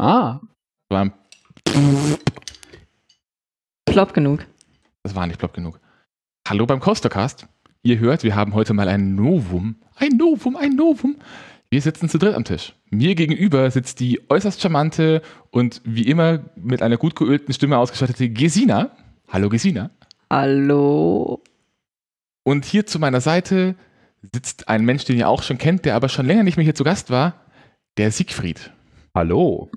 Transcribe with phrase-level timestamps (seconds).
[0.00, 0.38] Ah.
[0.90, 1.12] War ein,
[3.84, 4.46] Plopp genug.
[5.02, 5.80] das war nicht plopp genug.
[6.46, 7.48] Hallo beim Coastercast.
[7.82, 9.82] Ihr hört, wir haben heute mal ein Novum.
[9.96, 11.16] Ein Novum, ein Novum.
[11.68, 12.76] Wir sitzen zu dritt am Tisch.
[12.90, 15.20] Mir gegenüber sitzt die äußerst charmante
[15.50, 18.92] und wie immer mit einer gut geölten Stimme ausgestattete Gesina.
[19.28, 19.90] Hallo Gesina.
[20.30, 21.42] Hallo.
[22.44, 23.74] Und hier zu meiner Seite
[24.32, 26.76] sitzt ein Mensch, den ihr auch schon kennt, der aber schon länger nicht mehr hier
[26.76, 27.34] zu Gast war,
[27.96, 28.70] der Siegfried.
[29.12, 29.68] Hallo.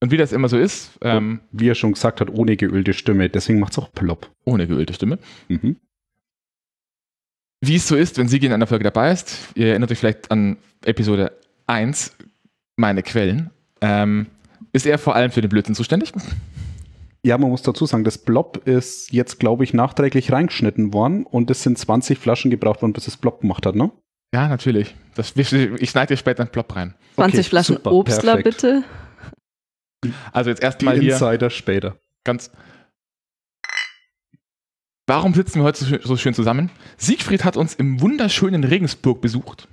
[0.00, 3.28] Und wie das immer so ist, ähm, Wie er schon gesagt hat, ohne geölte Stimme.
[3.28, 4.30] Deswegen macht's auch plopp.
[4.44, 5.76] ohne geölte Stimme, Mhm.
[7.60, 10.30] wie es so ist, wenn Sigi in einer Folge dabei ist, ihr erinnert euch vielleicht
[10.30, 11.32] an Episode
[11.66, 12.14] 1,
[12.76, 14.26] meine Quellen, ähm,
[14.72, 16.12] ist er vor allem für den Blödsinn zuständig.
[17.24, 21.50] Ja, man muss dazu sagen, das Blob ist jetzt, glaube ich, nachträglich reingeschnitten worden und
[21.50, 23.90] es sind 20 Flaschen gebraucht worden, bis es Blob gemacht hat, ne?
[24.32, 24.94] Ja, natürlich.
[25.16, 26.94] Das, ich schneide dir später einen Plop rein.
[27.16, 28.44] 20 Okay, Flaschen super, Obstler perfekt.
[28.62, 28.84] bitte.
[30.32, 31.96] Also jetzt Die erstmal hier Insider später.
[32.24, 32.50] ganz.
[35.06, 36.70] Warum sitzen wir heute so schön, zusammen?
[36.98, 39.66] Siegfried hat uns im wunderschönen Regensburg besucht.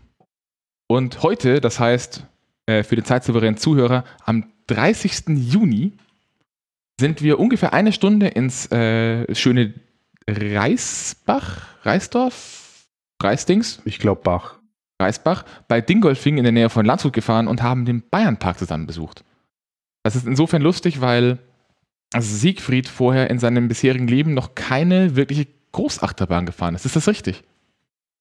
[0.88, 2.26] Und heute, das heißt
[2.68, 5.24] äh, für den zeitsouveränen Zuhörer, am 30.
[5.28, 5.92] Juni
[7.00, 9.74] sind wir ungefähr eine Stunde ins äh, schöne
[10.30, 12.88] Reisbach, Reisdorf,
[13.22, 14.60] Reisdings, Ich glaube Bach.
[15.02, 19.26] Reisbach bei Dingolfing in der Nähe von Landshut gefahren und haben den Bayernpark zusammen besucht.
[20.06, 21.40] Das ist insofern lustig, weil
[22.16, 26.86] Siegfried vorher in seinem bisherigen Leben noch keine wirkliche Großachterbahn gefahren ist.
[26.86, 27.44] Ist das richtig?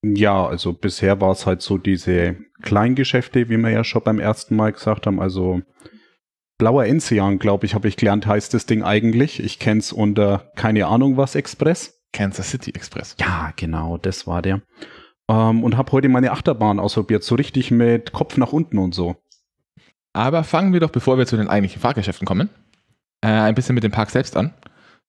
[0.02, 4.56] Ja, also bisher war es halt so diese Kleingeschäfte, wie wir ja schon beim ersten
[4.56, 5.20] Mal gesagt haben.
[5.20, 5.60] Also
[6.56, 9.38] Blauer Enzian, glaube ich, habe ich gelernt, heißt das Ding eigentlich.
[9.38, 12.02] Ich kenne es unter keine Ahnung was Express.
[12.14, 13.14] Kansas City Express.
[13.20, 14.62] Ja, genau, das war der.
[15.28, 19.16] Ähm, und habe heute meine Achterbahn ausprobiert, so richtig mit Kopf nach unten und so.
[20.14, 22.48] Aber fangen wir doch, bevor wir zu den eigentlichen Fahrgeschäften kommen,
[23.20, 24.54] äh, ein bisschen mit dem Park selbst an.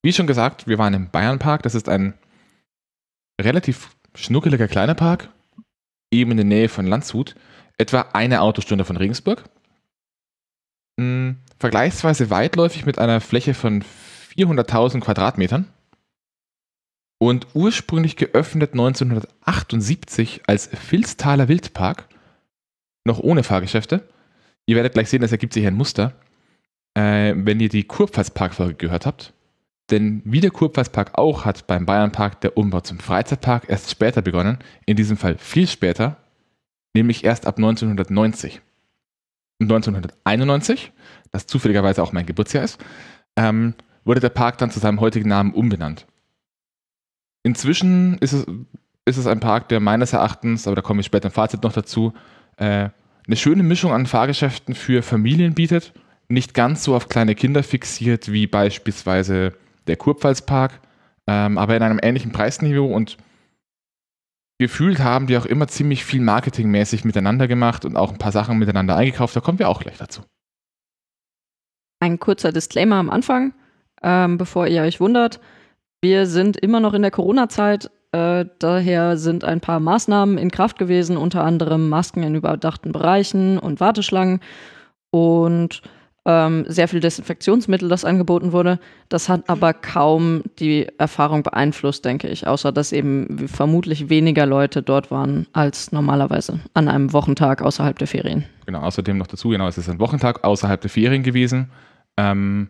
[0.01, 1.63] Wie schon gesagt, wir waren im Bayernpark.
[1.63, 2.15] Das ist ein
[3.39, 5.29] relativ schnuckeliger kleiner Park,
[6.11, 7.35] eben in der Nähe von Landshut,
[7.77, 9.43] etwa eine Autostunde von Regensburg.
[10.99, 13.83] Hm, vergleichsweise weitläufig mit einer Fläche von
[14.35, 15.67] 400.000 Quadratmetern
[17.19, 22.07] und ursprünglich geöffnet 1978 als Vilstaler Wildpark,
[23.05, 24.07] noch ohne Fahrgeschäfte.
[24.65, 26.13] Ihr werdet gleich sehen, das ergibt sich ein Muster,
[26.95, 29.33] äh, wenn ihr die Kurpfalzpark-Folge gehört habt.
[29.91, 34.57] Denn wie der Kurpfalzpark auch hat beim Bayernpark der Umbau zum Freizeitpark erst später begonnen,
[34.85, 36.17] in diesem Fall viel später,
[36.95, 38.61] nämlich erst ab 1990.
[39.59, 40.91] Und 1991,
[41.31, 42.83] das zufälligerweise auch mein Geburtsjahr ist,
[43.35, 46.07] ähm, wurde der Park dann zu seinem heutigen Namen umbenannt.
[47.43, 48.45] Inzwischen ist es,
[49.05, 51.73] ist es ein Park, der meines Erachtens, aber da komme ich später im Fazit noch
[51.73, 52.13] dazu,
[52.57, 52.89] äh,
[53.27, 55.93] eine schöne Mischung an Fahrgeschäften für Familien bietet,
[56.27, 59.53] nicht ganz so auf kleine Kinder fixiert wie beispielsweise
[59.87, 60.79] der Kurpfalzpark,
[61.27, 63.17] ähm, aber in einem ähnlichen Preisniveau und
[64.59, 68.57] gefühlt haben die auch immer ziemlich viel marketingmäßig miteinander gemacht und auch ein paar Sachen
[68.57, 70.21] miteinander eingekauft, da kommen wir auch gleich dazu.
[71.99, 73.53] Ein kurzer Disclaimer am Anfang,
[74.03, 75.39] ähm, bevor ihr euch wundert.
[76.01, 77.89] Wir sind immer noch in der Corona-Zeit.
[78.15, 83.59] Äh, daher sind ein paar Maßnahmen in Kraft gewesen, unter anderem Masken in überdachten Bereichen
[83.59, 84.39] und Warteschlangen
[85.11, 85.81] und
[86.25, 88.79] ähm, sehr viel Desinfektionsmittel, das angeboten wurde.
[89.09, 94.81] Das hat aber kaum die Erfahrung beeinflusst, denke ich, außer dass eben vermutlich weniger Leute
[94.81, 98.45] dort waren als normalerweise an einem Wochentag außerhalb der Ferien.
[98.65, 101.69] Genau, außerdem noch dazu, genau, es ist ein Wochentag außerhalb der Ferien gewesen.
[102.15, 102.69] Ähm,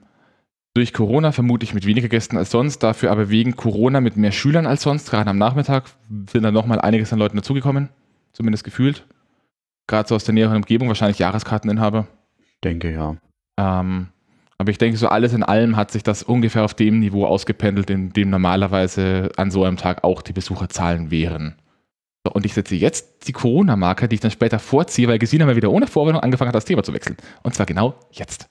[0.76, 4.68] durch Corona vermutlich mit weniger Gästen als sonst, dafür aber wegen Corona mit mehr Schülern
[4.68, 5.10] als sonst.
[5.10, 5.86] Gerade am Nachmittag
[6.30, 7.90] sind dann nochmal einiges an Leuten dazugekommen,
[8.34, 9.06] zumindest gefühlt.
[9.88, 12.08] Gerade so aus der näheren Umgebung, wahrscheinlich Jahreskarteninhaber.
[12.64, 13.16] Denke ja.
[13.58, 14.08] Ähm,
[14.58, 17.90] aber ich denke, so alles in allem hat sich das ungefähr auf dem Niveau ausgependelt,
[17.90, 21.56] in dem normalerweise an so einem Tag auch die Besucherzahlen wären.
[22.26, 25.56] So, und ich setze jetzt die Corona-Marke, die ich dann später vorziehe, weil Gesine mal
[25.56, 27.16] wieder ohne Vorwarnung angefangen hat, das Thema zu wechseln.
[27.44, 28.50] Und zwar genau jetzt.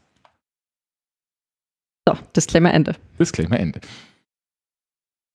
[2.06, 2.94] So, Disclaimer Ende.
[3.18, 3.80] Disclaimer Ende.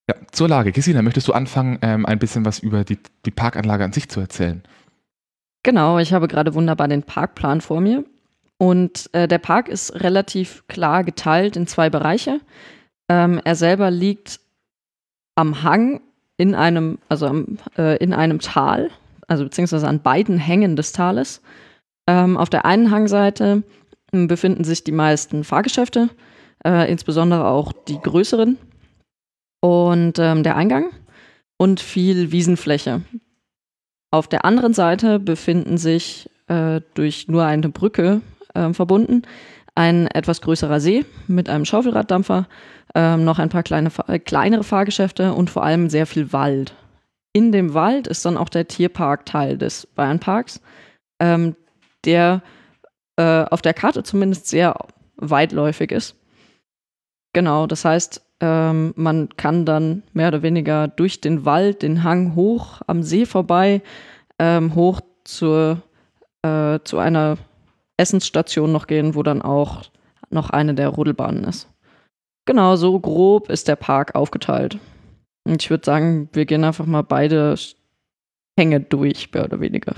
[0.10, 0.72] Ja, zur Lage.
[0.72, 4.20] Gesina, möchtest du anfangen, ähm, ein bisschen was über die, die Parkanlage an sich zu
[4.20, 4.64] erzählen?
[5.64, 8.06] Genau, ich habe gerade wunderbar den Parkplan vor mir.
[8.58, 12.42] Und äh, der Park ist relativ klar geteilt in zwei Bereiche.
[13.10, 14.40] Ähm, er selber liegt
[15.36, 16.02] am Hang
[16.38, 18.90] in einem, also am, äh, in einem Tal,
[19.28, 21.42] also beziehungsweise an beiden Hängen des Tales.
[22.08, 23.64] Ähm, auf der einen Hangseite
[24.12, 26.10] ähm, befinden sich die meisten Fahrgeschäfte,
[26.66, 28.58] äh, insbesondere auch die größeren.
[29.62, 30.92] Und ähm, der Eingang
[31.58, 33.02] und viel Wiesenfläche.
[34.12, 38.22] Auf der anderen Seite befinden sich äh, durch nur eine Brücke
[38.54, 39.24] äh, verbunden
[39.80, 42.50] ein etwas größerer See mit einem Schaufelraddampfer,
[42.96, 46.76] ähm, noch ein paar kleine, äh, kleinere Fahrgeschäfte und vor allem sehr viel Wald.
[47.32, 50.62] In dem Wald ist dann auch der Tierpark Teil des Bayernparks,
[51.22, 51.56] ähm,
[52.04, 52.42] der
[53.16, 54.76] äh, auf der Karte zumindest sehr
[55.16, 56.16] weitläufig ist.
[57.34, 62.36] Genau, das heißt, ähm, man kann dann mehr oder weniger durch den Wald, den Hang
[62.36, 63.82] hoch am See vorbei,
[64.40, 65.82] ähm, hoch zur,
[66.42, 67.38] äh, zu einer
[67.98, 69.84] Essensstation noch gehen, wo dann auch
[70.30, 71.68] noch eine der Rodelbahnen ist.
[72.46, 74.80] Genau, so grob ist der Park aufgeteilt.
[75.44, 77.56] Und ich würde sagen, wir gehen einfach mal beide
[78.58, 79.96] Hänge durch, mehr oder weniger.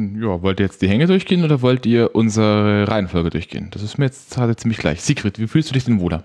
[0.00, 3.68] Ja, wollt ihr jetzt die Hänge durchgehen oder wollt ihr unsere Reihenfolge durchgehen?
[3.70, 5.02] Das ist mir jetzt gerade ziemlich gleich.
[5.02, 6.24] Sigrid, wie fühlst du dich denn wohler?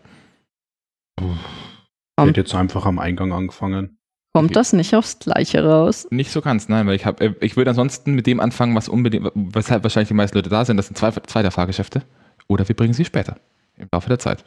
[1.19, 3.97] Ich hätte jetzt einfach am Eingang angefangen.
[4.33, 6.07] Kommt das nicht aufs Gleiche raus?
[6.11, 8.89] Nicht so ganz, nein, weil ich habe, äh, ich würde ansonsten mit dem anfangen, was
[8.89, 10.75] unbedingt, weshalb wahrscheinlich die meisten Leute da sind.
[10.75, 12.03] Das sind zwei, zwei der Fahrgeschäfte.
[12.47, 13.37] Oder wir bringen sie später.
[13.77, 14.43] Im Laufe der Zeit.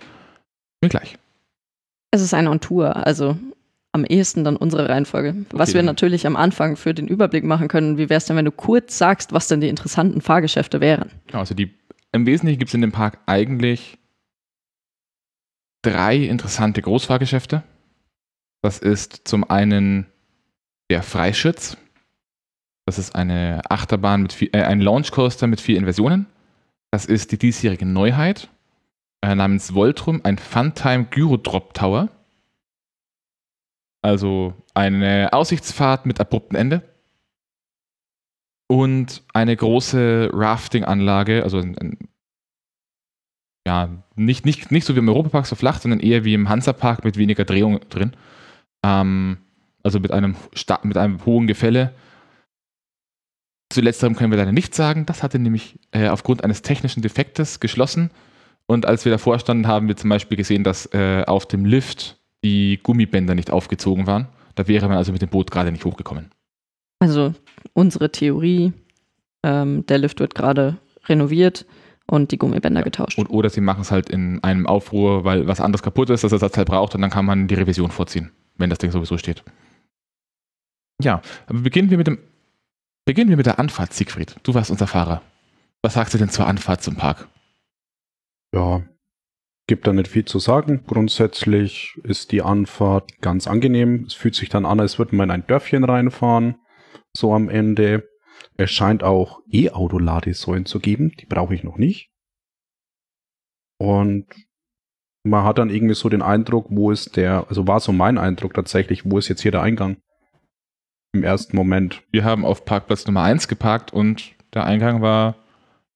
[0.83, 1.19] Mir gleich.
[2.11, 3.39] Es ist eine On-Tour, also
[3.93, 5.47] am ehesten dann unsere Reihenfolge.
[5.51, 8.45] Was wir natürlich am Anfang für den Überblick machen können, wie wäre es denn, wenn
[8.45, 11.11] du kurz sagst, was denn die interessanten Fahrgeschäfte wären?
[11.27, 11.75] Genau, also die,
[12.13, 13.99] im Wesentlichen gibt es in dem Park eigentlich
[15.83, 17.63] drei interessante Großfahrgeschäfte.
[18.63, 20.07] Das ist zum einen
[20.91, 21.77] der Freischütz.
[22.87, 26.27] Das ist eine Achterbahn mit vier, äh, ein Launchcoaster mit vier Inversionen.
[26.91, 28.49] Das ist die diesjährige Neuheit
[29.23, 32.09] äh, namens Voltrum, ein Funtime Gyrodrop Tower.
[34.03, 36.83] Also eine Aussichtsfahrt mit abruptem Ende.
[38.71, 41.99] Und eine große Rafting-Anlage, also ein, ein,
[43.67, 47.05] ja, nicht, nicht, nicht so wie im Europapark so flach, sondern eher wie im Hansapark
[47.05, 48.13] mit weniger Drehung drin.
[48.85, 49.39] Ähm,
[49.83, 50.37] also mit einem,
[50.83, 51.95] mit einem hohen Gefälle.
[53.71, 55.07] Zu letzterem können wir leider nichts sagen.
[55.07, 58.11] Das hatte nämlich äh, aufgrund eines technischen Defektes geschlossen.
[58.67, 62.19] Und als wir davor standen, haben wir zum Beispiel gesehen, dass äh, auf dem Lift
[62.45, 64.29] die Gummibänder nicht aufgezogen waren.
[64.55, 66.31] Da wäre man also mit dem Boot gerade nicht hochgekommen.
[67.01, 67.35] Also
[67.75, 68.73] unsere Theorie,
[69.45, 71.65] ähm, der Lift wird gerade renoviert
[72.07, 73.19] und die Gummibänder getauscht.
[73.19, 76.33] Und, oder sie machen es halt in einem Aufruhr, weil was anderes kaputt ist, das
[76.33, 79.45] Ersatzteil braucht und dann kann man die Revision vorziehen, wenn das Ding sowieso steht.
[81.01, 82.19] Ja, aber beginnen wir mit dem
[83.05, 84.37] beginnen wir mit der Anfahrt, Siegfried.
[84.43, 85.23] Du warst unser Fahrer.
[85.81, 87.29] Was sagst du denn zur Anfahrt zum Park?
[88.55, 88.83] Ja,
[89.69, 90.83] gibt da nicht viel zu sagen.
[90.87, 94.05] Grundsätzlich ist die Anfahrt ganz angenehm.
[94.07, 96.57] Es fühlt sich dann an, als würde man in ein Dörfchen reinfahren.
[97.17, 98.09] So am Ende.
[98.57, 101.13] Es scheint auch E-Auto-Ladesäulen zu geben.
[101.21, 102.11] Die brauche ich noch nicht.
[103.79, 104.27] Und
[105.23, 108.55] man hat dann irgendwie so den Eindruck, wo ist der, also war so mein Eindruck
[108.55, 109.99] tatsächlich, wo ist jetzt hier der Eingang?
[111.13, 112.03] Im ersten Moment.
[112.11, 115.37] Wir haben auf Parkplatz Nummer 1 geparkt und der Eingang war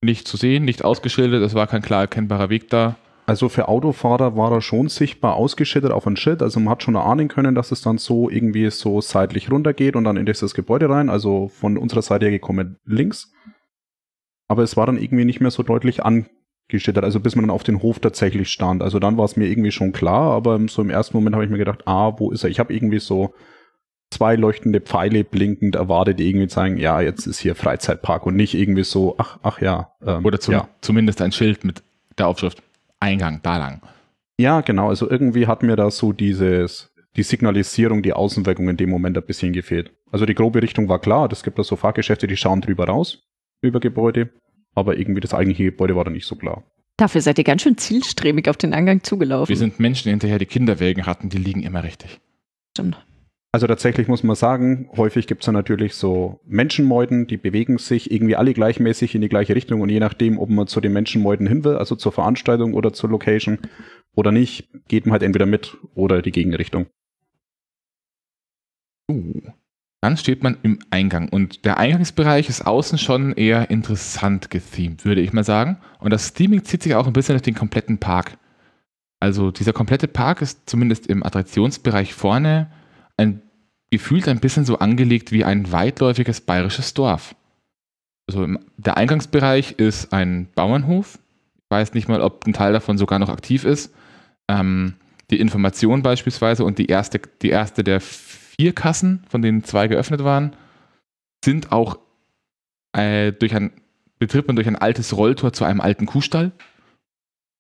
[0.03, 2.97] nicht zu sehen, nicht ausgeschildert, es war kein klar erkennbarer Weg da.
[3.25, 6.43] Also für Autofahrer war er schon sichtbar ausgeschildert auf ein Schild.
[6.43, 10.05] Also man hat schon erahnen können, dass es dann so irgendwie so seitlich runtergeht und
[10.05, 11.09] dann in dieses Gebäude rein.
[11.09, 13.33] Also von unserer Seite her gekommen links.
[14.49, 17.05] Aber es war dann irgendwie nicht mehr so deutlich angeschildert.
[17.05, 18.83] Also bis man dann auf den Hof tatsächlich stand.
[18.83, 20.33] Also dann war es mir irgendwie schon klar.
[20.33, 22.51] Aber so im ersten Moment habe ich mir gedacht, ah, wo ist er?
[22.51, 23.35] Ich habe irgendwie so
[24.11, 28.55] zwei leuchtende Pfeile blinkend erwartet, die irgendwie zeigen, ja, jetzt ist hier Freizeitpark und nicht
[28.55, 29.93] irgendwie so, ach, ach ja.
[30.05, 30.69] Ähm, Oder zum, ja.
[30.81, 31.85] zumindest ein Schild mit
[32.19, 32.63] der Aufschrift
[33.03, 33.83] Eingang, da lang.
[34.39, 34.89] Ja, genau.
[34.89, 39.27] Also irgendwie hat mir da so dieses, die Signalisierung, die Außenwirkung in dem Moment ein
[39.27, 39.93] bisschen gefehlt.
[40.11, 41.31] Also die grobe Richtung war klar.
[41.31, 43.27] Es gibt da so Fahrgeschäfte, die schauen drüber raus,
[43.61, 44.31] über Gebäude.
[44.75, 46.65] Aber irgendwie das eigentliche Gebäude war da nicht so klar.
[46.97, 49.49] Dafür seid ihr ganz schön zielstrebig auf den Eingang zugelaufen.
[49.49, 52.21] Wir sind Menschen hinterher, die Kinderwägen hatten, die liegen immer richtig.
[52.71, 53.05] Stimmt.
[53.55, 58.11] Also tatsächlich muss man sagen, häufig gibt es da natürlich so Menschenmeuten, die bewegen sich
[58.11, 61.47] irgendwie alle gleichmäßig in die gleiche Richtung und je nachdem, ob man zu den Menschenmeuten
[61.47, 63.59] hin will, also zur Veranstaltung oder zur Location
[64.15, 66.87] oder nicht, geht man halt entweder mit oder die Gegenrichtung.
[69.11, 69.43] Uh.
[70.01, 75.21] Dann steht man im Eingang und der Eingangsbereich ist außen schon eher interessant gethemed, würde
[75.21, 75.77] ich mal sagen.
[76.01, 78.39] Und das Theming zieht sich auch ein bisschen durch den kompletten Park.
[79.21, 82.69] Also dieser komplette Park ist zumindest im Attraktionsbereich vorne
[83.23, 83.43] ein,
[83.91, 87.35] gefühlt ein bisschen so angelegt wie ein weitläufiges bayerisches Dorf.
[88.29, 91.19] Also im, der Eingangsbereich ist ein Bauernhof.
[91.57, 93.95] Ich weiß nicht mal, ob ein Teil davon sogar noch aktiv ist.
[94.49, 94.95] Ähm,
[95.31, 100.25] die Information beispielsweise und die erste, die erste der vier Kassen, von denen zwei geöffnet
[100.25, 100.55] waren,
[101.45, 101.99] sind auch
[102.93, 103.73] äh, durch ein,
[104.19, 106.53] betritt man durch ein altes Rolltor zu einem alten Kuhstall,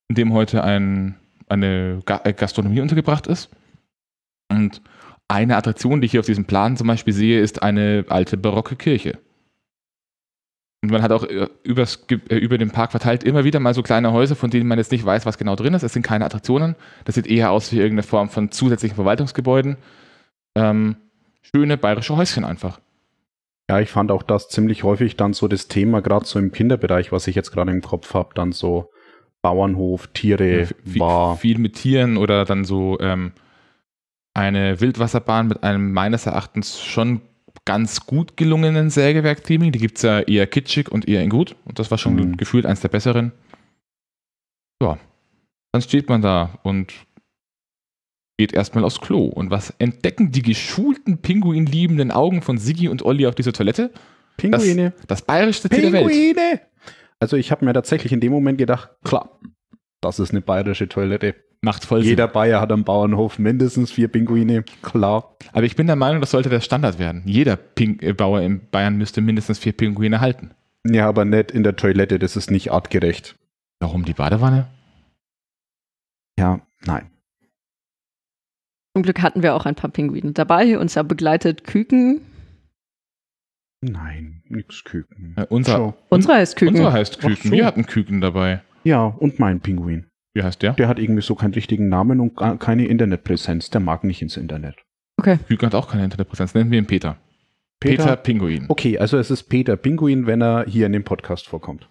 [0.09, 1.17] in dem heute ein,
[1.49, 3.51] eine äh, Gastronomie untergebracht ist.
[4.51, 4.83] Und
[5.29, 8.77] eine Attraktion, die ich hier auf diesem Plan zum Beispiel sehe, ist eine alte barocke
[8.77, 9.19] Kirche.
[10.83, 13.83] Und man hat auch äh, übers, äh, über den Park verteilt immer wieder mal so
[13.83, 15.85] kleine Häuser, von denen man jetzt nicht weiß, was genau drin ist.
[15.85, 16.75] Es sind keine Attraktionen.
[17.05, 19.77] Das sieht eher aus wie irgendeine Form von zusätzlichen Verwaltungsgebäuden.
[20.57, 20.97] Ähm,
[21.55, 22.81] schöne bayerische Häuschen einfach.
[23.71, 27.13] Ja, ich fand auch das ziemlich häufig dann so das Thema, gerade so im Kinderbereich,
[27.13, 28.91] was ich jetzt gerade im Kopf habe, dann so
[29.41, 31.37] Bauernhof, Tiere, Viel- war.
[31.37, 33.33] Viel mit Tieren oder dann so ähm,
[34.35, 37.21] eine Wildwasserbahn mit einem meines Erachtens schon
[37.65, 39.73] ganz gut gelungenen Sägewerk-Theming.
[39.73, 41.55] Die gibt es ja eher kitschig und eher in gut.
[41.65, 42.37] Und das war schon Mhm.
[42.37, 43.33] gefühlt eins der besseren.
[44.83, 44.99] Ja,
[45.73, 46.93] dann steht man da und
[48.39, 49.27] geht erstmal aufs Klo.
[49.27, 53.93] Und was entdecken die geschulten, pinguinliebenden Augen von Siggi und Olli auf dieser Toilette?
[54.39, 54.93] Pinguine.
[55.07, 56.09] Das bayerischste Tier der Welt.
[56.09, 56.61] Pinguine!
[57.21, 59.39] Also ich habe mir tatsächlich in dem Moment gedacht, klar,
[60.03, 61.35] das ist eine bayerische Toilette.
[61.65, 65.37] Macht voll Jeder Bayer hat am Bauernhof mindestens vier Pinguine, klar.
[65.41, 65.51] Sinn.
[65.53, 67.23] Aber ich bin der Meinung, das sollte der Standard werden.
[67.25, 70.51] Jeder Ping äh, Bauer in Bayern müsste mindestens vier Pinguine halten.
[70.85, 73.37] Ja, aber nicht in der Toilette, das ist nicht artgerecht.
[73.79, 74.67] Warum die Badewanne?
[76.37, 77.09] Ja, nein.
[78.97, 80.79] Zum Glück hatten wir auch ein paar Pinguine dabei.
[80.79, 82.23] Uns ja begleitet Küken.
[83.81, 85.35] Nein, nix Küken.
[85.37, 85.95] Äh, unser, Schau.
[86.09, 86.77] Unsere heißt Küken.
[86.77, 87.51] unser heißt Ach Küken.
[87.51, 87.57] so.
[87.57, 88.63] Wir hatten Küken dabei.
[88.85, 90.07] Ja, und mein Pinguin.
[90.35, 90.73] Wie heißt der?
[90.73, 93.71] Der hat irgendwie so keinen richtigen Namen und gar keine Internetpräsenz.
[93.71, 94.77] Der mag nicht ins Internet.
[95.19, 95.39] Okay.
[95.47, 96.55] Küken hat auch keine Internetpräsenz.
[96.55, 97.17] Nennen wir ihn Peter.
[97.81, 98.67] Peter, Pinguin.
[98.69, 101.89] Okay, also es ist Peter Pinguin, wenn er hier in dem Podcast vorkommt.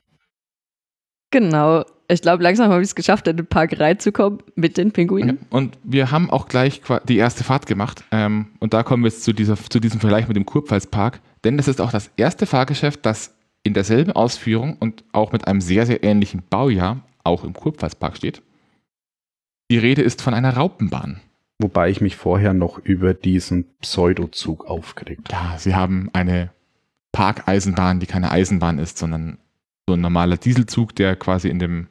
[1.31, 1.83] Genau.
[2.07, 5.39] Ich glaube, langsam habe ich es geschafft, in den Park reinzukommen mit den Pinguinen.
[5.49, 8.03] Und wir haben auch gleich die erste Fahrt gemacht.
[8.11, 11.21] Ähm, und da kommen wir jetzt zu, dieser, zu diesem Vergleich mit dem Kurpfalzpark.
[11.43, 15.61] Denn das ist auch das erste Fahrgeschäft, das in derselben Ausführung und auch mit einem
[15.61, 18.41] sehr, sehr ähnlichen Baujahr auch im Kurpfalzpark steht.
[19.69, 21.21] Die Rede ist von einer Raupenbahn.
[21.59, 25.53] Wobei ich mich vorher noch über diesen Pseudozug aufgeregt habe.
[25.53, 26.49] Ja, sie haben eine
[27.11, 29.37] Parkeisenbahn, die keine Eisenbahn ist, sondern
[29.87, 31.87] so ein normaler Dieselzug, der quasi in dem,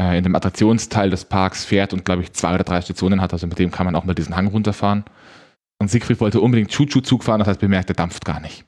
[0.00, 3.34] äh, in dem Attraktionsteil des Parks fährt und, glaube ich, zwei oder drei Stationen hat.
[3.34, 5.04] Also mit dem kann man auch mal diesen Hang runterfahren.
[5.78, 8.64] Und Siegfried wollte unbedingt Chuchu-Zug fahren, das heißt bemerkt, der dampft gar nicht.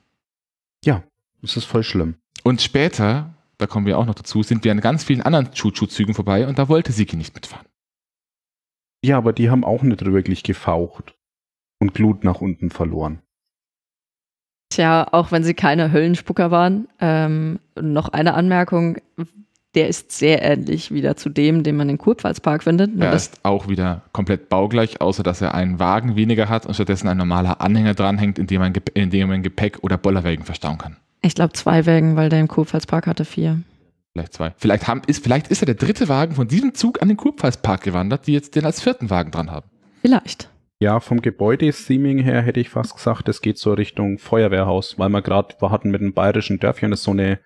[1.41, 2.15] Das ist voll schlimm.
[2.43, 6.13] Und später, da kommen wir auch noch dazu, sind wir an ganz vielen anderen Chuchu-Zügen
[6.13, 7.65] vorbei und da wollte Sigi nicht mitfahren.
[9.03, 11.15] Ja, aber die haben auch nicht wirklich gefaucht
[11.79, 13.21] und Glut nach unten verloren.
[14.69, 18.97] Tja, auch wenn sie keine Höllenspucker waren, ähm, noch eine Anmerkung.
[19.75, 22.95] Der ist sehr ähnlich wieder zu dem, den man im Kurpfalzpark findet.
[22.95, 26.73] Nur Er ist auch wieder komplett baugleich, außer dass er einen Wagen weniger hat und
[26.73, 30.77] stattdessen ein normaler Anhänger dranhängt, in dem man, in dem man Gepäck oder Bollerwägen verstauen
[30.77, 30.97] kann.
[31.21, 33.61] Ich glaube, zwei Wägen, weil der im Kurpfalzpark hatte vier.
[34.13, 34.53] Vielleicht zwei.
[34.57, 37.83] Vielleicht, haben, ist, vielleicht ist er der dritte Wagen von diesem Zug an den Kurpfalzpark
[37.83, 39.69] gewandert, die jetzt den als vierten Wagen dran haben.
[40.01, 40.49] Vielleicht.
[40.81, 45.21] Ja, vom Gebäude-Theming her hätte ich fast gesagt, es geht so Richtung Feuerwehrhaus, weil wir
[45.21, 47.39] gerade wir hatten mit dem bayerischen Dörfchen das ist so eine,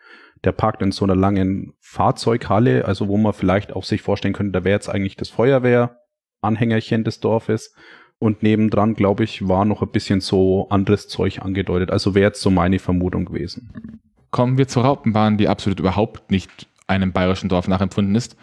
[0.44, 4.60] der parkt in so einer langen Fahrzeughalle, also wo man vielleicht auch sich vorstellen könnte,
[4.60, 7.74] da wäre jetzt eigentlich das Feuerwehranhängerchen des Dorfes.
[8.20, 11.92] Und nebendran, glaube ich, war noch ein bisschen so anderes Zeug angedeutet.
[11.92, 14.02] Also wäre jetzt so meine Vermutung gewesen.
[14.32, 18.38] Kommen wir zur Raupenbahn, die absolut überhaupt nicht einem bayerischen Dorf nachempfunden ist.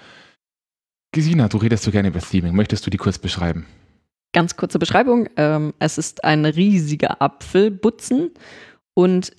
[1.12, 2.54] Gesina, du redest so gerne über Theming.
[2.54, 3.66] Möchtest du die kurz beschreiben?
[4.32, 5.28] Ganz kurze Beschreibung.
[5.36, 8.30] Ähm, es ist ein riesiger Apfelbutzen
[8.94, 9.32] und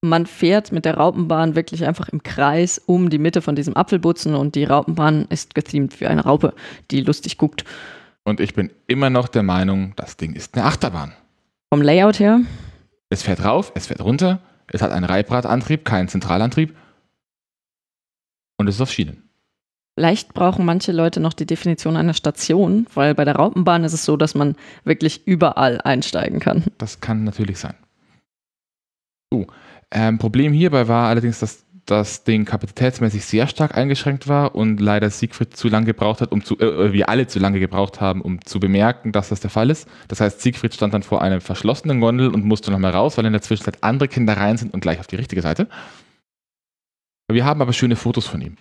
[0.00, 4.34] man fährt mit der Raupenbahn wirklich einfach im Kreis um die Mitte von diesem Apfelbutzen
[4.34, 6.54] und die Raupenbahn ist gethemt wie eine Raupe,
[6.90, 7.64] die lustig guckt.
[8.24, 11.12] Und ich bin immer noch der Meinung, das Ding ist eine Achterbahn.
[11.72, 12.40] Vom Layout her,
[13.10, 16.74] Es fährt rauf, es fährt runter, es hat einen Reibradantrieb, keinen Zentralantrieb
[18.56, 19.28] und es ist auf Schienen.
[19.98, 24.04] vielleicht brauchen manche Leute noch die Definition einer Station, weil bei der Raupenbahn ist es
[24.04, 26.64] so, dass man wirklich überall einsteigen kann.
[26.78, 27.74] Das kann natürlich sein.
[29.32, 29.46] So,
[29.90, 35.10] ähm, Problem hierbei war allerdings, dass das Ding kapazitätsmäßig sehr stark eingeschränkt war und leider
[35.10, 38.44] Siegfried zu lange gebraucht hat, um zu, äh, wir alle zu lange gebraucht haben, um
[38.44, 39.88] zu bemerken, dass das der Fall ist.
[40.08, 43.32] Das heißt, Siegfried stand dann vor einer verschlossenen Gondel und musste nochmal raus, weil in
[43.32, 45.68] der Zwischenzeit andere Kinder rein sind und gleich auf die richtige Seite.
[47.30, 48.56] Wir haben aber schöne Fotos von ihm.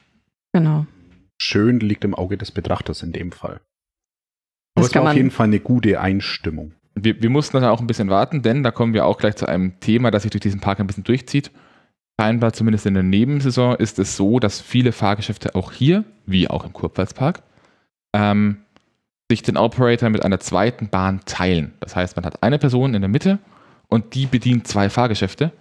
[0.53, 0.85] Genau.
[1.41, 3.61] Schön liegt im Auge des Betrachters in dem Fall.
[4.75, 6.73] Aber Das es kann war auf jeden Fall eine gute Einstimmung.
[6.95, 9.47] Wir, wir mussten dann auch ein bisschen warten, denn da kommen wir auch gleich zu
[9.47, 11.51] einem Thema, das sich durch diesen Park ein bisschen durchzieht.
[12.19, 16.63] Scheinbar, zumindest in der Nebensaison, ist es so, dass viele Fahrgeschäfte auch hier, wie auch
[16.63, 17.41] im Kurpfalzpark,
[18.13, 18.57] ähm,
[19.31, 21.73] sich den Operator mit einer zweiten Bahn teilen.
[21.79, 23.39] Das heißt, man hat eine Person in der Mitte
[23.87, 25.51] und die bedient zwei Fahrgeschäfte.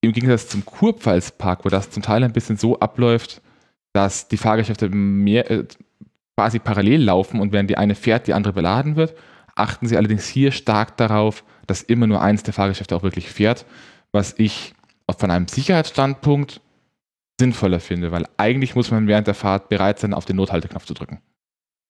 [0.00, 3.42] Im Gegensatz zum Kurpfalzpark, wo das zum Teil ein bisschen so abläuft,
[3.92, 5.64] dass die Fahrgeschäfte mehr, äh,
[6.36, 9.16] quasi parallel laufen und während die eine fährt, die andere beladen wird,
[9.56, 13.66] achten sie allerdings hier stark darauf, dass immer nur eins der Fahrgeschäfte auch wirklich fährt,
[14.12, 14.72] was ich
[15.16, 16.60] von einem Sicherheitsstandpunkt
[17.40, 20.94] sinnvoller finde, weil eigentlich muss man während der Fahrt bereit sein, auf den Nothalteknopf zu
[20.94, 21.20] drücken.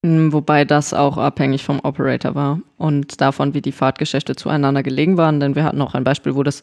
[0.05, 5.17] Mm, Wobei das auch abhängig vom Operator war und davon, wie die Fahrtgeschäfte zueinander gelegen
[5.17, 5.41] waren.
[5.41, 6.63] Denn wir hatten auch ein Beispiel, wo das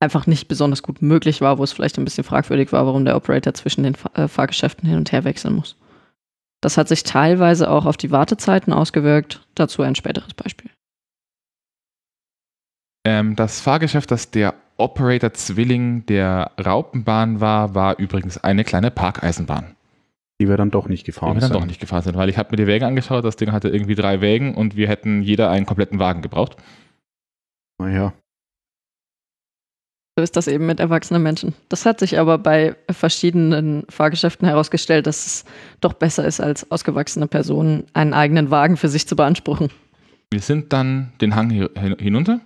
[0.00, 3.16] einfach nicht besonders gut möglich war, wo es vielleicht ein bisschen fragwürdig war, warum der
[3.16, 5.76] Operator zwischen den äh, Fahrgeschäften hin und her wechseln muss.
[6.62, 9.46] Das hat sich teilweise auch auf die Wartezeiten ausgewirkt.
[9.54, 10.70] Dazu ein späteres Beispiel.
[13.06, 19.74] Ähm, das Fahrgeschäft, das der Operator-Zwilling der Raupenbahn war, war übrigens eine kleine Parkeisenbahn.
[20.40, 21.56] Die wir dann doch nicht Die gefahren wir dann sind.
[21.60, 23.94] doch nicht gefahren sind, weil ich habe mir die Wägen angeschaut, das Ding hatte irgendwie
[23.94, 26.56] drei Wägen und wir hätten jeder einen kompletten Wagen gebraucht.
[27.78, 28.12] Naja,
[30.18, 31.54] So ist das eben mit erwachsenen Menschen.
[31.68, 35.44] Das hat sich aber bei verschiedenen Fahrgeschäften herausgestellt, dass es
[35.80, 39.70] doch besser ist, als ausgewachsene Personen einen eigenen Wagen für sich zu beanspruchen.
[40.32, 42.40] Wir sind dann den Hang hi- hin- hinunter,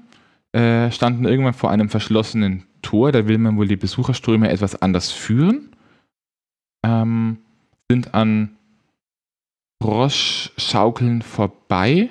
[0.52, 5.12] äh, standen irgendwann vor einem verschlossenen Tor, da will man wohl die Besucherströme etwas anders
[5.12, 5.70] führen.
[6.84, 7.38] Ähm,
[7.90, 8.56] sind an
[9.82, 12.10] Froschschaukeln vorbei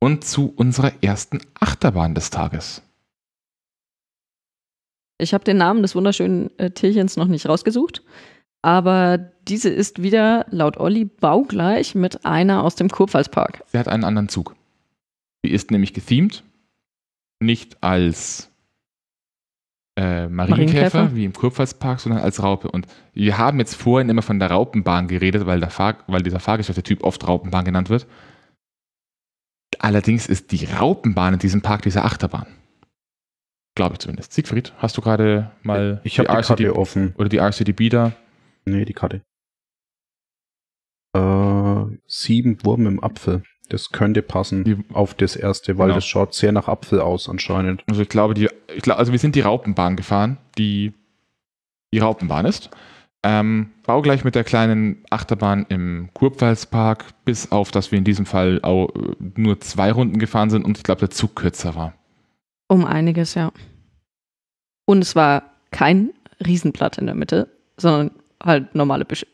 [0.00, 2.82] und zu unserer ersten Achterbahn des Tages.
[5.18, 8.02] Ich habe den Namen des wunderschönen äh, Tierchens noch nicht rausgesucht,
[8.62, 9.18] aber
[9.48, 13.64] diese ist wieder laut Olli baugleich mit einer aus dem Kurpfalzpark.
[13.66, 14.54] Sie hat einen anderen Zug.
[15.42, 16.42] Sie ist nämlich gethemed,
[17.40, 18.50] nicht als
[19.96, 21.16] äh, Marienkäfer, Marienkäfer?
[21.16, 22.70] wie im Kurpfalzpark, sondern als Raupe.
[22.70, 26.40] Und wir haben jetzt vorhin immer von der Raupenbahn geredet, weil, der Fahr weil dieser
[26.40, 28.06] Fahrgeschäftetyp oft Raupenbahn genannt wird.
[29.78, 32.46] Allerdings ist die Raupenbahn in diesem Park diese Achterbahn.
[33.74, 34.32] Glaube ich zumindest.
[34.32, 37.14] Siegfried, hast du gerade mal ich habe die RCD Karte offen.
[37.16, 38.12] oder die RCDB da?
[38.64, 39.22] Nee, die Karte.
[41.16, 43.42] Äh, sieben Wurm im Apfel.
[43.70, 45.94] Das könnte passen Die- auf das erste, weil Genau.
[45.96, 47.82] das schaut sehr nach Apfel aus anscheinend.
[47.88, 50.92] Also ich glaube, die, ich glaub, also wir sind die Raupenbahn gefahren, die
[51.94, 52.70] die Raupenbahn ist.
[53.22, 58.60] Ähm, baugleich mit der kleinen Achterbahn im Kurpfalzpark, bis auf, dass wir in diesem Fall
[58.62, 61.94] auch äh, nur zwei Runden gefahren sind und ich glaube, der Zug kürzer war.
[62.68, 63.52] Um einiges, ja.
[64.86, 66.10] Und es war kein
[66.44, 68.10] Riesenblatt in der Mitte, sondern
[68.42, 69.26] halt normale Büsche.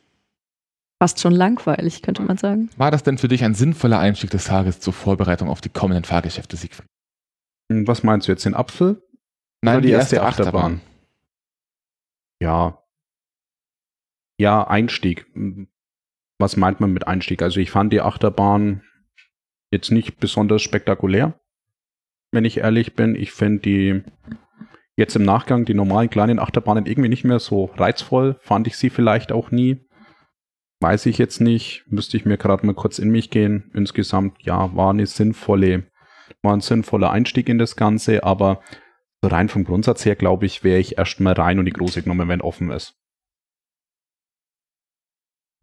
[0.98, 2.70] Fast schon langweilig, könnte man sagen.
[2.76, 6.04] War das denn für dich ein sinnvoller Einstieg des Tages zur Vorbereitung auf die kommenden
[6.04, 6.86] Fahrgeschäfte, Siegfried?
[7.70, 9.02] Hm, Was meinst du jetzt, den Apfel?
[9.62, 10.80] Nein, die erste Achterbahn?
[12.40, 12.82] Ja.
[14.38, 15.26] Ja, Einstieg.
[16.38, 17.42] Was meint man mit Einstieg?
[17.42, 18.82] Also ich fand die Achterbahn
[19.70, 21.40] jetzt nicht besonders spektakulär,
[22.32, 23.14] wenn ich ehrlich bin.
[23.14, 24.02] Ich finde die
[24.96, 28.36] jetzt im Nachgang die normalen kleinen Achterbahnen irgendwie nicht mehr so reizvoll.
[28.40, 29.85] Fand ich sie vielleicht auch nie.
[30.80, 31.84] Weiß ich jetzt nicht.
[31.86, 33.70] Müsste ich mir gerade mal kurz in mich gehen.
[33.74, 35.84] Insgesamt, ja, war eine sinnvolle,
[36.42, 38.60] war ein sinnvoller Einstieg in das Ganze, aber
[39.22, 42.42] rein vom Grundsatz her, glaube ich, wäre ich erstmal rein und die große genommen, wenn
[42.42, 42.94] offen ist.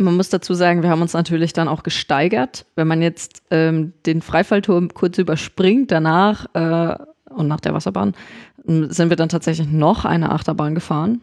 [0.02, 2.66] Man muss dazu sagen, wir haben uns natürlich dann auch gesteigert.
[2.76, 6.98] Wenn man jetzt ähm, den Freifallturm kurz überspringt, danach äh,
[7.30, 8.14] und nach der Wasserbahn,
[8.68, 11.22] ähm, sind wir dann tatsächlich noch eine Achterbahn gefahren,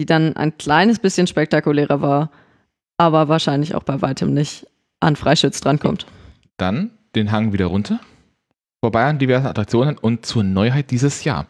[0.00, 2.30] die dann ein kleines bisschen spektakulärer war,
[2.98, 4.66] aber wahrscheinlich auch bei weitem nicht
[5.00, 6.06] an Freischütz drankommt.
[6.56, 8.00] Dann den Hang wieder runter,
[8.82, 11.46] vorbei an diversen Attraktionen und zur Neuheit dieses Jahr.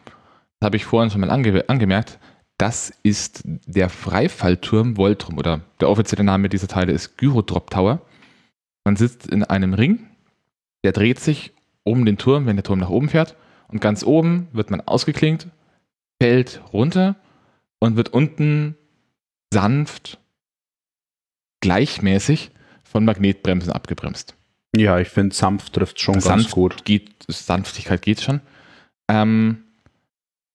[0.59, 2.19] Das habe ich vorhin schon mal ange angemerkt.
[2.57, 8.01] Das ist der Freifallturm Voltrum oder der offizielle Name dieser Teile ist Gyrodrop Tower.
[8.85, 10.07] Man sitzt in einem Ring,
[10.85, 11.51] der dreht sich
[11.83, 13.35] um den Turm, wenn der Turm nach oben fährt.
[13.67, 15.47] Und ganz oben wird man ausgeklinkt,
[16.21, 17.15] fällt runter
[17.79, 18.75] und wird unten
[19.53, 20.19] sanft,
[21.65, 22.51] gleichmäßig
[22.83, 24.35] von Magnetbremsen abgebremst.
[24.75, 26.85] Ja, ich finde, sanft trifft schon ganz Sanft gut.
[26.85, 28.41] geht, Sanftigkeit geht schon.
[29.09, 29.63] Ähm,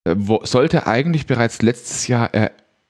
[0.05, 2.31] äh, wo, sollte eigentlich bereits letztes Jahr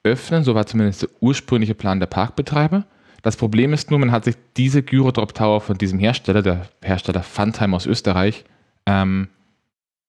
[0.03, 2.85] eröffnen, so war zumindest der ursprüngliche Plan der Parkbetreiber.
[3.21, 7.23] Das Problem ist nur, man hat sich diese Gyrodrop Tower von diesem Hersteller, der Hersteller
[7.23, 8.45] Funtime aus Österreich,
[8.85, 9.29] ähm,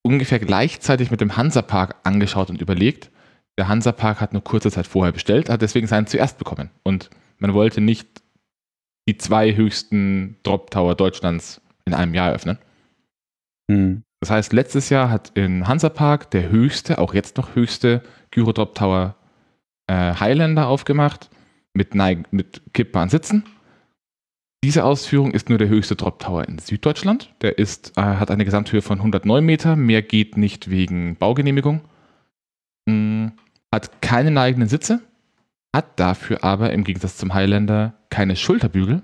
[0.02, 3.10] ungefähr gleichzeitig mit dem Hansapark angeschaut und überlegt.
[3.58, 6.70] Der Hansapark hat nur kurze Zeit vorher bestellt, hat deswegen seinen zuerst bekommen.
[6.82, 7.10] Und
[7.42, 8.22] man wollte nicht
[9.08, 12.56] die zwei höchsten Drop Tower Deutschlands in einem Jahr eröffnen.
[13.70, 14.04] Hm.
[14.20, 19.16] Das heißt, letztes Jahr hat in Hansapark der höchste, auch jetzt noch höchste Gyrodrop Tower
[19.88, 21.30] äh, Highlander aufgemacht
[21.74, 23.42] mit, neig mit kippbaren Sitzen.
[24.62, 27.34] Diese Ausführung ist nur der höchste Drop Tower in Süddeutschland.
[27.42, 29.74] Der ist, äh, hat eine Gesamthöhe von 109 Meter.
[29.74, 31.80] Mehr geht nicht wegen Baugenehmigung.
[32.86, 33.28] Mm,
[33.72, 35.00] hat keine neigenden Sitze.
[35.74, 39.02] Hat dafür aber im Gegensatz zum Highlander keine Schulterbügel,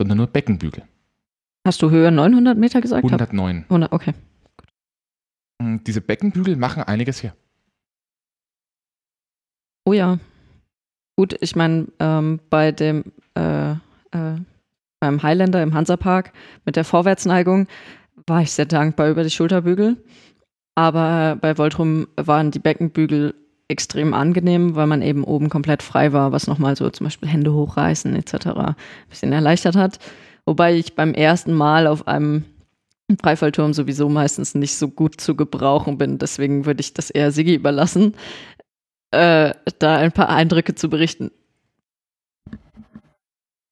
[0.00, 0.84] sondern nur Beckenbügel.
[1.66, 3.04] Hast du Höhe 900 Meter gesagt?
[3.04, 3.64] Hab- 109.
[3.68, 4.14] 100, okay.
[5.60, 7.34] Mm, Diese Beckenbügel machen einiges her.
[9.84, 10.18] Oh ja.
[11.18, 13.76] Gut, ich meine, ähm, bei dem äh, äh,
[15.00, 16.32] beim Highlander im Hansapark
[16.64, 17.68] mit der Vorwärtsneigung
[18.26, 19.96] war ich sehr dankbar über die Schulterbügel.
[20.74, 23.34] Aber bei Voltrum waren die Beckenbügel
[23.68, 27.52] extrem angenehm, weil man eben oben komplett frei war, was nochmal so zum Beispiel Hände
[27.52, 28.46] hochreißen etc.
[28.46, 28.76] ein
[29.08, 29.98] bisschen erleichtert hat.
[30.44, 32.44] Wobei ich beim ersten Mal auf einem
[33.20, 36.18] Freifallturm sowieso meistens nicht so gut zu gebrauchen bin.
[36.18, 38.14] Deswegen würde ich das eher Sigi überlassen,
[39.12, 41.30] äh, da ein paar Eindrücke zu berichten.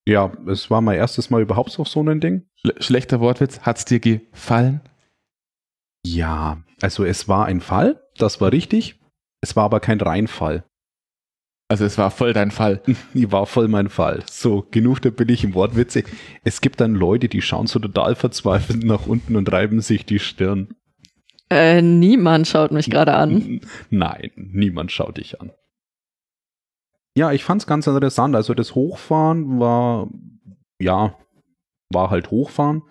[0.06, 2.46] Ja, es war mein erstes Mal überhaupt auf so ein Ding.
[2.78, 4.80] Schlechter Wortwitz, hat's dir gefallen?
[6.06, 9.00] Ja, also es war ein Fall, das war richtig.
[9.44, 10.64] Es war aber kein Reinfall.
[11.68, 12.80] Also es war voll dein Fall.
[13.12, 14.22] war voll mein Fall.
[14.30, 16.02] So, genug der billigen Wortwitze.
[16.44, 20.18] Es gibt dann Leute, die schauen so total verzweifelt nach unten und reiben sich die
[20.18, 20.76] Stirn.
[21.50, 23.60] Äh, niemand schaut mich gerade an.
[23.90, 25.52] Nein, niemand schaut dich an.
[27.14, 28.34] Ja, ich fand es ganz interessant.
[28.34, 30.08] Also das Hochfahren war,
[30.80, 31.18] ja,
[31.90, 32.82] war halt Hochfahren.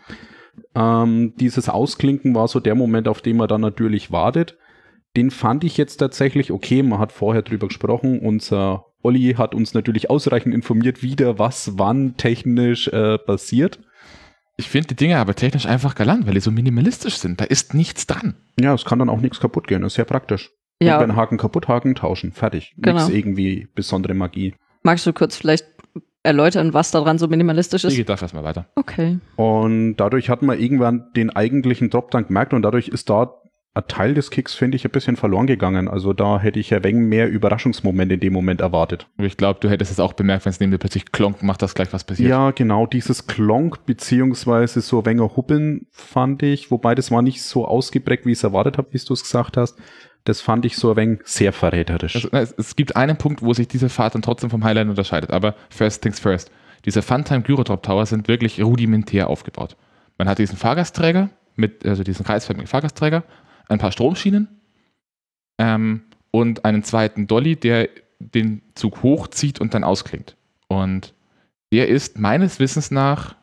[0.75, 4.55] Ähm, dieses Ausklinken war so der Moment, auf den man dann natürlich wartet.
[5.15, 6.81] Den fand ich jetzt tatsächlich okay.
[6.83, 8.19] Man hat vorher drüber gesprochen.
[8.19, 13.79] Unser Olli hat uns natürlich ausreichend informiert, wie der was wann technisch äh, passiert.
[14.57, 17.41] Ich finde die Dinge aber technisch einfach galant, weil die so minimalistisch sind.
[17.41, 18.35] Da ist nichts dran.
[18.59, 19.81] Ja, es kann dann auch nichts kaputt gehen.
[19.81, 20.51] Das ist sehr praktisch.
[20.81, 20.97] Ja.
[20.97, 22.31] Und wenn Haken kaputt, Haken tauschen.
[22.31, 22.73] Fertig.
[22.77, 22.95] Genau.
[22.95, 24.53] Nichts irgendwie besondere Magie.
[24.83, 25.65] Magst du kurz vielleicht
[26.23, 27.97] erläutern, was daran so minimalistisch ist?
[27.97, 28.67] Ich darf erstmal weiter.
[28.75, 29.19] Okay.
[29.35, 33.33] Und dadurch hat man irgendwann den eigentlichen Drop dann gemerkt und dadurch ist da
[33.75, 35.87] ein Teil des Kicks, finde ich, ein bisschen verloren gegangen.
[35.87, 39.07] Also da hätte ich ja wenig mehr Überraschungsmoment in dem Moment erwartet.
[39.17, 41.73] Ich glaube, du hättest es auch bemerkt, wenn es neben dir plötzlich klonk macht, dass
[41.73, 42.29] gleich was passiert.
[42.29, 47.67] Ja, genau, dieses Klonk beziehungsweise so wenig Huppeln fand ich, wobei das war nicht so
[47.67, 49.75] ausgeprägt, wie ich es erwartet habe, wie du es gesagt hast.
[50.23, 52.15] Das fand ich so ein wenig sehr verräterisch.
[52.15, 55.31] Also, es, es, gibt einen Punkt, wo sich diese Fahrt dann trotzdem vom Highline unterscheidet,
[55.31, 56.51] aber first things first.
[56.85, 59.75] Diese Funtime Gyrodrop Tower sind wirklich rudimentär aufgebaut.
[60.17, 63.23] Man hat diesen Fahrgastträger, mit, also diesen kreisförmigen Fahrgastträger,
[63.69, 64.47] ein paar Stromschienen
[65.57, 70.35] ähm, und einen zweiten Dolly, der den Zug hochzieht und dann ausklingt.
[70.67, 71.13] Und
[71.71, 73.35] der ist meines Wissens nach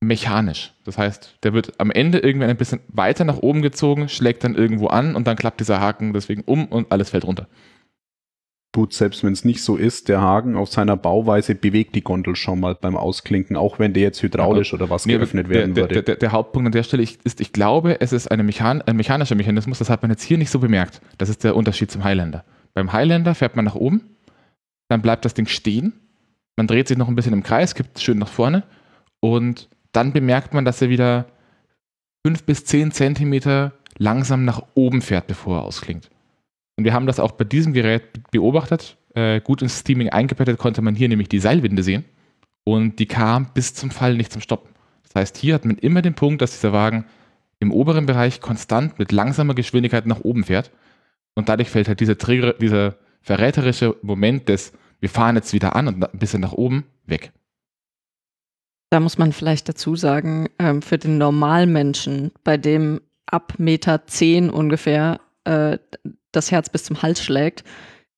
[0.00, 0.72] mechanisch.
[0.84, 4.54] Das heißt, der wird am Ende irgendwie ein bisschen weiter nach oben gezogen, schlägt dann
[4.54, 7.48] irgendwo an und dann klappt dieser Haken deswegen um und alles fällt runter.
[8.72, 12.36] Gut, selbst wenn es nicht so ist, der Haken auf seiner Bauweise bewegt die Gondel
[12.36, 15.94] schon mal beim Ausklinken, auch wenn der jetzt hydraulisch oder was geöffnet der, werden würde.
[15.94, 19.34] Der, der, der, Hauptpunkt an der Stelle ist, ich glaube, es ist Mechan ein mechanischer
[19.34, 21.00] Mechanismus, das hat man jetzt hier nicht so bemerkt.
[21.18, 22.44] Das ist der Unterschied zum Highlander.
[22.72, 24.02] Beim Highlander fährt man nach oben,
[24.88, 25.92] dann bleibt das Ding stehen,
[26.56, 28.62] man dreht sich noch ein bisschen im Kreis, gibt es schön nach vorne
[29.18, 31.26] und dann bemerkt man, dass er wieder
[32.24, 36.08] fünf bis zehn Zentimeter langsam nach oben fährt, bevor er ausklingt.
[36.80, 38.96] Und wir haben das auch bei diesem Gerät beobachtet.
[39.14, 42.06] Äh, gut ins Steaming eingebettet konnte man hier nämlich die Seilwinde sehen.
[42.64, 44.70] Und die kam bis zum Fall nicht zum Stoppen.
[45.02, 47.04] Das heißt, hier hat man immer den Punkt, dass dieser Wagen
[47.58, 50.70] im oberen Bereich konstant mit langsamer Geschwindigkeit nach oben fährt.
[51.34, 55.86] Und dadurch fällt halt dieser, Trigger, dieser verräterische Moment des, wir fahren jetzt wieder an
[55.86, 57.30] und ein bisschen nach oben, weg.
[58.88, 64.48] Da muss man vielleicht dazu sagen, ähm, für den Normalmenschen, bei dem ab Meter 10
[64.48, 65.76] ungefähr äh,
[66.32, 67.64] das Herz bis zum Hals schlägt,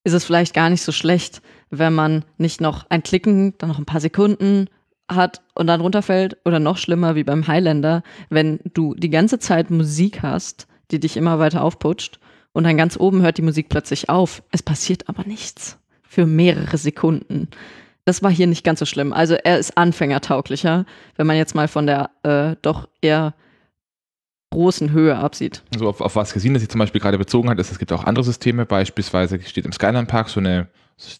[0.04, 3.78] ist es vielleicht gar nicht so schlecht, wenn man nicht noch ein Klicken, dann noch
[3.78, 4.68] ein paar Sekunden
[5.08, 9.70] hat und dann runterfällt oder noch schlimmer wie beim Highlander, wenn du die ganze Zeit
[9.70, 12.18] Musik hast, die dich immer weiter aufputscht
[12.52, 14.42] und dann ganz oben hört die Musik plötzlich auf.
[14.50, 17.48] Es passiert aber nichts für mehrere Sekunden.
[18.04, 19.12] Das war hier nicht ganz so schlimm.
[19.12, 20.84] Also er ist anfängertauglicher,
[21.16, 23.34] wenn man jetzt mal von der äh, doch eher
[24.52, 25.62] großen Höhe absieht.
[25.72, 28.04] Also auf, auf was Gesine sich zum Beispiel gerade bezogen hat, ist, es gibt auch
[28.04, 30.68] andere Systeme, beispielsweise steht im Skyline Park so eine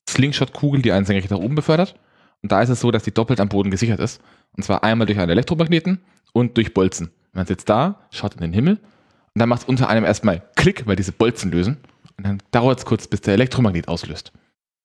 [0.09, 1.97] Slingshot-Kugel, die einen senkrecht nach oben befördert.
[2.43, 4.21] Und da ist es so, dass die doppelt am Boden gesichert ist.
[4.57, 6.01] Und zwar einmal durch einen Elektromagneten
[6.33, 7.11] und durch Bolzen.
[7.33, 8.79] Man sitzt da, schaut in den Himmel
[9.35, 11.79] und dann macht es unter einem erstmal Klick, weil diese Bolzen lösen.
[12.19, 14.33] Und dann dauert es kurz, bis der Elektromagnet auslöst.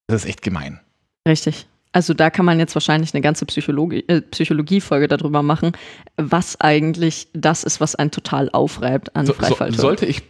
[0.08, 0.80] Das ist echt gemein.
[1.28, 1.68] Richtig.
[1.92, 5.72] Also da kann man jetzt wahrscheinlich eine ganze Psychologie, äh, Psychologie-Folge darüber machen,
[6.18, 9.74] was eigentlich das ist, was einen total aufreibt an so, Freifalltouren.
[9.74, 10.24] So, sollte ich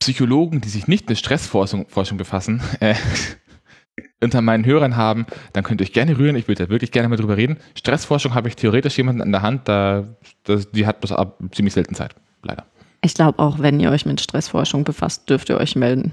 [0.00, 2.94] Psychologen, die sich nicht mit Stressforschung Forschung befassen, äh,
[4.22, 6.36] unter meinen Hörern haben, dann könnt ihr euch gerne rühren.
[6.36, 7.58] Ich würde da wirklich gerne mal drüber reden.
[7.74, 10.04] Stressforschung habe ich theoretisch jemanden an der Hand, da,
[10.42, 12.66] das, die hat bloß ab ziemlich selten Zeit, leider.
[13.02, 16.12] Ich glaube auch, wenn ihr euch mit Stressforschung befasst, dürft ihr euch melden.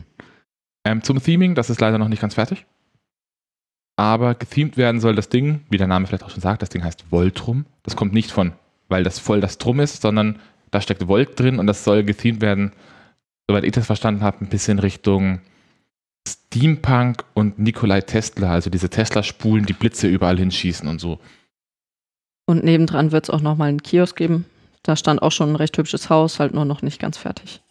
[0.84, 2.66] Ähm, zum Theming, das ist leider noch nicht ganz fertig.
[4.02, 6.84] Aber gethemed werden soll das Ding, wie der Name vielleicht auch schon sagt, das Ding
[6.84, 7.68] heißt Voltrum.
[7.84, 8.54] Das kommt nicht von,
[8.90, 10.40] weil das voll das Drum ist, sondern
[10.72, 12.72] da steckt Volt drin und das soll gethemed werden,
[13.48, 15.40] soweit ich das verstanden habe, ein bisschen Richtung
[16.28, 21.20] Steampunk und Nikolai Tesla, also diese Tesla-Spulen, die Blitze überall hinschießen und so.
[22.48, 24.46] Und nebendran wird es auch nochmal einen Kiosk geben.
[24.82, 27.62] Da stand auch schon ein recht hübsches Haus, halt nur noch nicht ganz fertig.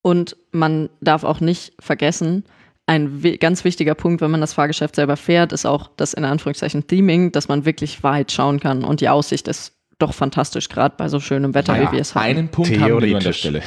[0.00, 2.44] Und man darf auch nicht vergessen,
[2.86, 6.86] ein ganz wichtiger Punkt, wenn man das Fahrgeschäft selber fährt, ist auch das in Anführungszeichen
[6.86, 11.08] Theming, dass man wirklich weit schauen kann und die Aussicht ist doch fantastisch, gerade bei
[11.08, 12.24] so schönem Wetter, Naja, wie wir es haben.
[12.24, 13.32] einen Punkt haben wir an der.
[13.32, 13.62] Stelle.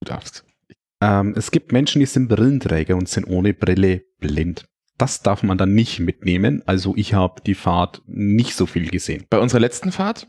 [0.00, 0.44] Du darfst.
[1.00, 4.66] Ähm, es gibt Menschen, die sind Brillenträger und sind ohne Brille blind.
[4.98, 6.62] Das darf man dann nicht mitnehmen.
[6.66, 9.24] Also ich habe die Fahrt nicht so viel gesehen.
[9.28, 10.26] Bei unserer letzten Fahrt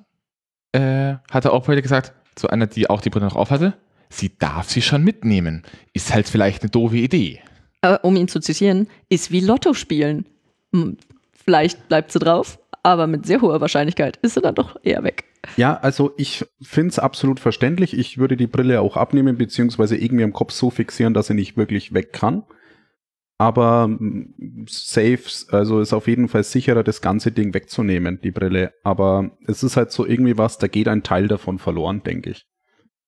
[0.74, 3.78] äh, hat der Operator gesagt, zu einer, die auch die Brille noch auf hatte,
[4.10, 5.64] sie darf sie schon mitnehmen.
[5.94, 7.42] Ist halt vielleicht eine doofe Idee.
[7.82, 10.26] Äh, um ihn zu zitieren, ist wie Lotto spielen.
[10.74, 10.98] Hm,
[11.48, 15.24] Vielleicht bleibt sie drauf, aber mit sehr hoher Wahrscheinlichkeit ist sie dann doch eher weg.
[15.56, 17.98] Ja, also ich finde es absolut verständlich.
[17.98, 21.56] Ich würde die Brille auch abnehmen, beziehungsweise irgendwie am Kopf so fixieren, dass sie nicht
[21.56, 22.44] wirklich weg kann.
[23.38, 28.74] Aber mm, safe, also ist auf jeden Fall sicherer, das ganze Ding wegzunehmen, die Brille.
[28.84, 32.46] Aber es ist halt so irgendwie was, da geht ein Teil davon verloren, denke ich.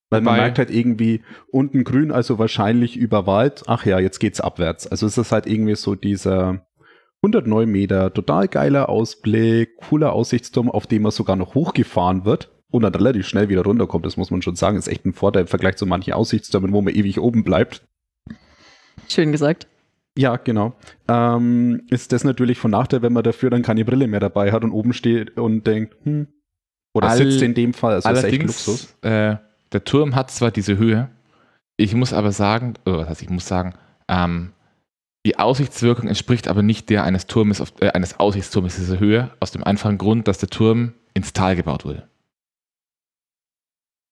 [0.09, 3.63] Weil man merkt halt irgendwie unten grün, also wahrscheinlich über Wald.
[3.67, 4.87] Ach ja, jetzt geht's abwärts.
[4.87, 6.65] Also es ist halt irgendwie so dieser
[7.21, 12.81] 109 Meter, total geiler Ausblick, cooler Aussichtsturm, auf dem man sogar noch hochgefahren wird und
[12.81, 14.05] dann relativ schnell wieder runterkommt.
[14.05, 14.77] Das muss man schon sagen.
[14.77, 17.83] Ist echt ein Vorteil im Vergleich zu manchen Aussichtstürmen, wo man ewig oben bleibt.
[19.07, 19.67] Schön gesagt.
[20.17, 20.73] Ja, genau.
[21.07, 24.63] Ähm, ist das natürlich von Nachteil, wenn man dafür dann keine Brille mehr dabei hat
[24.63, 26.27] und oben steht und denkt, hm.
[26.93, 28.97] Oder All- sitzt in dem Fall, also ist echt Luxus.
[29.01, 29.35] Äh,
[29.71, 31.09] der Turm hat zwar diese Höhe,
[31.77, 33.73] ich muss aber sagen, oh, was heißt, ich muss sagen,
[34.07, 34.51] ähm,
[35.25, 39.51] die Aussichtswirkung entspricht aber nicht der eines Turmes, auf, äh, eines Aussichtsturmes dieser Höhe, aus
[39.51, 42.07] dem einfachen Grund, dass der Turm ins Tal gebaut wurde.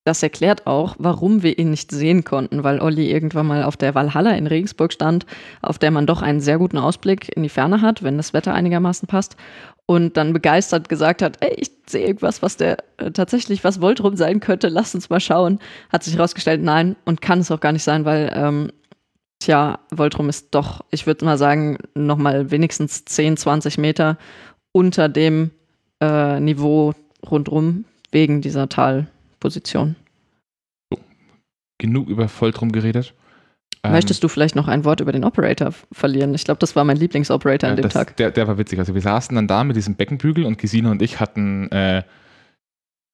[0.05, 3.93] Das erklärt auch, warum wir ihn nicht sehen konnten, weil Olli irgendwann mal auf der
[3.93, 5.25] Valhalla in Regensburg stand,
[5.61, 8.53] auf der man doch einen sehr guten Ausblick in die Ferne hat, wenn das Wetter
[8.53, 9.35] einigermaßen passt.
[9.89, 14.17] Und dann begeistert gesagt hat, ey, ich sehe irgendwas, was der äh, tatsächlich was Voltrum
[14.17, 15.59] sein könnte, lass uns mal schauen.
[15.89, 18.71] Hat sich herausgestellt, nein, und kann es auch gar nicht sein, weil, ähm,
[19.39, 24.17] tja, Voltrum ist doch, ich würde mal sagen, nochmal wenigstens 10, 20 Meter
[24.73, 25.51] unter dem
[26.01, 26.93] äh, Niveau
[27.25, 29.95] rundrum wegen dieser Talposition.
[31.77, 33.13] Genug über Volltrum geredet.
[33.87, 36.33] Ähm, Möchtest du vielleicht noch ein Wort über den Operator verlieren?
[36.33, 38.15] Ich glaube, das war mein Lieblingsoperator an äh, dem das, Tag.
[38.17, 38.79] Der, der war witzig.
[38.79, 42.03] Also wir saßen dann da mit diesem Beckenbügel und Gesine und ich hatten äh,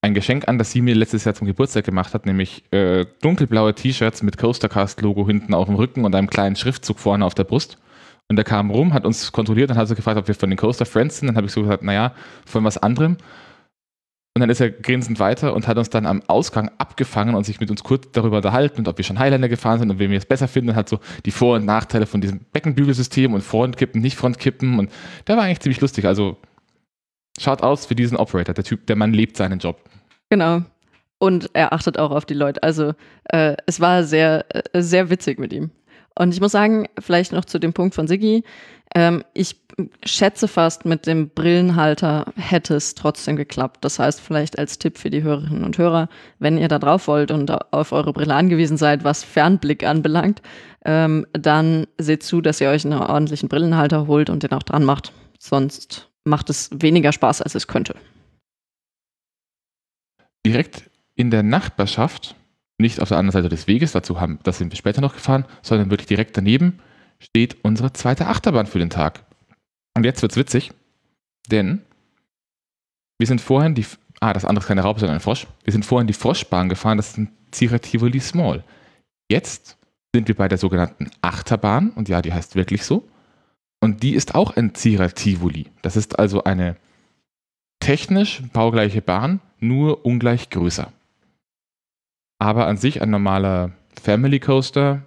[0.01, 3.73] ein Geschenk an, das sie mir letztes Jahr zum Geburtstag gemacht hat, nämlich äh, dunkelblaue
[3.73, 7.77] T-Shirts mit Coastercast-Logo hinten auf dem Rücken und einem kleinen Schriftzug vorne auf der Brust.
[8.29, 10.57] Und er kam rum, hat uns kontrolliert und hat so gefragt, ob wir von den
[10.57, 11.27] Coaster Friends sind.
[11.27, 12.13] Dann habe ich so gesagt, naja,
[12.45, 13.17] von was anderem.
[14.35, 17.59] Und dann ist er grinsend weiter und hat uns dann am Ausgang abgefangen und sich
[17.59, 20.17] mit uns kurz darüber unterhalten und ob wir schon Highlander gefahren sind und wen wir
[20.17, 24.01] es besser finden und hat so die Vor- und Nachteile von diesem Beckenbügelsystem und Frontkippen,
[24.01, 24.91] nicht Frontkippen und
[25.27, 26.05] der war eigentlich ziemlich lustig.
[26.05, 26.37] Also
[27.39, 28.55] schaut aus für diesen Operator.
[28.55, 29.79] Der Typ, der Mann lebt seinen Job.
[30.31, 30.63] Genau.
[31.19, 32.63] Und er achtet auch auf die Leute.
[32.63, 32.93] Also
[33.25, 35.69] äh, es war sehr, äh, sehr witzig mit ihm.
[36.15, 38.43] Und ich muss sagen, vielleicht noch zu dem Punkt von Siggi.
[38.95, 39.55] Ähm, ich
[40.05, 43.83] schätze fast, mit dem Brillenhalter hätte es trotzdem geklappt.
[43.83, 47.31] Das heißt, vielleicht als Tipp für die Hörerinnen und Hörer, wenn ihr da drauf wollt
[47.31, 50.41] und auf eure Brille angewiesen seid, was Fernblick anbelangt,
[50.85, 54.83] ähm, dann seht zu, dass ihr euch einen ordentlichen Brillenhalter holt und den auch dran
[54.83, 55.11] macht.
[55.39, 57.95] Sonst macht es weniger Spaß, als es könnte.
[60.45, 62.35] Direkt in der Nachbarschaft,
[62.77, 65.45] nicht auf der anderen Seite des Weges, dazu haben, das sind wir später noch gefahren,
[65.61, 66.79] sondern wirklich direkt daneben
[67.23, 69.25] steht unsere zweite Achterbahn für den Tag.
[69.95, 70.71] Und jetzt wird's witzig,
[71.49, 71.81] denn
[73.19, 73.85] wir sind vorhin die,
[74.19, 75.47] ah, das andere ist keine Raupe, sondern ein Frosch.
[75.63, 78.63] Wir sind vorhin die Froschbahn gefahren, das ist ein Zierer Tivoli Small.
[79.29, 79.77] Jetzt
[80.13, 83.07] sind wir bei der sogenannten Achterbahn, und ja, die heißt wirklich so.
[83.79, 85.67] Und die ist auch ein Zierer Tivoli.
[85.81, 86.77] Das ist also eine
[87.79, 90.91] technisch baugleiche Bahn, nur ungleich größer.
[92.39, 95.05] Aber an sich ein normaler Family Coaster,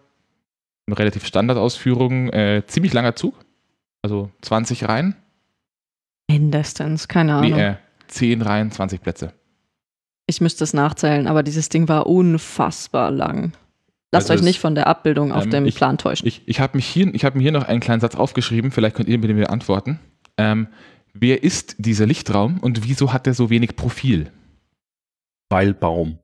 [0.86, 3.34] eine relativ Standardausführung, äh, ziemlich langer Zug,
[4.02, 5.16] also 20 Reihen,
[6.28, 7.58] Mindestens, keine nee, Ahnung.
[7.60, 7.76] äh,
[8.08, 9.32] 10 Reihen, 20 Plätze.
[10.26, 13.52] Ich müsste es nachzählen, aber dieses Ding war unfassbar lang.
[14.12, 16.26] Lasst Also euch nicht von der Abbildung auf ähm, dem ich- Plan täuschen.
[16.26, 18.96] Ich, ich habe mich hier, ich habe mir hier noch einen kleinen Satz aufgeschrieben, vielleicht
[18.96, 20.00] könnt ihr mir den mir antworten.
[20.36, 20.66] Ähm,
[21.14, 24.32] wer ist dieser Lichtraum und wieso hat er so wenig Profil?
[25.48, 26.18] Weil Baum.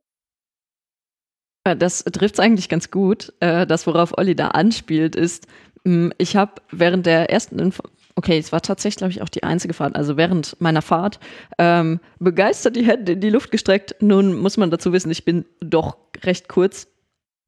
[1.64, 3.32] Äh, Das trifft es eigentlich ganz gut.
[3.40, 5.46] Äh, Das, worauf Olli da anspielt, ist,
[5.84, 7.82] mh, ich habe während der ersten, Info
[8.14, 11.18] okay, es war tatsächlich, glaube ich, auch die einzige Fahrt, also während meiner Fahrt,
[11.58, 13.96] ähm, begeistert die Hände in die Luft gestreckt.
[14.00, 16.88] Nun muss man dazu wissen, ich bin doch recht kurz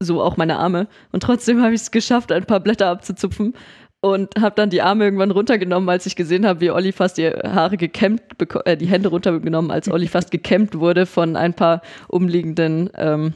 [0.01, 0.87] so auch meine Arme.
[1.11, 3.53] Und trotzdem habe ich es geschafft, ein paar Blätter abzuzupfen
[4.01, 7.29] und habe dann die Arme irgendwann runtergenommen, als ich gesehen habe, wie Olli fast die
[7.29, 8.21] Haare gekämmt,
[8.65, 13.33] äh, die Hände runtergenommen, als Olli fast gekämmt wurde von ein paar umliegenden ähm,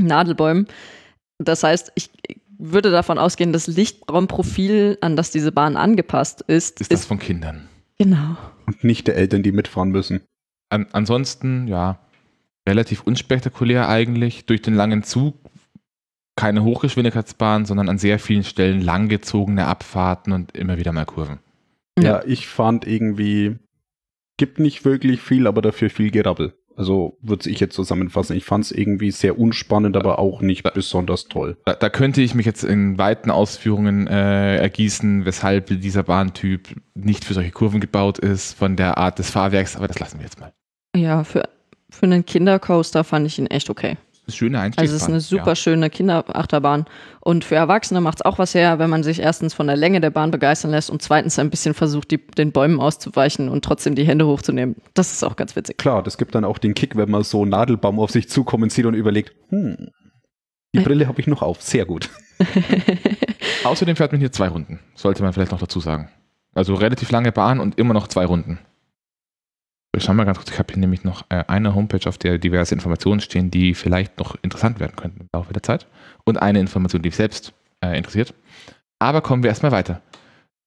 [0.00, 0.66] Nadelbäumen.
[1.38, 2.10] Das heißt, ich
[2.58, 7.68] würde davon ausgehen, das Lichtraumprofil, an das diese Bahn angepasst ist, ist das von Kindern.
[7.98, 8.36] Genau.
[8.66, 10.20] Und nicht der Eltern, die mitfahren müssen.
[10.70, 11.98] An, ansonsten, ja,
[12.68, 14.46] relativ unspektakulär eigentlich.
[14.46, 15.36] Durch den langen Zug
[16.36, 21.40] keine Hochgeschwindigkeitsbahn, sondern an sehr vielen Stellen langgezogene Abfahrten und immer wieder mal Kurven.
[21.98, 23.56] Ja, ich fand irgendwie,
[24.36, 26.56] gibt nicht wirklich viel, aber dafür viel Gerabbel.
[26.78, 28.36] Also würde ich jetzt zusammenfassen.
[28.36, 31.56] Ich fand es irgendwie sehr unspannend, aber auch nicht Da- besonders toll.
[31.64, 37.24] Da, da könnte ich mich jetzt in weiten Ausführungen äh, ergießen, weshalb dieser Bahntyp nicht
[37.24, 40.38] für solche Kurven gebaut ist, von der Art des Fahrwerks, aber das lassen wir jetzt
[40.38, 40.52] mal.
[40.94, 41.48] Ja, für,
[41.90, 43.96] für einen Kindercoaster fand ich ihn echt okay.
[44.28, 44.96] Das ist eine schöne Also Einstiegsbahn.
[44.96, 45.56] es ist eine super Ja.
[45.56, 46.84] schöne Kinderachterbahn.
[47.20, 50.02] Und für Erwachsene macht es auch was her, wenn man sich erstens von der Länge
[50.02, 53.94] der Bahn begeistern lässt und zweitens ein bisschen versucht, die, den Bäumen auszuweichen und trotzdem
[53.94, 54.76] die Hände hochzunehmen.
[54.92, 55.78] Das ist auch ganz witzig.
[55.78, 58.68] Klar, das gibt dann auch den Kick, wenn man so einen Nadelbaum auf sich zukommen
[58.68, 59.88] sieht und überlegt, hm,
[60.74, 60.80] die.
[60.80, 61.62] Brille habe ich noch auf.
[61.62, 62.10] Sehr gut.
[63.64, 66.10] Außerdem fährt man hier zwei Runden, sollte man vielleicht noch dazu sagen.
[66.54, 68.58] Also relativ lange Bahn und immer noch zwei Runden.
[69.96, 72.38] Ich schau mal ganz kurz, ich habe hier nämlich noch äh, eine Homepage, auf der
[72.38, 75.86] diverse Informationen stehen, die vielleicht noch interessant werden könnten im Laufe der Zeit.
[76.24, 78.34] Und eine Information, die mich selbst äh, interessiert.
[78.98, 80.02] Aber kommen wir erstmal weiter.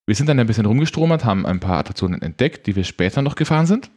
[0.07, 3.35] Wir sind dann ein bisschen rumgestromert, haben ein paar Attraktionen entdeckt, die wir später noch
[3.35, 3.91] gefahren sind.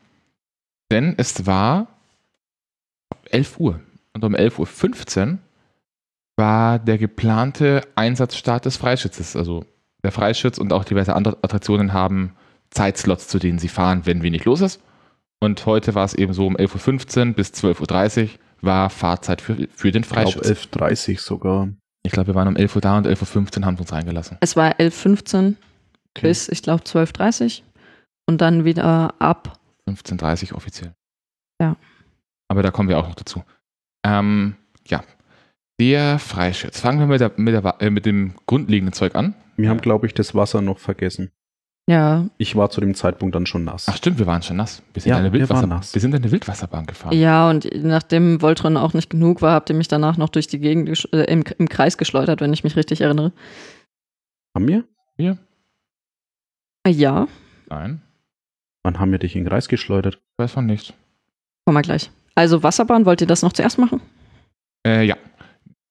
[0.93, 1.87] Denn es war
[3.31, 3.81] 11 Uhr.
[4.13, 5.39] Und um 11.15 Uhr
[6.37, 9.35] war der geplante Einsatzstart des Freischutzes.
[9.37, 9.65] Also
[10.03, 12.37] der Freischütz und auch diverse andere Attraktionen haben
[12.71, 14.81] Zeitslots, zu denen sie fahren, wenn wenig los ist.
[15.41, 18.29] Und heute war es eben so um 11.15 Uhr bis 12.30 Uhr
[18.61, 20.69] war Fahrzeit für, für den Ich glaube Freischütz.
[20.73, 21.69] 11.30 sogar.
[22.03, 24.39] Ich glaube, wir waren um 11 Uhr da und 11.15 Uhr haben sie uns reingelassen.
[24.41, 25.57] Es war 11.15
[26.17, 26.29] Okay.
[26.29, 27.63] bis, ich glaube, 12.30
[28.29, 29.59] und dann wieder ab.
[29.91, 30.95] 15.30 Uhr offiziell.
[31.61, 31.77] Ja.
[32.49, 33.43] Aber da kommen wir auch noch dazu.
[34.07, 34.55] Ähm,
[34.87, 35.03] ja.
[35.81, 36.79] Der Freischütz.
[36.79, 39.35] Fangen wir mit, der, mit, der, äh, mit dem grundlegenden Zeug an.
[39.57, 41.33] Wir haben, glaube ich, das Wasser noch vergessen.
[41.87, 43.87] Ja, Ich war zu dem Zeitpunkt dann schon nass.
[43.91, 44.83] Ach stimmt, wir waren schon nass.
[44.95, 45.93] Wir sind, Ja, eine, Wildwasser waren nass.
[45.93, 47.13] wir sind eine Wildwasserbahn gefahren.
[47.19, 50.59] ja, und nachdem Voltron auch nicht genug war, habt ihr mich danach noch durch die
[50.61, 53.33] Gegend gesch- äh, im, im Kreis geschleudert, wenn ich mich richtig erinnere.
[54.57, 54.85] Haben wir?
[55.17, 55.37] Wir?
[56.87, 57.27] Ja,
[57.69, 58.01] Nein,
[58.83, 60.21] Wann haben wir dich in den Kreis geschleudert?
[60.39, 60.95] weiß von nicht.
[61.67, 62.11] kommen wir gleich.
[62.35, 64.01] Also Wasserbahn, wollt ihr das noch zuerst machen?
[64.87, 65.17] Äh, ja.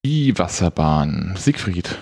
[0.05, 1.33] Die Wasserbahn.
[1.37, 1.97] Siegfried.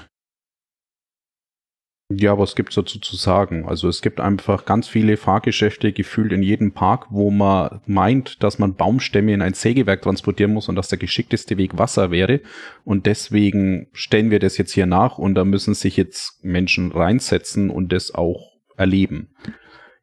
[2.18, 3.66] Ja, was gibt's dazu zu sagen?
[3.68, 8.60] Also es gibt einfach ganz viele Fahrgeschäfte gefühlt in jedem Park, wo man meint, dass
[8.60, 12.42] man Baumstämme in ein Sägewerk transportieren muss und dass der geschickteste Weg Wasser wäre.
[12.84, 17.70] Und deswegen stellen wir das jetzt hier nach und da müssen sich jetzt Menschen reinsetzen
[17.70, 19.36] und das auch erleben.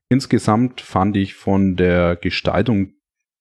[0.08, 2.92] Insgesamt fand ich von der Gestaltung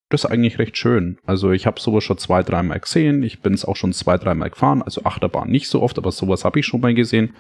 [0.10, 1.18] das eigentlich recht schön.
[1.26, 3.24] Also ich habe sowas schon zwei, dreimal gesehen.
[3.24, 4.82] Ich bin es auch schon zwei, dreimal gefahren.
[4.82, 7.34] Also Achterbahn nicht so oft, aber sowas habe ich schon mal gesehen.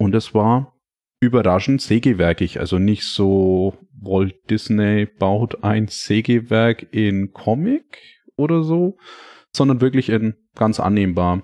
[0.00, 0.72] Und es war
[1.20, 2.58] überraschend sägewerkig.
[2.58, 7.98] Also nicht so Walt Disney baut ein Sägewerk in Comic
[8.36, 8.96] oder so,
[9.54, 11.42] sondern wirklich in ganz annehmbar.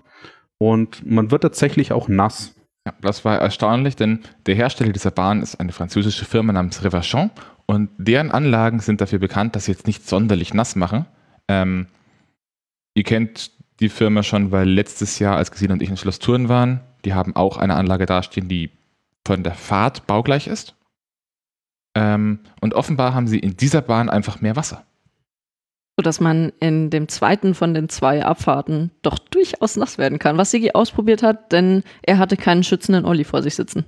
[0.56, 2.54] Und man wird tatsächlich auch nass.
[2.86, 7.30] Ja, das war erstaunlich, denn der Hersteller dieser Bahn ist eine französische Firma namens Revachon
[7.66, 11.04] und deren Anlagen sind dafür bekannt, dass sie jetzt nicht sonderlich nass machen.
[11.48, 11.88] Ähm,
[12.94, 16.48] ihr kennt die Firma schon, weil letztes Jahr, als Gesine und ich in Schloss Thurn
[16.48, 18.70] waren, die haben auch eine Anlage dastehen, die
[19.26, 20.74] von der Fahrt baugleich ist.
[21.96, 24.84] Ähm, und offenbar haben sie in dieser Bahn einfach mehr Wasser.
[25.98, 30.50] sodass man in dem zweiten von den zwei Abfahrten doch durchaus nass werden kann, was
[30.50, 33.86] Sigi ausprobiert hat, denn er hatte keinen schützenden Olli vor sich sitzen.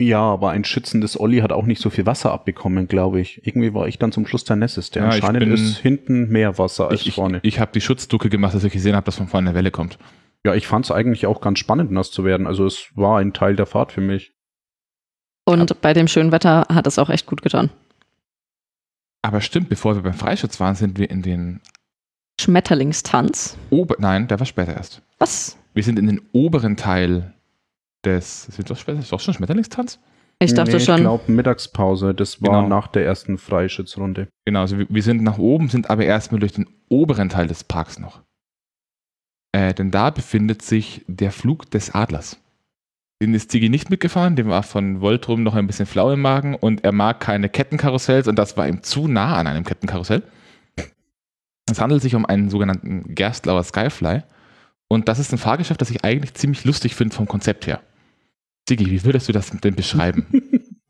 [0.00, 3.46] Ja, aber ein schützendes Olli hat auch nicht so viel Wasser abbekommen, glaube ich.
[3.46, 4.98] Irgendwie war ich dann zum Schluss der Nässeste.
[5.00, 7.38] Ja, ich Anscheinend bin- ist hinten mehr Wasser als Ich, ich, vorne.
[7.42, 9.98] ich habe die Schutzducke gemacht, dass ich gesehen habe, dass von vorne eine Welle kommt.
[10.46, 12.46] Ja, ich fand es eigentlich auch ganz spannend, nass zu werden.
[12.46, 14.34] Also es war ein Teil der Fahrt für mich.
[15.46, 17.70] Und bei dem schönen Wetter hat es auch echt gut getan.
[19.22, 21.60] Aber stimmt, bevor wir beim Freischutz waren, sind wir in den
[22.40, 23.56] Schmetterlingstanz.
[23.70, 23.96] Ober...
[23.98, 25.02] Nein, der war später erst.
[25.18, 25.56] Was?
[25.72, 27.32] Wir sind in den oberen Teil
[28.04, 28.44] des.
[28.44, 29.98] Sind doch, später, ist doch schon Schmetterlingstanz?
[30.40, 30.96] Ich dachte Nee, schon.
[30.96, 32.68] Ich glaube, Mittagspause, das war Genau.
[32.68, 34.28] nach der ersten Freischützrunde.
[34.44, 37.64] Genau, also wir, wir sind nach oben, sind aber erstmal durch den oberen Teil des
[37.64, 38.20] Parks noch.
[39.54, 42.40] Äh, denn da befindet sich der Flug des Adlers.
[43.22, 46.56] Den ist Ziggy nicht mitgefahren, dem war von Voltrum noch ein bisschen flau im Magen
[46.56, 50.24] und er mag keine Kettenkarussells und das war ihm zu nah an einem Kettenkarussell.
[51.70, 54.22] Es handelt sich um einen sogenannten Gerstlauer Skyfly
[54.88, 57.80] Und das ist ein Fahrgeschäft, das ich eigentlich ziemlich lustig finde vom Konzept her.
[58.68, 60.26] Sigi, wie würdest du das denn beschreiben?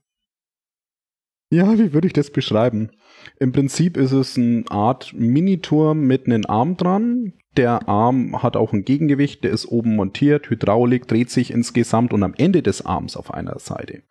[1.53, 2.93] ja, wie würde ich das beschreiben?
[3.39, 7.35] Im Prinzip ist es eine Art Miniturm mit einem Arm dran.
[7.57, 12.22] Der Arm hat auch ein Gegengewicht, der ist oben montiert, Hydraulik dreht sich insgesamt und
[12.22, 14.02] am Ende des Arms auf einer Seite.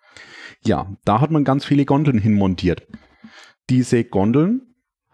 [0.65, 2.87] Ja, da hat man ganz viele Gondeln hinmontiert.
[3.69, 4.61] Diese Gondeln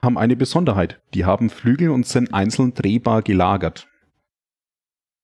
[0.02, 1.02] haben eine Besonderheit.
[1.14, 3.88] Die haben Flügel und sind einzeln drehbar gelagert.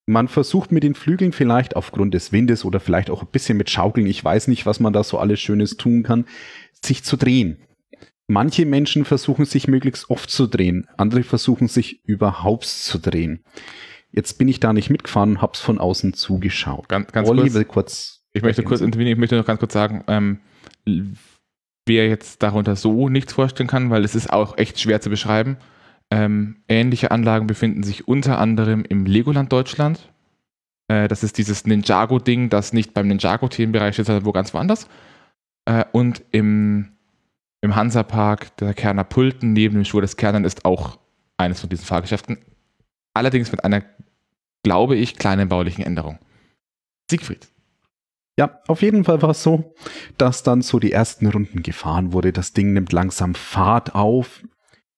[0.08, 3.70] Man versucht mit den Flügeln vielleicht aufgrund des Windes oder vielleicht auch ein bisschen mit
[3.70, 6.26] Schaukeln, ich weiß nicht, was man da so alles Schönes tun kann,
[6.84, 7.58] sich zu drehen.
[8.28, 13.44] Manche Menschen versuchen sich möglichst oft zu drehen, andere versuchen sich überhaupt zu drehen.
[14.12, 16.90] Jetzt bin ich da nicht mitgefahren, hab's von außen zugeschaut.
[16.90, 18.24] Ganz, ganz Olli kurz, kurz.
[18.34, 20.40] ich möchte kurz intervenieren, ich möchte noch ganz kurz sagen, ähm,
[21.86, 25.58] wer jetzt darunter so nichts vorstellen kann, weil es ist auch echt schwer zu beschreiben.
[26.12, 30.12] Ähm, ähnliche Anlagen befinden sich unter anderem im Legoland Deutschland.
[30.88, 34.88] Äh, das ist dieses Ninjago-Ding, das nicht beim Ninjago-Themenbereich ist, sondern wo ganz woanders.
[35.66, 36.95] Äh, und im,
[37.66, 40.98] im Hansapark der Kerner Pulten neben dem Schwur des Kernern ist auch
[41.38, 42.38] eines von diesen Fahrgeschäften.
[43.14, 43.84] Allerdings mit einer,
[44.64, 46.20] glaube ich, kleinen baulichen Änderung.
[47.10, 47.48] Siegfried.
[48.38, 49.74] Ja, auf jeden Fall war es so,
[50.18, 52.34] dass dann so die ersten Runden gefahren wurde.
[52.34, 54.44] Das Ding nimmt langsam Fahrt auf.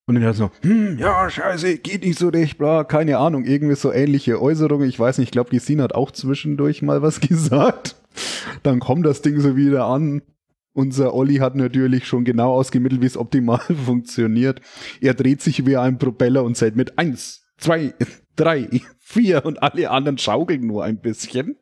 [0.07, 3.91] Und dann so, hm, ja, scheiße, geht nicht so recht, bla, keine Ahnung, irgendwie so
[3.91, 4.87] ähnliche Äußerungen.
[4.87, 7.97] Ich weiß nicht, ich glaube, die Sina hat auch zwischendurch mal was gesagt.
[8.63, 10.21] Dann kommt das Ding so wieder an.
[10.77, 14.61] Unser Olli hat natürlich schon genau ausgemittelt, wie es optimal funktioniert.
[15.01, 17.95] Er dreht sich wie ein Propeller und zählt mit eins, zwei,
[18.35, 18.69] drei,
[18.99, 21.55] vier und alle anderen schaukeln nur ein bisschen.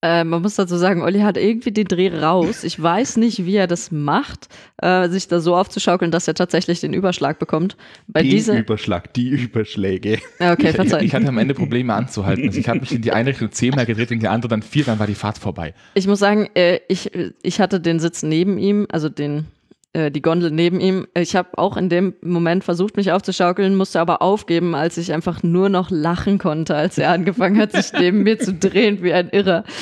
[0.00, 2.62] Äh, man muss dazu sagen, Olli hat irgendwie den Dreh raus.
[2.62, 4.48] Ich weiß nicht, wie er das macht,
[4.80, 7.76] äh, sich da so aufzuschaukeln, dass er tatsächlich den Überschlag bekommt.
[8.06, 8.56] Bei Den dieser.
[8.56, 10.18] Überschlag, die Überschläge.
[10.38, 11.02] Okay, ich, ich, verzeih.
[11.02, 12.46] ich hatte am Ende Probleme anzuhalten.
[12.46, 14.84] Also ich habe mich in die eine Richtung zehnmal gedreht, in die andere dann vier,
[14.84, 15.74] dann war die Fahrt vorbei.
[15.94, 17.10] Ich muss sagen, äh, ich,
[17.42, 19.46] ich hatte den Sitz neben ihm, also den,
[19.92, 21.06] äh, die Gondel neben ihm.
[21.14, 25.42] Ich habe auch in dem Moment versucht, mich aufzuschaukeln, musste aber aufgeben, als ich einfach
[25.42, 29.30] nur noch lachen konnte, als er angefangen hat, sich neben mir zu drehen wie ein
[29.30, 29.64] Irrer.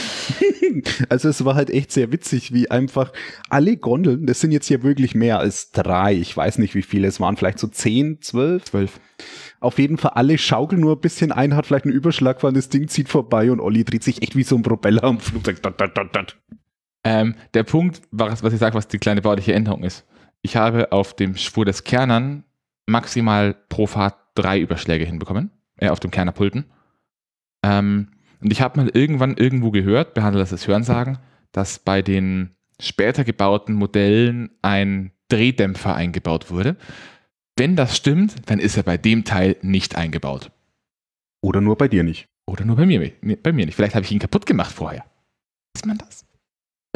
[1.09, 3.13] Also es war halt echt sehr witzig, wie einfach
[3.49, 7.09] alle Gondeln, das sind jetzt hier wirklich mehr als drei, ich weiß nicht wie viele,
[7.09, 8.65] es waren vielleicht so zehn, zwölf.
[8.65, 9.01] Zwölf.
[9.61, 12.69] Auf jeden Fall alle schaukeln nur ein bisschen ein, hat vielleicht einen Überschlag, weil das
[12.69, 15.63] Ding zieht vorbei und Olli dreht sich echt wie so ein Propeller am Flugzeug.
[15.63, 16.37] Dat, dat, dat, dat.
[17.07, 20.05] Ähm, der Punkt, was, was ich sage, was die kleine bauliche Änderung ist.
[20.43, 22.43] Ich habe auf dem Schwur des Kernern
[22.87, 26.65] maximal pro Fahrt drei Überschläge hinbekommen, äh, auf dem Kernerpulten.
[27.63, 28.09] Ähm,
[28.41, 31.19] und ich habe mal irgendwann irgendwo gehört, behandelt das als Hörensagen,
[31.53, 36.77] dass bei den später gebauten Modellen ein Drehdämpfer eingebaut wurde.
[37.57, 40.51] Wenn das stimmt, dann ist er bei dem Teil nicht eingebaut.
[41.41, 42.27] Oder nur bei dir nicht.
[42.47, 43.77] Oder nur bei mir, bei mir nicht.
[43.77, 45.05] Vielleicht habe ich ihn kaputt gemacht vorher.
[45.73, 46.26] Ist man das?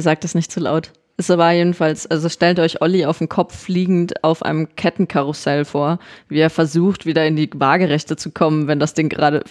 [0.01, 0.93] Sagt es nicht zu laut.
[1.21, 5.99] Es war jedenfalls, also stellt euch Olli auf dem Kopf liegend auf einem Kettenkarussell vor,
[6.29, 9.45] wie er versucht, wieder in die Waagerechte zu kommen, wenn das Ding gerade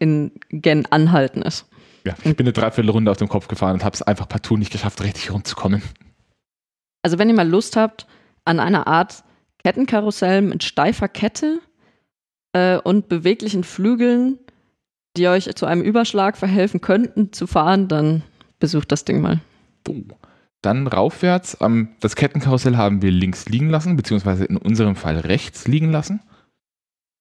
[0.00, 1.66] in Gen anhalten ist.
[2.06, 4.70] Ja, ich bin eine Dreiviertelrunde auf dem Kopf gefahren und habe es einfach partout nicht
[4.70, 5.82] geschafft, richtig rumzukommen.
[7.02, 8.06] Also wenn ihr mal Lust habt
[8.44, 9.24] an einer Art
[9.62, 11.60] Kettenkarussell mit steifer Kette
[12.52, 14.38] äh, und beweglichen Flügeln,
[15.16, 18.22] die euch zu einem Überschlag verhelfen könnten zu fahren, dann
[18.58, 19.40] besucht das Ding mal.
[19.88, 20.02] Oh.
[20.62, 21.58] Dann raufwärts.
[21.60, 26.20] Ähm, das Kettenkarussell haben wir links liegen lassen, beziehungsweise in unserem Fall rechts liegen lassen.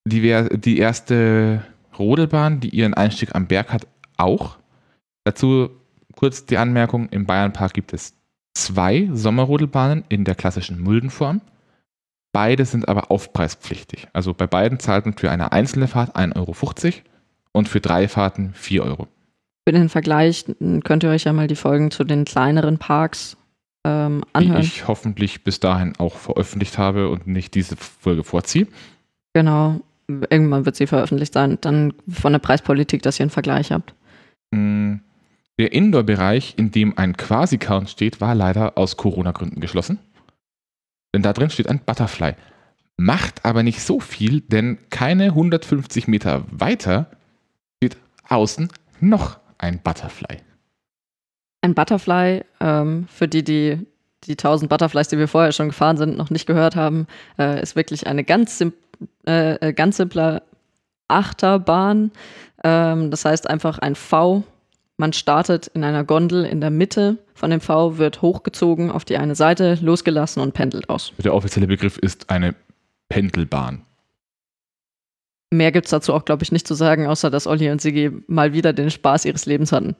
[0.06, 0.22] Die,
[0.58, 1.66] die erste
[1.98, 3.88] Rodelbahn, die ihren Einstieg am Berg hat,
[4.18, 4.58] auch.
[5.26, 5.70] Dazu
[6.16, 8.16] kurz die Anmerkung: Im Bayernpark gibt es
[8.54, 11.42] zwei Sommerrodelbahnen in der klassischen Muldenform.
[12.34, 14.08] Beide sind aber aufpreispflichtig.
[14.14, 17.02] Also bei beiden zahlt man für eine einzelne Fahrt 1,50 Euro
[17.52, 19.08] und für drei Fahrten 4 Euro.
[19.66, 20.46] Für den Vergleich
[20.84, 23.38] könnt ihr euch ja mal die Folgen zu den kleineren Parks
[23.86, 24.62] ähm, anhören.
[24.62, 28.68] Die ich hoffentlich bis dahin auch veröffentlicht habe und nicht diese Folge vorziehe.
[29.34, 29.80] Genau.
[30.08, 31.58] Irgendwann wird sie veröffentlicht sein.
[31.62, 33.94] Dann von der Preispolitik, dass ihr einen Vergleich habt.
[34.52, 34.96] Mm,
[35.58, 40.00] Der Indoor-Bereich, in dem ein Quasi-Count steht, war leider aus Corona-Gründen geschlossen.
[41.16, 42.34] Denn da drin steht ein Butterfly.
[42.98, 47.12] Macht aber nicht so viel, denn keine 150 Meter weiter
[47.78, 47.98] steht
[48.28, 50.40] außen noch ein Butterfly.
[51.62, 53.88] Ein Butterfly, ähm, für die, die
[54.26, 57.08] die 1000 Butterflies, die wir vorher schon gefahren sind, noch nicht gehört haben,
[57.38, 58.74] äh, ist wirklich eine ganz, sim
[59.28, 60.44] äh, äh, ganz simple
[61.10, 62.12] Achterbahn.
[62.64, 64.44] Ähm, das heißt einfach ein V.
[64.98, 69.18] Man startet in einer Gondel in der Mitte von dem V, wird hochgezogen auf die
[69.18, 71.12] eine Seite, losgelassen und pendelt aus.
[71.18, 72.56] Der offizielle Begriff ist eine
[73.10, 73.84] Pendelbahn.
[75.54, 78.12] Mehr gibt es dazu auch, glaube ich, nicht zu sagen, außer dass Olli und Sigi
[78.28, 79.96] mal wieder den Spaß ihres Lebens hatten.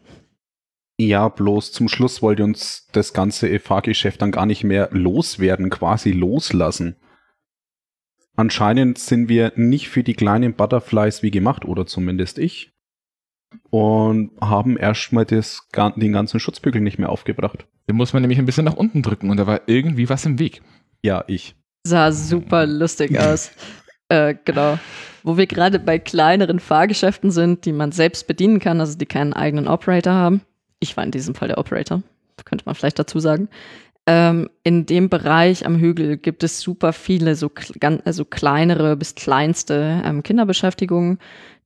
[1.00, 6.12] Ja, bloß zum Schluss wollte uns das ganze Fahrgeschäft dann gar nicht mehr loswerden, quasi
[6.12, 6.98] loslassen.
[8.36, 12.72] Anscheinend sind wir nicht für die kleinen Butterflies wie gemacht, oder zumindest ich.
[13.70, 17.68] Und haben erstmal das, den ganzen Schutzbügel nicht mehr aufgebracht.
[17.88, 20.40] Den muss man nämlich ein bisschen nach unten drücken und da war irgendwie was im
[20.40, 20.62] Weg.
[21.04, 21.56] Ja, ich.
[21.86, 23.52] Sah super lustig aus.
[24.14, 24.78] Äh, genau.
[25.24, 29.34] Wo wir gerade bei kleineren Fahrgeschäften sind, die man selbst bedienen kann, also die keinen
[29.34, 30.42] eigenen Operator haben.
[30.80, 32.04] Ich war in diesem Fall der Operator,
[32.46, 33.48] könnte man vielleicht dazu sagen.
[34.06, 37.50] Ähm, in dem Bereich am Hügel gibt es super viele so
[38.04, 41.20] also kleinere bis kleinste ähm, Kinderbeschäftigungen.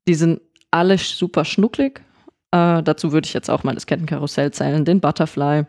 [0.07, 0.39] Die sind
[0.69, 2.01] alle super schnucklig.
[2.51, 5.65] Äh, dazu würde ich jetzt auch mal das Kettenkarussell zählen, den Butterfly.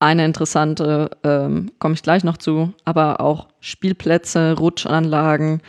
[0.00, 5.60] Eine interessante, ähm, komme ich gleich noch zu, aber auch Spielplätze, Rutschanlagen,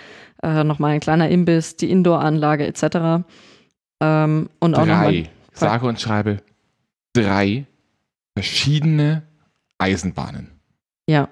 [0.41, 3.25] äh, nochmal ein kleiner Imbiss, die Indoor-Anlage etc.
[3.99, 5.23] Ähm, und drei, auch nochmal.
[5.53, 6.37] Sage und schreibe,
[7.13, 7.65] drei
[8.33, 9.23] verschiedene
[9.77, 10.49] Eisenbahnen.
[11.07, 11.27] Ja,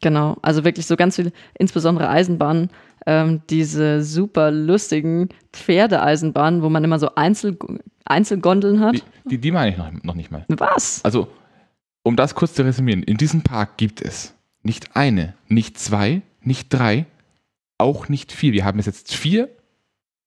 [0.00, 0.36] genau.
[0.42, 2.70] Also wirklich so ganz viele, insbesondere Eisenbahnen,
[3.06, 7.56] ähm, diese super lustigen Pferdeeisenbahnen, wo man immer so Einzel
[8.04, 8.96] Einzelgondeln hat.
[8.96, 10.44] Die, die, die meine ich noch, noch nicht mal.
[10.48, 11.04] Was?
[11.04, 11.28] Also,
[12.02, 16.68] um das kurz zu resümieren, in diesem Park gibt es nicht eine, nicht zwei, nicht
[16.72, 17.06] drei,
[17.78, 18.52] auch nicht vier.
[18.52, 19.48] Wir haben jetzt vier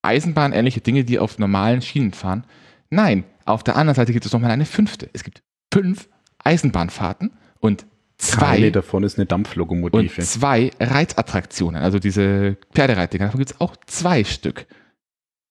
[0.01, 2.45] Eisenbahnähnliche Dinge, die auf normalen Schienen fahren.
[2.89, 5.09] Nein, auf der anderen Seite gibt es nochmal eine fünfte.
[5.13, 5.41] Es gibt
[5.73, 6.07] fünf
[6.43, 7.85] Eisenbahnfahrten und
[8.17, 8.55] zwei.
[8.55, 10.01] Keine davon ist eine Dampflokomotive.
[10.01, 13.25] Und zwei Reizattraktionen, also diese Pferdereitdinger.
[13.25, 14.67] Davon gibt es auch zwei Stück.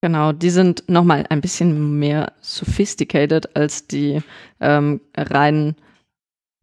[0.02, 4.22] Genau, die sind nochmal ein bisschen mehr sophisticated als die
[4.60, 5.76] ähm, reinen,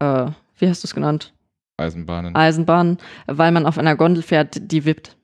[0.02, 1.32] äh, wie hast du es genannt?
[1.78, 2.34] Eisenbahnen.
[2.34, 5.16] Eisenbahnen, weil man auf einer Gondel fährt, die wippt.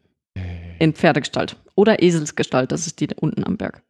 [0.79, 1.57] In Pferdegestalt.
[1.75, 3.83] Oder Eselsgestalt, das ist die unten am Berg.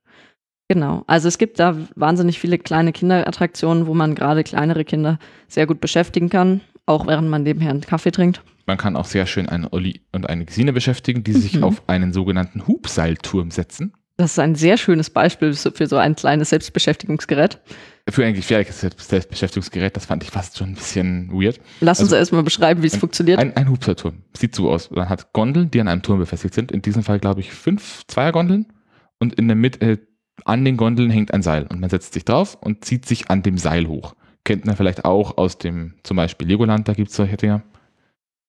[0.69, 1.05] Genau.
[1.07, 5.81] Also es gibt da wahnsinnig viele kleine Kinderattraktionen, wo man gerade kleinere Kinder sehr gut
[5.81, 8.43] beschäftigen kann, auch während man nebenher einen Kaffee trinkt.
[8.67, 11.65] Man kann auch sehr schön einen Olli und eine Gesine beschäftigen, die sich Mhm.
[11.65, 13.93] auf einen sogenannten Hubseilturm setzen.
[14.19, 17.61] Das ist ein sehr schönes Beispiel für so ein kleines Selbstbeschäftigungsgerät.
[18.11, 21.61] Für ein gefährliches Selbstbeschäftigungsgerät, das fand ich fast schon ein bisschen weird.
[21.81, 23.39] Lass uns Also, erstmal beschreiben, wie es funktioniert.
[23.39, 24.25] Ein, ein Hubseilturm.
[24.37, 24.91] Sieht so aus.
[24.91, 26.73] Man hat Gondeln, die an einem Turm befestigt sind.
[26.73, 28.67] In diesem Fall, glaube ich, fünf Zweiergondeln.
[29.21, 29.99] Und in der Mitte, äh,
[30.45, 31.69] an den Gondeln hängt ein Seil.
[31.69, 34.17] Und man setzt sich drauf und zieht sich an dem Seil hoch.
[34.43, 37.63] Kennt man vielleicht auch aus dem, zum Beispiel Legoland, da gibt es solche Dinger.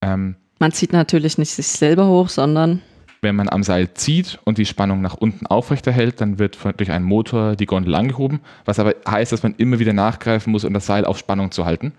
[0.01, 2.81] Ähm, Man zieht natürlich nicht sich selber hoch, sondern
[3.21, 6.91] wenn man am Seil zieht und die Spannung nach unten aufrechterhält, dann wird von, durch
[6.91, 10.73] einen Motor die Gondel angehoben, was aber heißt, dass man immer wieder nachgreifen muss, um
[10.73, 11.93] das Seil auf Spannung zu halten.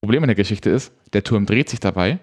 [0.00, 2.18] Problem an der Geschichte ist, der Turm dreht sich dabei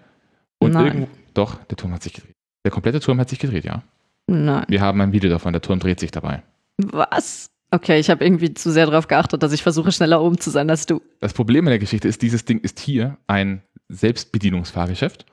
[0.59, 0.85] und Nein.
[0.85, 2.35] irgendwo, doch, der Turm hat sich gedreht.
[2.65, 3.83] Der komplette Turm hat sich gedreht, ja.
[4.27, 4.65] nein.
[4.67, 6.43] Wir haben ein Video davon, der Turm dreht sich dabei.
[6.77, 7.49] Was?
[7.71, 10.69] Okay, ich habe irgendwie zu sehr darauf geachtet, dass ich versuche, schneller oben zu sein
[10.69, 11.01] als du.
[11.19, 15.25] Das Problem an der Geschichte ist, dieses Ding ist hier ein Selbstbedienungsfahrgeschäft.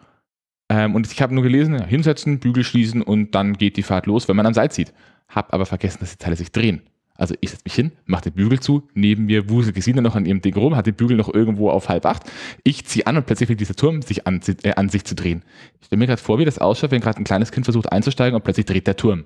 [0.69, 4.29] Ähm, und ich habe nur gelesen, hinsetzen, Bügel schließen und dann geht die Fahrt los,
[4.29, 4.93] wenn man am Seil zieht.
[5.29, 6.83] Hab aber vergessen, dass die Teile sich drehen.
[7.19, 10.27] Also ich setze mich hin, mache den Bügel zu, neben mir wuselt Gesine noch an
[10.27, 12.25] ihrem Ding rum, hat den Bügel noch irgendwo auf halb acht.
[12.63, 15.43] Ich ziehe an und plötzlich fängt dieser Turm sich an, äh, an sich zu drehen.
[15.81, 18.35] Ich stelle mir gerade vor, wie das ausschaut, wenn gerade ein kleines Kind versucht einzusteigen
[18.35, 19.25] und plötzlich dreht der Turm.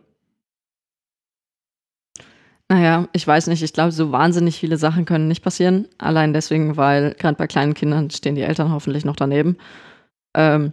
[2.69, 3.65] Naja, ich weiß nicht.
[3.65, 5.89] Ich glaube, so wahnsinnig viele Sachen können nicht passieren.
[5.99, 9.57] Allein deswegen, weil gerade bei kleinen Kindern stehen die Eltern hoffentlich noch daneben.
[10.37, 10.73] Ähm,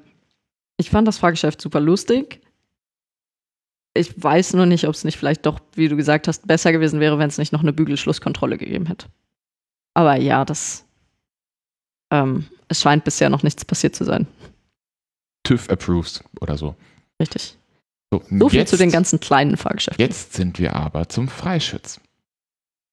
[0.78, 2.42] ich fand das Fahrgeschäft super lustig.
[3.94, 7.00] Ich weiß nur nicht, ob es nicht vielleicht doch, wie du gesagt hast, besser gewesen
[7.00, 9.08] wäre, wenn es nicht noch eine Bügelschlusskontrolle gegeben hätte.
[9.96, 10.86] Aber ja, das.
[12.12, 14.28] Ähm, es scheint bisher noch nichts passiert zu sein.
[15.44, 16.76] TÜV approves oder so.
[17.20, 17.58] Richtig.
[18.12, 20.02] So, So viel jetzt, zu den ganzen kleinen Fahrgeschäften.
[20.02, 22.00] Jetzt sind wir aber zum Freischütz.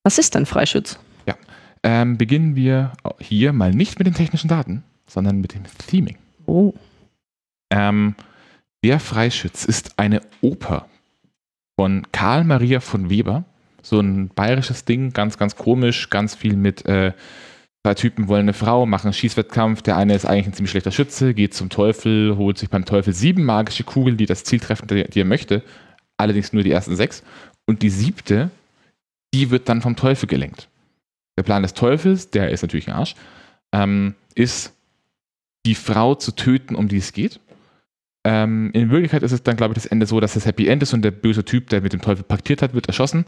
[0.04, 0.98] Was ist denn Freischütz?
[1.84, 6.16] Ähm, beginnen wir hier mal nicht mit den technischen Daten, sondern mit dem Theming.
[6.46, 6.72] Oh.
[7.74, 8.14] Ähm,
[8.84, 10.86] der Freischütz ist eine Oper
[11.78, 13.44] von Karl Maria von Weber.
[13.82, 17.12] So ein bayerisches Ding, ganz, ganz komisch, ganz viel mit äh,
[17.82, 19.82] zwei Typen wollen eine Frau, machen einen Schießwettkampf.
[19.82, 23.12] Der eine ist eigentlich ein ziemlich schlechter Schütze, geht zum Teufel, holt sich beim Teufel
[23.12, 25.62] sieben magische Kugeln, die das Ziel treffen, die, er möchte.
[26.16, 27.24] Allerdings nur die ersten sechs.
[27.66, 28.50] Und die siebte,
[29.34, 30.68] die wird dann vom Teufel gelenkt.
[31.36, 33.16] Der Plan des Teufels, der ist natürlich ein Arsch,
[33.72, 34.72] ähm, ist,
[35.66, 37.40] die Frau zu töten, um die es geht.
[38.24, 40.82] Ähm, in Wirklichkeit ist es dann, glaube ich, das Ende so, dass das Happy End
[40.82, 43.26] ist und der böse Typ, der mit dem Teufel paktiert hat, wird erschossen.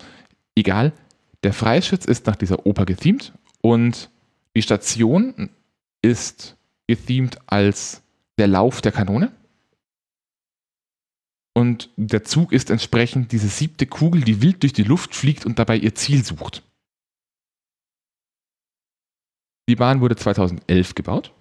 [0.55, 0.93] Egal.
[1.43, 4.11] Der Freischütz ist nach dieser Oper gethemt und
[4.57, 5.51] die Station
[6.01, 8.03] ist gethemt als
[8.39, 9.33] der Lauf der Kanone.
[11.55, 15.59] Und der Zug ist entsprechend diese siebte Kugel, die wild durch die Luft fliegt und
[15.59, 16.63] dabei ihr Ziel sucht.
[19.69, 21.33] Die Bahn wurde 2011 gebaut,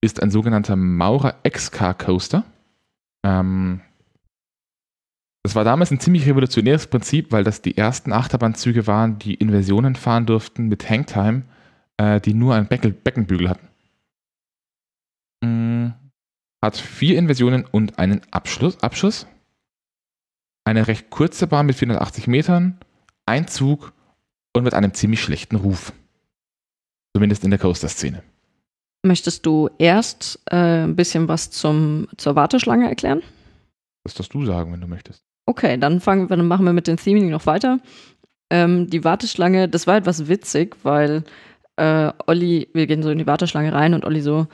[0.00, 2.44] ist ein sogenannter Maurer X-Car Coaster.
[3.24, 3.80] Ähm,
[5.48, 9.94] das war damals ein ziemlich revolutionäres Prinzip, weil das die ersten Achterbahnzüge waren, die Inversionen
[9.94, 11.44] fahren durften mit Hangtime,
[11.96, 13.68] äh, die nur einen Becken Beckenbügel hatten.
[15.42, 15.92] Mm,
[16.62, 19.26] hat vier Inversionen und einen Abschluss, Abschuss.
[20.64, 22.78] Eine recht kurze Bahn mit 480 Metern,
[23.24, 23.94] ein Zug
[24.54, 25.92] und mit einem ziemlich schlechten Ruf.
[27.16, 28.22] Zumindest in der Coaster-Szene.
[29.02, 33.22] Möchtest du erst äh, ein bisschen was zum, zur Warteschlange erklären?
[34.04, 35.22] Das darfst du sagen, wenn du möchtest.
[35.46, 37.80] Okay, dann fangen wir, dann machen wir mit dem Theming noch weiter.
[38.50, 41.24] Ähm, die Warteschlange, das war etwas witzig, weil
[41.76, 44.46] äh, Olli, wir gehen so in die Warteschlange rein und Olli so,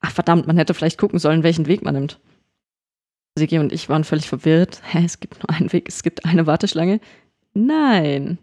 [0.00, 2.18] ach verdammt, man hätte vielleicht gucken sollen, welchen Weg man nimmt.
[3.38, 4.82] Sigi und ich waren völlig verwirrt.
[4.84, 7.00] Hä, es gibt nur einen Weg, es gibt eine Warteschlange.
[7.54, 8.38] Nein.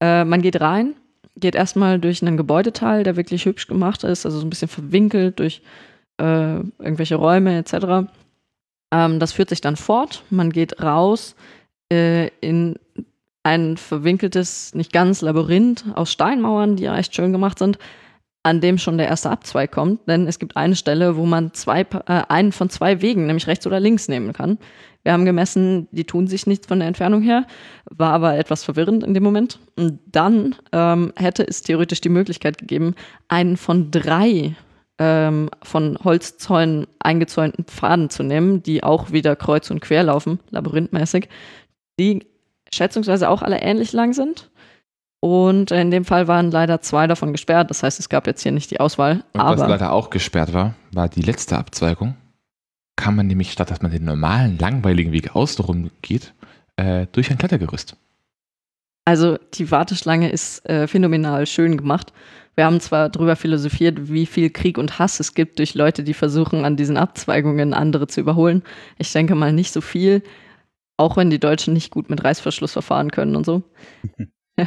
[0.00, 0.94] Äh, man geht rein,
[1.36, 5.38] geht erstmal durch einen Gebäudeteil, der wirklich hübsch gemacht ist, also so ein bisschen verwinkelt
[5.38, 5.62] durch
[6.18, 8.08] äh, irgendwelche Räume etc.
[8.92, 10.24] Ähm, das führt sich dann fort.
[10.30, 11.36] Man geht raus
[11.92, 12.76] äh, in
[13.42, 17.78] ein verwinkeltes, nicht ganz Labyrinth aus Steinmauern, die ja echt schön gemacht sind,
[18.46, 20.06] an dem schon der erste Abzweig kommt.
[20.06, 23.66] Denn es gibt eine Stelle, wo man zwei, äh, einen von zwei Wegen, nämlich rechts
[23.66, 24.58] oder links, nehmen kann.
[25.02, 27.44] Wir haben gemessen, die tun sich nicht von der Entfernung her,
[27.90, 29.58] war aber etwas verwirrend in dem Moment.
[29.76, 32.94] Und dann ähm, hätte es theoretisch die Möglichkeit gegeben,
[33.26, 34.54] einen von drei
[34.98, 41.28] ähm, von Holzzäunen eingezäunten Pfaden zu nehmen, die auch wieder kreuz und quer laufen, labyrinthmäßig,
[41.98, 42.26] die
[42.72, 44.50] schätzungsweise auch alle ähnlich lang sind.
[45.20, 47.70] Und in dem Fall waren leider zwei davon gesperrt.
[47.70, 49.24] Das heißt, es gab jetzt hier nicht die Auswahl.
[49.32, 52.14] Und aber was leider auch gesperrt war, war die letzte Abzweigung.
[52.96, 56.34] Kann man nämlich, statt dass man den normalen, langweiligen Weg außenrum geht,
[56.76, 57.96] äh, durch ein Klettergerüst.
[59.04, 62.12] Also die Warteschlange ist äh, phänomenal schön gemacht.
[62.56, 66.14] Wir haben zwar darüber philosophiert, wie viel Krieg und Hass es gibt durch Leute, die
[66.14, 68.62] versuchen, an diesen Abzweigungen andere zu überholen.
[68.98, 70.22] Ich denke mal nicht so viel,
[70.96, 73.62] auch wenn die Deutschen nicht gut mit Reißverschluss verfahren können und so.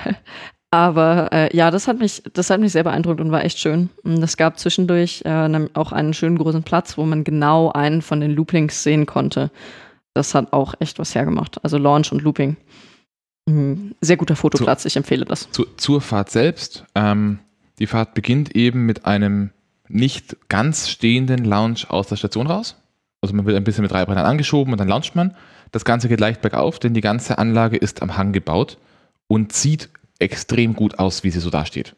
[0.71, 3.89] Aber äh, ja, das hat mich, das hat mich sehr beeindruckt und war echt schön.
[4.03, 8.21] Und es gab zwischendurch äh, auch einen schönen großen Platz, wo man genau einen von
[8.21, 9.49] den Loopings sehen konnte.
[10.13, 11.63] Das hat auch echt was hergemacht.
[11.63, 12.55] Also Launch und Looping.
[13.47, 13.95] Mhm.
[14.01, 15.49] Sehr guter Fotoplatz, ich empfehle das.
[15.51, 16.85] Zu, zur Fahrt selbst.
[16.93, 17.39] Ähm,
[17.79, 19.49] die Fahrt beginnt eben mit einem
[19.87, 22.75] nicht ganz stehenden Lounge aus der Station raus.
[23.21, 25.35] Also man wird ein bisschen mit drei Brennern angeschoben und dann launcht man.
[25.71, 28.77] Das Ganze geht leicht bergauf, denn die ganze Anlage ist am Hang gebaut
[29.29, 31.95] und sieht extrem gut aus, wie sie so dasteht.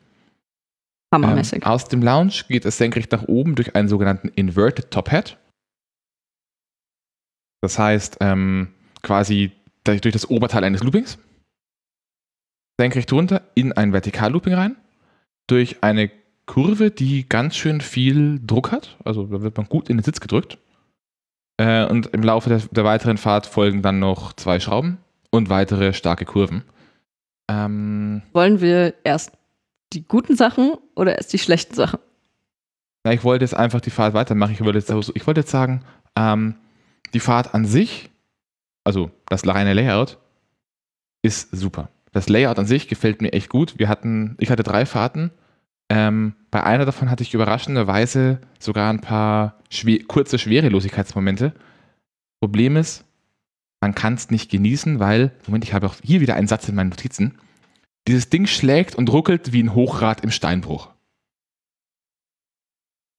[1.14, 1.64] Hammermäßig.
[1.64, 5.38] Ähm, aus dem Lounge geht es senkrecht nach oben durch einen sogenannten Inverted Top Hat.
[7.62, 8.70] Das heißt, ähm,
[9.02, 9.52] quasi
[9.84, 11.18] durch das Oberteil eines Loopings.
[12.80, 14.76] Senkrecht runter in ein Vertikallooping rein.
[15.48, 16.12] Durch eine
[16.46, 18.98] Kurve, die ganz schön viel Druck hat.
[19.04, 20.58] Also da wird man gut in den Sitz gedrückt.
[21.58, 24.98] Äh, und im Laufe der, der weiteren Fahrt folgen dann noch zwei Schrauben
[25.30, 26.64] und weitere starke Kurven.
[27.50, 29.32] Ähm, Wollen wir erst
[29.94, 32.00] die guten Sachen oder erst die schlechten Sachen?
[33.04, 34.54] Na, ich wollte jetzt einfach die Fahrt weitermachen.
[34.54, 35.84] Ich wollte jetzt, ich wollte jetzt sagen,
[36.16, 36.56] ähm,
[37.14, 38.10] die Fahrt an sich,
[38.84, 40.18] also das reine Layout,
[41.24, 41.90] ist super.
[42.12, 43.80] Das Layout an sich gefällt mir echt gut.
[43.80, 45.32] Wir hatten, ich hatte drei Fahrten.
[45.90, 51.54] Ähm, bei einer davon hatte ich überraschenderweise sogar ein paar schwer, kurze Schwerelosigkeitsmomente.
[52.40, 53.06] Problem ist,
[53.82, 56.76] man kann es nicht genießen, weil, Moment, ich habe auch hier wieder einen Satz in
[56.76, 57.38] meinen Notizen.
[58.08, 60.90] Dieses Ding schlägt und ruckelt wie ein Hochrad im Steinbruch.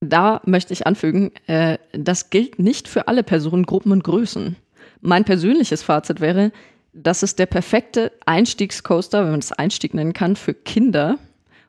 [0.00, 4.56] Da möchte ich anfügen, äh, das gilt nicht für alle Personengruppen und Größen.
[5.00, 6.52] Mein persönliches Fazit wäre,
[6.92, 11.18] das ist der perfekte Einstiegscoaster, wenn man das Einstieg nennen kann, für Kinder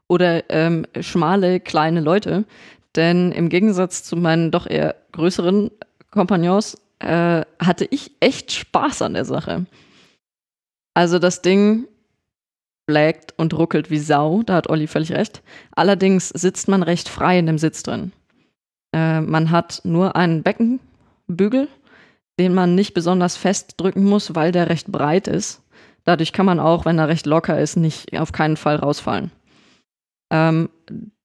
[0.08, 2.46] oder ähm, schmale, kleine Leute.
[2.96, 5.72] Denn im Gegensatz zu meinen doch eher größeren
[6.12, 9.66] Kompagnons äh, hatte ich echt Spaß an der Sache.
[10.94, 11.88] Also das Ding
[12.86, 15.42] blägt und ruckelt wie Sau, da hat Olli völlig recht.
[15.72, 18.12] Allerdings sitzt man recht frei in dem Sitz drin.
[18.94, 21.68] Äh, man hat nur einen Beckenbügel,
[22.40, 25.62] den man nicht besonders fest drücken muss, weil der recht breit ist.
[26.04, 29.32] Dadurch kann man auch, wenn er recht locker ist, nicht auf keinen Fall rausfallen.
[30.32, 30.70] Ähm,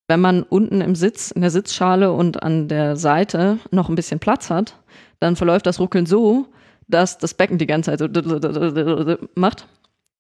[0.06, 4.20] wenn man unten im Sitz, in der Sitzschale und an der Seite noch ein bisschen
[4.20, 4.76] Platz hat,
[5.20, 6.46] dann verläuft das Ruckeln so,
[6.88, 9.66] dass das Becken die ganze Zeit so macht,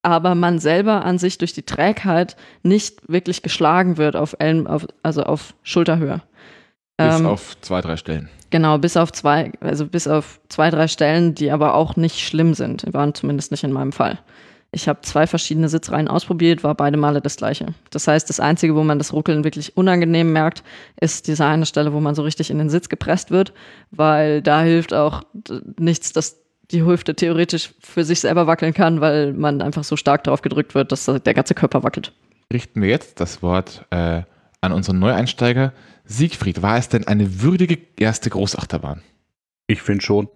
[0.02, 4.86] aber man selber an sich durch die Trägheit nicht wirklich geschlagen wird auf, Ellen, auf
[5.02, 6.22] also auf Schulterhöhe.
[6.96, 8.28] Bis Ähm, auf zwei, drei Stellen.
[8.50, 12.54] Genau, bis auf zwei, also bis auf zwei, drei Stellen, die aber auch nicht schlimm
[12.54, 12.84] sind.
[12.92, 14.18] Waren zumindest nicht in meinem Fall.
[14.70, 17.74] Ich habe zwei verschiedene Sitzreihen ausprobiert, war beide Male das gleiche.
[17.90, 20.62] Das heißt, das Einzige, wo man das Ruckeln wirklich unangenehm merkt,
[21.00, 23.54] ist diese eine Stelle, wo man so richtig in den Sitz gepresst wird,
[23.90, 25.22] weil da hilft auch
[25.78, 26.36] nichts, dass
[26.70, 30.74] die Hüfte theoretisch für sich selber wackeln kann, weil man einfach so stark drauf gedrückt
[30.74, 32.12] wird, dass der ganze Körper wackelt.
[32.52, 34.22] Richten wir jetzt das Wort äh,
[34.60, 35.72] an unseren Neueinsteiger.
[36.04, 39.02] Siegfried, war es denn eine würdige erste Großachterbahn?
[39.66, 40.28] Ich finde schon.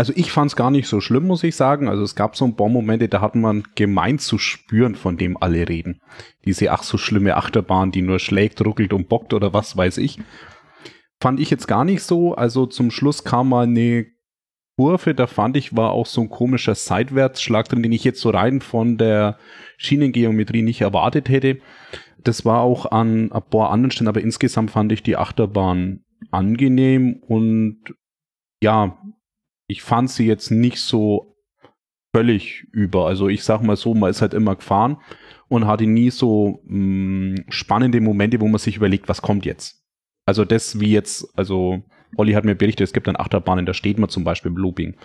[0.00, 1.86] Also ich fand es gar nicht so schlimm, muss ich sagen.
[1.86, 5.36] Also es gab so ein paar Momente, da hat man gemeint zu spüren, von dem
[5.36, 6.00] alle reden.
[6.46, 10.18] Diese ach so schlimme Achterbahn, die nur schlägt, ruckelt und bockt oder was weiß ich.
[11.20, 12.34] Fand ich jetzt gar nicht so.
[12.34, 14.06] Also zum Schluss kam mal eine
[14.78, 18.30] Kurve, da fand ich, war auch so ein komischer Seitwärtsschlag drin, den ich jetzt so
[18.30, 19.36] rein von der
[19.76, 21.58] Schienengeometrie nicht erwartet hätte.
[22.24, 27.20] Das war auch an ein paar anderen Stellen, aber insgesamt fand ich die Achterbahn angenehm
[27.28, 27.94] und
[28.62, 28.98] ja,
[29.70, 31.36] ich fand sie jetzt nicht so
[32.14, 33.06] völlig über.
[33.06, 34.96] Also ich sag mal so, man ist halt immer gefahren
[35.48, 39.84] und hatte nie so mh, spannende Momente, wo man sich überlegt, was kommt jetzt.
[40.26, 41.82] Also das wie jetzt, also
[42.16, 44.96] Olli hat mir berichtet, es gibt dann Achterbahnen, da steht man zum Beispiel im Looping.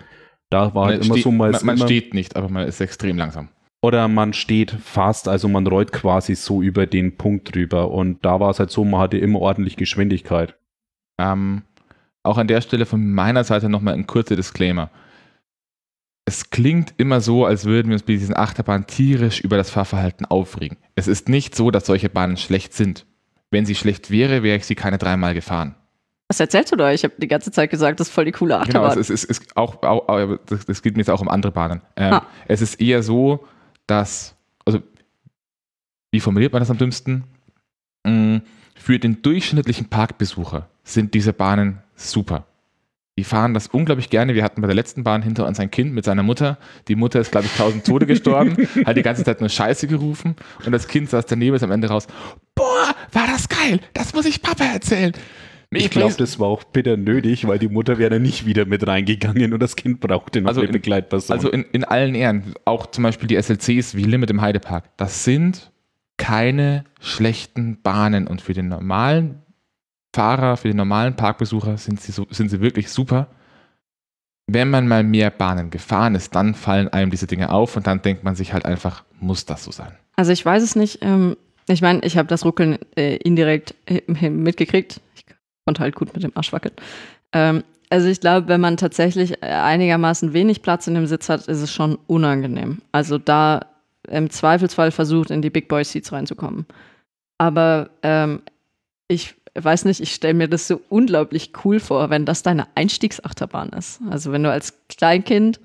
[0.50, 3.48] Da war halt immer so, man, man, man steht nicht, aber man ist extrem langsam.
[3.82, 7.90] oder man steht fast, also man rollt quasi so über den Punkt drüber.
[7.92, 10.56] Und da war es halt so, man hatte immer ordentlich Geschwindigkeit.
[11.20, 11.62] Ähm,
[12.26, 14.90] auch an der Stelle von meiner Seite nochmal ein kurzer Disclaimer.
[16.28, 20.26] Es klingt immer so, als würden wir uns bei diesen Achterbahnen tierisch über das Fahrverhalten
[20.26, 20.76] aufregen.
[20.96, 23.06] Es ist nicht so, dass solche Bahnen schlecht sind.
[23.50, 25.76] Wenn sie schlecht wäre, wäre ich sie keine dreimal gefahren.
[26.28, 26.90] Was erzählst du da?
[26.92, 28.98] Ich habe die ganze Zeit gesagt, das ist voll die coole Genau, Achterbahn.
[28.98, 31.52] es ist, es ist auch, auch auch- das, das geht mir jetzt auch um andere
[31.52, 31.80] Bahnen.
[31.94, 32.26] Ähm, Ah.
[32.48, 33.46] Es ist eher so,
[33.86, 34.80] dass, also,
[36.10, 37.22] wie formuliert man das am dümmsten?
[38.86, 42.46] Für den durchschnittlichen Parkbesucher sind diese Bahnen super.
[43.18, 44.36] Die fahren das unglaublich gerne.
[44.36, 46.56] Wir hatten bei der letzten Bahn hinter uns ein Kind mit seiner Mutter.
[46.86, 50.36] Die Mutter ist, glaube ich, tausend Tode gestorben, hat die ganze Zeit nur Scheiße gerufen
[50.64, 52.06] und das Kind saß daneben, ist am Ende raus.
[52.54, 53.80] Boah, war das geil!
[53.92, 55.10] Das muss ich Papa erzählen.
[55.70, 59.52] Ich glaube, das war auch bitter nötig, weil die Mutter wäre nicht wieder mit reingegangen
[59.52, 61.36] und das Kind brauchte noch Also eine in- Begleitperson.
[61.36, 65.24] Also in, in allen Ehren, auch zum Beispiel die SLCs wie Limit im Heidepark, das
[65.24, 65.72] sind
[66.16, 69.42] keine schlechten Bahnen und für den normalen
[70.14, 73.28] Fahrer, für den normalen Parkbesucher sind sie, so, sind sie wirklich super.
[74.46, 78.00] Wenn man mal mehr Bahnen gefahren ist, dann fallen einem diese Dinge auf und dann
[78.00, 79.92] denkt man sich halt einfach, muss das so sein?
[80.14, 81.00] Also ich weiß es nicht.
[81.02, 81.36] Ähm,
[81.68, 84.00] ich meine, ich habe das Ruckeln äh, indirekt äh,
[84.30, 85.00] mitgekriegt.
[85.16, 85.26] Ich
[85.66, 86.74] konnte halt gut mit dem Arsch wackeln.
[87.32, 91.46] Ähm, also ich glaube, wenn man tatsächlich äh, einigermaßen wenig Platz in dem Sitz hat,
[91.46, 92.80] ist es schon unangenehm.
[92.92, 93.66] Also da
[94.08, 96.66] im Zweifelsfall versucht, in die Big Boy Seats reinzukommen.
[97.38, 98.42] Aber ähm,
[99.08, 103.70] ich weiß nicht, ich stelle mir das so unglaublich cool vor, wenn das deine Einstiegsachterbahn
[103.70, 104.00] ist.
[104.10, 105.60] Also wenn du als Kleinkind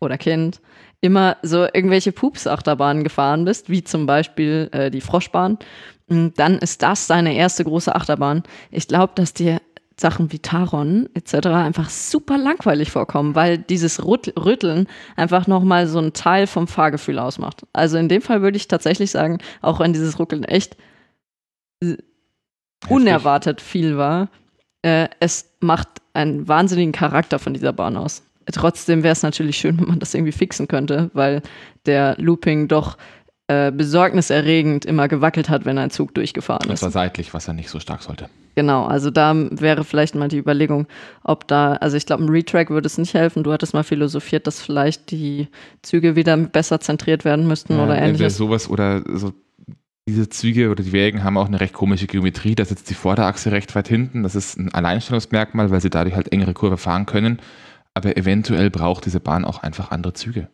[0.00, 0.60] oder Kind
[1.00, 5.58] immer so irgendwelche Pups-Achterbahnen gefahren bist, wie zum Beispiel äh, die Froschbahn,
[6.08, 8.42] m, dann ist das deine erste große Achterbahn.
[8.70, 9.60] Ich glaube, dass dir
[10.00, 11.48] Sachen wie Taron etc.
[11.48, 17.18] einfach super langweilig vorkommen, weil dieses Rüt- Rütteln einfach nochmal so ein Teil vom Fahrgefühl
[17.18, 17.66] ausmacht.
[17.74, 20.76] Also in dem Fall würde ich tatsächlich sagen, auch wenn dieses Ruckeln echt
[21.82, 21.96] äh,
[22.88, 24.30] unerwartet viel war,
[24.82, 28.22] äh, es macht einen wahnsinnigen Charakter von dieser Bahn aus.
[28.52, 31.42] Trotzdem wäre es natürlich schön, wenn man das irgendwie fixen könnte, weil
[31.84, 32.96] der Looping doch
[33.50, 36.82] äh, besorgniserregend immer gewackelt hat, wenn ein Zug durchgefahren Das ist.
[36.82, 38.28] war seitlich, was er nicht so stark sollte.
[38.54, 40.86] Genau, also da wäre vielleicht mal die Überlegung,
[41.24, 43.42] ob da, also ich glaube, ein Retrack würde es nicht helfen.
[43.42, 45.48] Du hattest mal philosophiert, dass vielleicht die
[45.82, 48.36] Züge wieder besser zentriert werden müssten oder entweder ähnliches.
[48.36, 49.32] sowas oder so.
[50.08, 52.54] Diese Züge oder die Wägen haben auch eine recht komische Geometrie.
[52.54, 54.22] Da sitzt die Vorderachse recht weit hinten.
[54.22, 57.38] Das ist ein Alleinstellungsmerkmal, weil sie dadurch halt engere Kurve fahren können.
[57.94, 60.48] Aber eventuell braucht diese Bahn auch einfach andere Züge.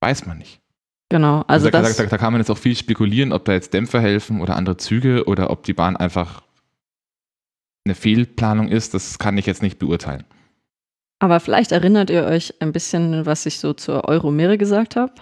[0.00, 0.60] Weiß man nicht.
[1.08, 3.72] Genau, also da, das, da, da kann man jetzt auch viel spekulieren, ob da jetzt
[3.72, 6.42] Dämpfer helfen oder andere Züge oder ob die Bahn einfach
[7.84, 8.92] eine Fehlplanung ist.
[8.94, 10.24] Das kann ich jetzt nicht beurteilen.
[11.20, 15.12] aber vielleicht erinnert ihr euch ein bisschen, was ich so zur Euromere gesagt habe.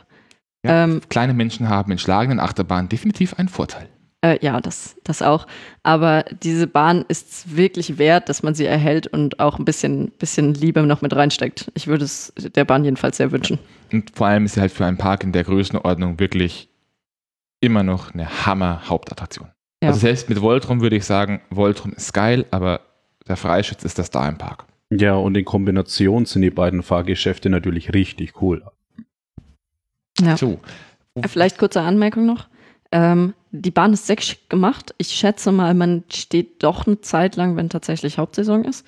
[0.64, 3.88] Ja, Ähm, Kleine Menschen haben in schlagenden Achterbahnen definitiv einen Vorteil.
[4.24, 5.46] Äh, ja, das, das auch.
[5.82, 10.12] Aber diese Bahn ist es wirklich wert, dass man sie erhält und auch ein bisschen,
[10.18, 11.70] bisschen Liebe noch mit reinsteckt.
[11.74, 13.58] Ich würde es der Bahn jedenfalls sehr wünschen.
[13.92, 16.70] Und vor allem ist sie halt für einen Park in der Größenordnung wirklich
[17.60, 19.48] immer noch eine Hammer-Hauptattraktion.
[19.82, 19.88] Ja.
[19.90, 22.80] Also selbst mit Voltrum würde ich sagen, Voltrum ist geil, aber
[23.28, 24.64] der Freischütz ist das da im Park.
[24.90, 28.62] ja, und in Kombination sind die beiden Fahrgeschäfte natürlich richtig cool.
[30.20, 30.36] Ja.
[30.36, 30.60] So,
[31.14, 32.48] Äh, Vielleicht kurze Anmerkung noch.
[32.94, 34.94] Ähm, die Bahn ist sehr schick gemacht.
[34.98, 38.86] Ich schätze mal, man steht doch eine Zeit lang, wenn tatsächlich Hauptsaison ist.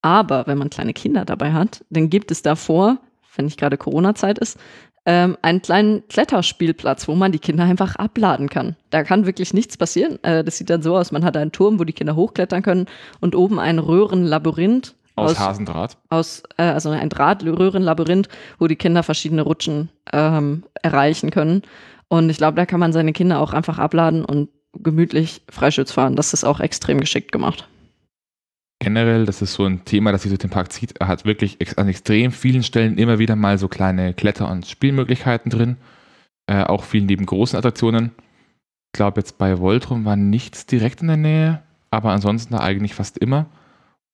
[0.00, 2.96] Aber wenn man kleine Kinder dabei hat, dann gibt es davor,
[3.36, 4.58] wenn nicht gerade Corona-Zeit ist,
[5.04, 8.76] ähm, einen kleinen Kletterspielplatz, wo man die Kinder einfach abladen kann.
[8.88, 10.18] Da kann wirklich nichts passieren.
[10.22, 12.86] Äh, das sieht dann so aus, man hat einen Turm, wo die Kinder hochklettern können
[13.20, 14.94] und oben ein Röhrenlabyrinth.
[15.14, 15.98] Aus, aus Hasendraht?
[16.08, 18.28] Aus, äh, also ein Drahtröhrenlabyrinth,
[18.58, 21.62] wo die Kinder verschiedene Rutschen ähm, erreichen können.
[22.12, 26.16] Und ich glaube, da kann man seine Kinder auch einfach abladen und gemütlich Freischütz fahren.
[26.16, 27.66] Das ist auch extrem geschickt gemacht
[28.82, 30.98] generell, das ist so ein Thema, das sich durch den Park zieht.
[30.98, 35.50] Er hat wirklich an extrem vielen Stellen immer wieder mal so kleine Kletter- und Spielmöglichkeiten
[35.50, 35.76] drin.
[36.46, 38.10] Äh, auch viel neben großen Attraktionen.
[38.88, 43.18] Ich glaube, jetzt bei Voltrum war nichts direkt in der Nähe, aber ansonsten eigentlich fast
[43.18, 43.46] immer.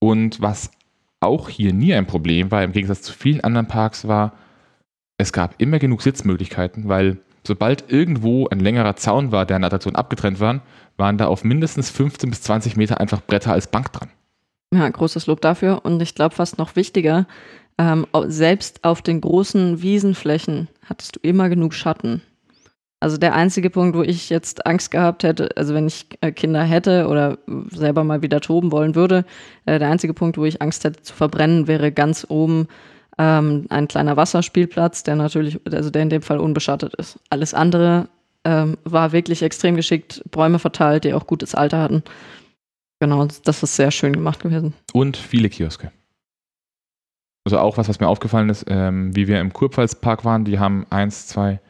[0.00, 0.70] Und was
[1.20, 4.34] auch hier nie ein Problem war, im Gegensatz zu vielen anderen Parks, war,
[5.16, 9.68] es gab immer genug Sitzmöglichkeiten, weil sobald irgendwo ein längerer Zaun war, der an der
[9.68, 10.60] Attraktion abgetrennt war,
[10.96, 14.10] waren da auf mindestens 15 bis 20 Meter einfach Bretter als Bank dran.
[14.72, 15.84] Ja, großes Lob dafür.
[15.84, 17.26] Und ich glaube, fast noch wichtiger,
[17.78, 22.22] ähm, selbst auf den großen Wiesenflächen hattest du immer genug Schatten.
[23.00, 26.64] Also der einzige Punkt, wo ich jetzt Angst gehabt hätte, also wenn ich äh, Kinder
[26.64, 27.38] hätte oder
[27.70, 29.24] selber mal wieder toben wollen würde,
[29.66, 32.66] äh, der einzige Punkt, wo ich Angst hätte zu verbrennen, wäre ganz oben
[33.18, 37.18] ähm, ein kleiner Wasserspielplatz, der natürlich, also der in dem Fall unbeschattet ist.
[37.30, 38.08] Alles andere
[38.44, 42.02] ähm, war wirklich extrem geschickt, Bäume verteilt, die auch gutes Alter hatten.
[43.00, 44.74] Genau, das ist sehr schön gemacht gewesen.
[44.92, 45.92] Und viele Kioske.
[47.44, 50.86] Also auch was, was mir aufgefallen ist, ähm, wie wir im Kurpfalzpark waren, die haben
[50.90, 51.60] eins, zwei,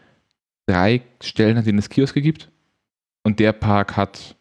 [0.66, 2.50] drei Stellen, an denen es Kioske gibt.
[3.24, 4.36] Und der Park hat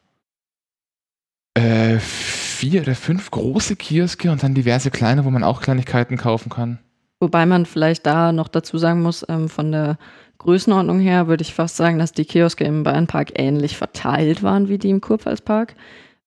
[1.56, 6.50] äh, vier oder fünf große Kioske und dann diverse kleine, wo man auch Kleinigkeiten kaufen
[6.50, 6.80] kann.
[7.20, 9.98] Wobei man vielleicht da noch dazu sagen muss, ähm, von der
[10.38, 14.78] Größenordnung her würde ich fast sagen, dass die Kioske im Bayernpark ähnlich verteilt waren wie
[14.78, 15.76] die im Kurpfalzpark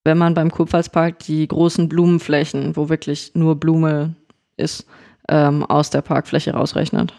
[0.05, 4.15] wenn man beim Kurpfalzpark die großen Blumenflächen, wo wirklich nur Blume
[4.57, 4.87] ist,
[5.29, 7.13] ähm, aus der Parkfläche rausrechnet.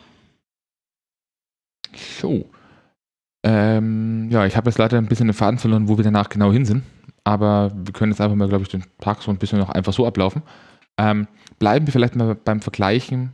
[1.96, 2.46] So.
[3.44, 6.52] Ähm, ja, ich habe jetzt leider ein bisschen den Faden verloren, wo wir danach genau
[6.52, 6.84] hin sind.
[7.24, 9.94] Aber wir können jetzt einfach mal, glaube ich, den Park so ein bisschen noch einfach
[9.94, 10.42] so ablaufen.
[10.98, 11.28] Ähm,
[11.60, 13.32] bleiben wir vielleicht mal beim Vergleichen.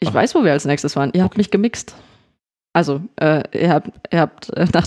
[0.00, 0.14] Ich Ach.
[0.14, 1.10] weiß, wo wir als nächstes waren.
[1.10, 1.22] Ihr okay.
[1.22, 1.94] habt mich gemixt.
[2.72, 4.86] Also, äh, ihr habt, ihr habt äh, nach.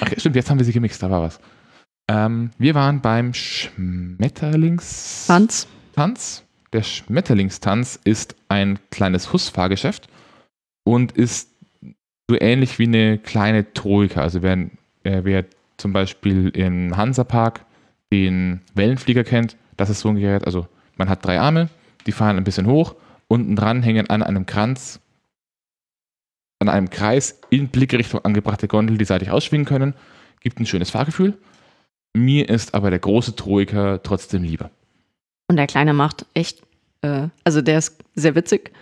[0.00, 1.38] Ach, stimmt, jetzt haben wir sie gemixt, da war was.
[2.08, 5.68] Ähm, wir waren beim Schmetterlingstanz.
[5.94, 6.42] Tanz.
[6.72, 10.08] Der Schmetterlingstanz ist ein kleines Hussfahrgeschäft
[10.84, 11.50] und ist
[12.28, 14.20] so ähnlich wie eine kleine Troika.
[14.22, 14.58] Also wer,
[15.02, 15.44] äh, wer
[15.76, 17.64] zum Beispiel im Hansapark
[18.12, 20.44] den Wellenflieger kennt, das ist so ein Gerät.
[20.44, 21.68] Also man hat drei Arme,
[22.06, 22.94] die fahren ein bisschen hoch,
[23.28, 25.00] unten dran hängen an einem Kranz,
[26.58, 29.94] an einem Kreis in Blickrichtung angebrachte Gondel, die seitlich ausschwingen können.
[30.40, 31.38] Gibt ein schönes Fahrgefühl.
[32.14, 34.70] Mir ist aber der große Troika trotzdem lieber.
[35.48, 36.62] Und der Kleine macht echt,
[37.02, 38.72] äh, also der ist sehr witzig.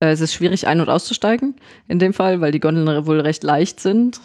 [0.00, 1.54] Äh, es ist schwierig ein- und auszusteigen
[1.88, 4.20] in dem Fall, weil die Gondeln wohl recht leicht sind.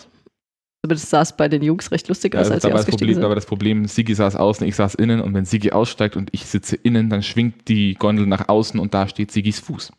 [0.85, 3.13] Aber das sah es bei den Jungs recht lustig aus, ja, als sie ausgestiegen Problem,
[3.15, 3.23] sind.
[3.23, 6.45] Aber das Problem, Sigi saß außen, ich saß innen und wenn Sigi aussteigt und ich
[6.45, 9.91] sitze innen, dann schwingt die Gondel nach außen und da steht Sigis Fuß.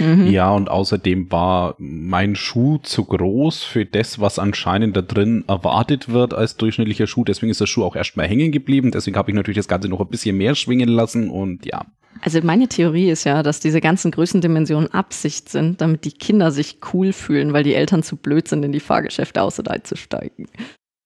[0.00, 0.28] Mhm.
[0.28, 6.08] Ja, und außerdem war mein Schuh zu groß für das, was anscheinend da drin erwartet
[6.08, 7.24] wird als durchschnittlicher Schuh.
[7.24, 8.90] Deswegen ist der Schuh auch erstmal hängen geblieben.
[8.92, 11.86] Deswegen habe ich natürlich das Ganze noch ein bisschen mehr schwingen lassen und ja.
[12.20, 16.78] Also meine Theorie ist ja, dass diese ganzen Größendimensionen Absicht sind, damit die Kinder sich
[16.92, 20.48] cool fühlen, weil die Eltern zu blöd sind, in die Fahrgeschäfte aus- und einzusteigen.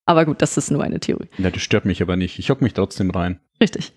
[0.06, 1.28] Aber gut, das ist nur eine Theorie.
[1.38, 2.38] Ja, das stört mich aber nicht.
[2.38, 3.40] Ich hock mich trotzdem rein.
[3.60, 3.92] Richtig.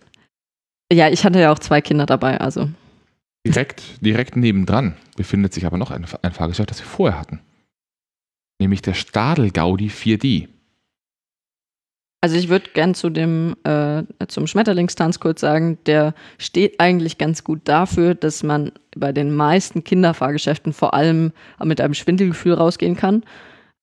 [0.91, 2.69] Ja, ich hatte ja auch zwei Kinder dabei, also
[3.45, 7.41] Direkt, direkt nebendran befindet sich aber noch ein, ein Fahrgeschäft, das wir vorher hatten.
[8.59, 10.47] Nämlich der Stadel Gaudi 4D.
[12.25, 17.43] Also ich würde gern zu dem äh, zum Schmetterlingstanz kurz sagen, der steht eigentlich ganz
[17.43, 23.21] gut dafür, dass man bei den meisten Kinderfahrgeschäften vor allem mit einem Schwindelgefühl rausgehen kann.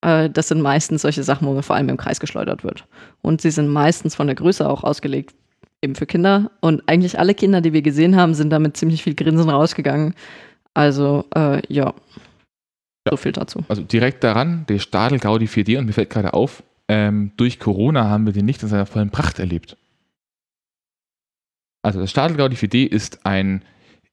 [0.01, 2.85] Äh, das sind meistens solche Sachen, wo man vor allem im Kreis geschleudert wird.
[3.21, 5.37] Und sie sind meistens von der Größe auch ausgelegt
[5.81, 6.51] eben für Kinder.
[6.61, 10.15] Und eigentlich alle Kinder, die wir gesehen haben, sind damit ziemlich viel Grinsen rausgegangen.
[10.75, 11.95] Also, äh, ja.
[13.09, 13.61] So viel dazu.
[13.69, 18.11] Also direkt daran, der Stadel Gaudi 4D, und mir fällt gerade auf, ähm, durch Corona
[18.11, 19.79] haben wir den nicht in seiner vollen Pracht erlebt.
[21.81, 23.65] Also das Stadel Gaudi 4D ist ein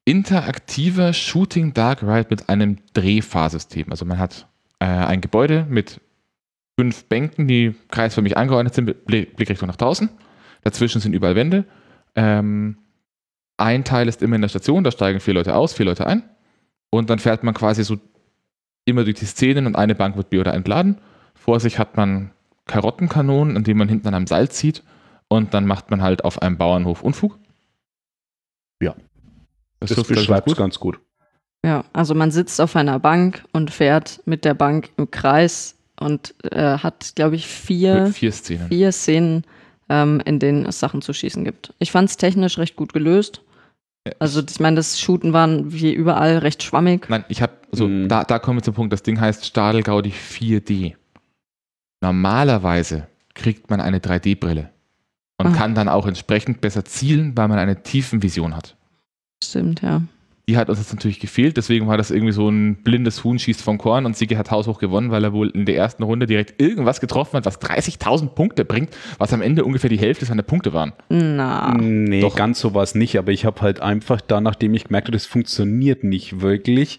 [0.06, 3.90] interaktiver Shooting Dark Ride mit einem Drehfahrsystem.
[3.90, 6.00] Also man hat äh, ein Gebäude mit
[6.78, 10.08] fünf Bänken, die kreisförmig angeordnet sind, Blickrichtung nach draußen.
[10.62, 11.66] Dazwischen sind überall Wände.
[12.14, 12.78] Ähm,
[13.58, 16.22] ein Teil ist immer in der Station, da steigen vier Leute aus, vier Leute ein.
[16.88, 17.98] Und dann fährt man quasi so
[18.86, 20.96] immer durch die Szenen und eine Bank wird oder entladen.
[21.34, 22.30] Vor sich hat man
[22.66, 24.82] Karottenkanonen, an denen man hinten an einem Seil zieht
[25.28, 27.38] und dann macht man halt auf einem Bauernhof Unfug.
[28.82, 28.94] Ja.
[29.80, 31.00] Das, Das, beschreibt es ganz gut.
[31.64, 36.34] Ja, also man sitzt auf einer Bank und fährt mit der Bank im Kreis und
[36.50, 38.68] äh, hat, glaube ich, vier, Mit vier Szenen.
[38.68, 39.44] vier Szenen,
[39.90, 41.74] ähm, in denen es Sachen zu schießen gibt.
[41.78, 43.42] Ich fand es technisch recht gut gelöst.
[44.06, 47.06] Ja, Also ich meine, das Shooten waren wie überall recht schwammig.
[47.10, 48.08] Nein, ich habe, also Mhm.
[48.08, 50.94] da, da kommen wir zum Punkt, das Ding heißt Stadel Gaudi 4D.
[52.00, 54.70] Normalerweise kriegt man eine 3D-Brille
[55.38, 55.52] und Ah.
[55.52, 58.76] kann dann auch entsprechend besser zielen, weil man eine Tiefenvision hat.
[59.42, 60.02] Stimmt, ja.
[60.48, 63.62] Die hat uns jetzt natürlich gefehlt, deswegen war das irgendwie so ein blindes Huhn schießt
[63.62, 66.60] vom Korn und Sigi hat haushoch gewonnen, weil er wohl in der ersten Runde direkt
[66.60, 70.72] irgendwas getroffen hat, was 30.000 Punkte bringt, was am Ende ungefähr die Hälfte seiner Punkte
[70.72, 70.92] waren.
[71.08, 72.34] Na, Nee, Doch.
[72.34, 75.12] ganz so war es nicht, aber ich habe halt einfach da, nachdem ich gemerkt habe,
[75.16, 76.98] das funktioniert nicht wirklich,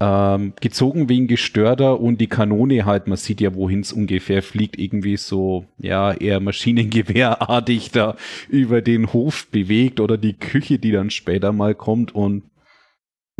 [0.00, 4.78] ähm, gezogen wegen gestörter und die Kanone halt, man sieht ja, wohin es ungefähr fliegt,
[4.78, 8.16] irgendwie so, ja, eher Maschinengewehrartig da
[8.48, 12.44] über den Hof bewegt oder die Küche, die dann später mal kommt und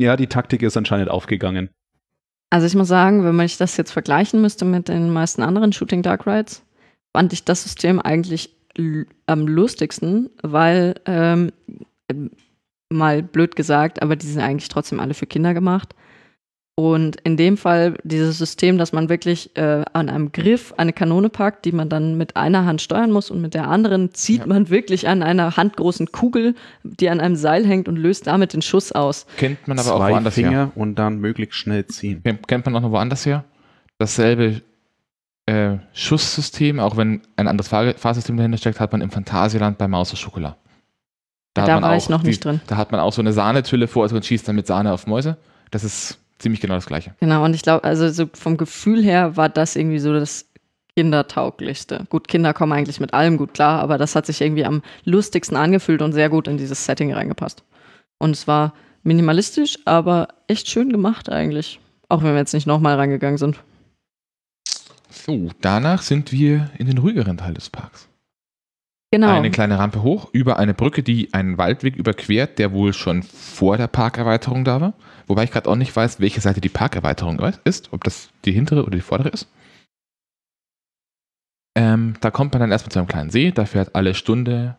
[0.01, 1.71] ja, die Taktik ist anscheinend aufgegangen.
[2.51, 5.73] also ich muss sagen, wenn man ich das jetzt vergleichen müsste mit den meisten anderen
[5.73, 6.65] Shooting Dark Rides,
[7.17, 8.55] fand ich das System eigentlich
[9.27, 11.53] am lustigsten, weil ähm,
[12.91, 15.95] mal blöd gesagt, aber die sind eigentlich trotzdem alle für Kinder gemacht.
[16.81, 21.29] Und in dem Fall dieses System, dass man wirklich äh, an einem Griff eine Kanone
[21.29, 24.47] packt, die man dann mit einer Hand steuern muss und mit der anderen zieht Ja.
[24.47, 26.55] man wirklich an einer handgroßen Kugel,
[26.85, 29.27] die an einem Seil hängt und löst damit den Schuss aus.
[29.39, 30.71] Kennt man aber auch Zwei woanders Finger her.
[30.77, 32.23] und dann möglichst schnell ziehen.
[32.47, 33.43] Kennt, man auch noch woanders her.
[33.99, 34.63] Dasselbe
[35.47, 39.89] äh, Schusssystem, auch wenn ein anderes Fahr Fahrsystem dahinter steckt, hat man im Phantasialand bei
[39.89, 40.55] Maus und Schokolade.
[41.55, 42.61] Da man war auch ich noch die- nicht drin.
[42.69, 45.09] Da hat man auch so eine Sahnetülle vor, also man schießt dann mit Sahne auf
[45.09, 45.39] Mäuse.
[45.73, 47.15] Das ist ziemlich genau das gleiche.
[47.21, 50.47] Genau, und ich glaube, also so vom Gefühl her war das irgendwie so das
[50.97, 52.07] Kindertauglichste.
[52.09, 55.57] Gut, Kinder kommen eigentlich mit allem gut klar, aber das hat sich irgendwie am lustigsten
[55.57, 57.63] angefühlt und sehr gut in dieses Setting reingepasst.
[58.19, 58.75] Und es war
[59.05, 61.79] minimalistisch, aber echt schön gemacht eigentlich.
[62.09, 63.63] Auch wenn wir jetzt nicht nochmal reingegangen sind.
[65.09, 68.09] So, danach sind wir in den ruhigeren Teil des Parks.
[69.11, 69.29] Genau.
[69.29, 73.79] Eine kleine Rampe hoch über eine Brücke, die einen Waldweg überquert, der wohl schon vor
[73.79, 74.95] der Parkerweiterung da war.
[75.29, 78.83] Wobei ich gerade auch nicht weiß, welche Seite die Parkerweiterung ist, ob das die hintere
[78.83, 79.47] oder die vordere ist.
[81.77, 84.77] Ähm, da kommt man dann erstmal zu einem kleinen See, da fährt alle Stunde.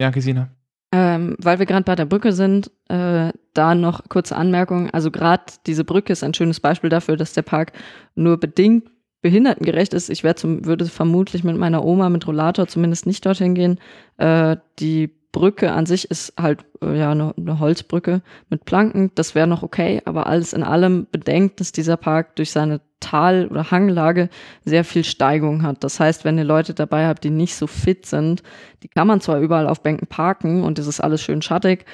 [0.00, 0.50] Ja, Gesine.
[0.94, 4.90] Ähm, weil wir gerade bei der Brücke sind, äh, da noch kurze Anmerkung.
[4.90, 7.72] Also gerade diese Brücke ist ein schönes Beispiel dafür, dass der Park
[8.14, 8.90] nur bedingt
[9.22, 10.10] behindertengerecht ist.
[10.10, 13.78] Ich zum, würde vermutlich mit meiner Oma mit Rollator zumindest nicht dorthin gehen.
[14.18, 19.10] Äh, die Brücke an sich ist halt äh, ja eine, eine Holzbrücke mit Planken.
[19.14, 23.48] Das wäre noch okay, aber alles in allem bedenkt, dass dieser Park durch seine Tal-
[23.48, 24.28] oder Hanglage
[24.64, 25.82] sehr viel Steigung hat.
[25.82, 28.42] Das heißt, wenn ihr Leute dabei habt, die nicht so fit sind,
[28.82, 31.84] die kann man zwar überall auf Bänken parken und es ist alles schön schattig,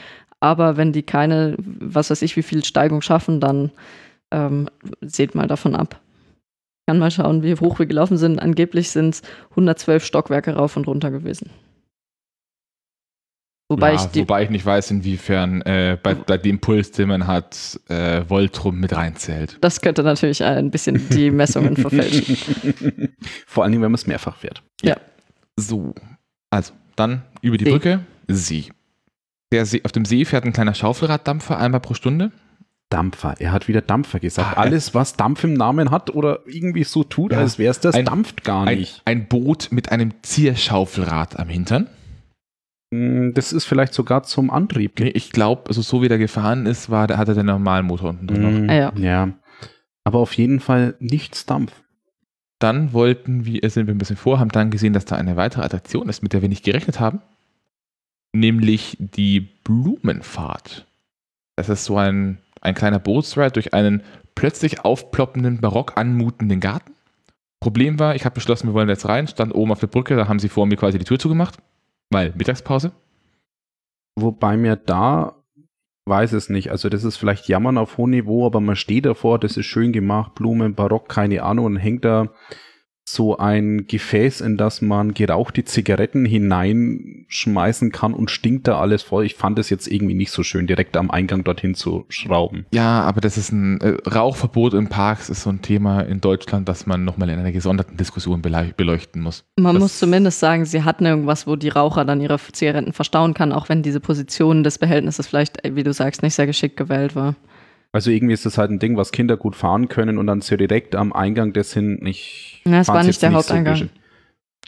[0.40, 3.70] aber wenn die keine, was weiß ich, wie viel Steigung schaffen, dann
[4.30, 4.68] ähm,
[5.00, 6.00] seht mal davon ab.
[6.80, 8.40] Ich kann mal schauen, wie hoch wir gelaufen sind.
[8.40, 11.50] Angeblich sind es 112 Stockwerke rauf und runter gewesen.
[13.70, 17.08] Wobei ja, ich die, wobei ich nicht weiß, inwiefern äh, bei, bei dem Puls, den
[17.08, 19.58] man hat, äh, Voltrum mit reinzählt.
[19.60, 22.36] das könnte natürlich ein bisschen die Messungen verfälschen.
[23.46, 24.62] Vor allen Dingen, wenn man es mehrfach fährt.
[25.56, 25.92] So,
[26.50, 27.70] also dann über die See.
[27.72, 28.66] Brücke See.
[29.52, 29.82] Der See.
[29.84, 32.30] Auf dem See fährt ein kleiner Schaufelraddampfer einmal pro Stunde.
[32.90, 33.34] Dampfer.
[33.40, 34.56] Er hat wieder Dampfer gesagt.
[34.56, 37.38] Ah, Alles, was Dampf im Namen hat oder irgendwie so tut, Ja.
[37.38, 39.02] als wäre es das, Ein- dampft gar Ein, nicht.
[39.04, 41.88] ein Boot mit einem Zierschaufelrad am Hintern.
[42.92, 44.98] Hm, Das ist vielleicht sogar zum Antrieb.
[44.98, 47.86] Nee, ich glaube, also so wie der gefahren ist, war, der- hat er den normalen
[47.86, 48.42] Motor unten drin.
[48.42, 48.50] noch.
[48.50, 48.92] Hm, Ah, ja.
[48.96, 49.32] ja.
[50.04, 51.72] Aber auf jeden Fall nichts Dampf.
[52.60, 55.36] Dann wollten wir, äh, sind wir ein bisschen vor, haben dann gesehen, dass da eine
[55.36, 57.20] weitere Attraktion ist, mit der wir nicht gerechnet haben.
[58.34, 60.86] Nämlich die Blumenfahrt.
[61.56, 64.02] Das ist so ein, ein kleiner Bootsride durch einen
[64.34, 66.92] plötzlich aufploppenden, barock anmutenden Garten.
[67.60, 70.28] Problem war, ich habe beschlossen, wir wollen jetzt rein, stand oben auf der Brücke, da
[70.28, 71.58] haben sie vor mir quasi die Tür zugemacht,
[72.10, 72.92] weil Mittagspause.
[74.16, 75.44] Wobei mir da,
[76.06, 79.38] weiß es nicht, also das ist vielleicht Jammern auf hohem Niveau, aber man steht davor,
[79.38, 82.32] das ist schön gemacht, Blumen, Barock, keine Ahnung, und hängt da
[83.12, 89.24] so ein Gefäß, in das man gerauchte Zigaretten hineinschmeißen kann und stinkt da alles voll.
[89.24, 92.66] Ich fand es jetzt irgendwie nicht so schön, direkt am Eingang dorthin zu schrauben.
[92.72, 96.68] Ja, aber das ist ein äh, Rauchverbot in Parks ist so ein Thema in Deutschland,
[96.68, 99.44] das man nochmal in einer gesonderten Diskussion beleu- beleuchten muss.
[99.56, 103.34] Man Das- muss zumindest sagen, sie hatten irgendwas, wo die Raucher dann ihre Zigaretten verstauen
[103.34, 106.76] kann, auch wenn diese Position des Behältnisses vielleicht, äh, wie du sagst, nicht sehr geschickt
[106.76, 107.34] gewählt war.
[107.92, 110.56] Also irgendwie ist das halt ein Ding, was Kinder gut fahren können und dann so
[110.56, 112.60] direkt am Eingang des hin nicht.
[112.66, 113.74] Ja, es war nicht der so Haupteingang.
[113.76, 113.90] zwischen-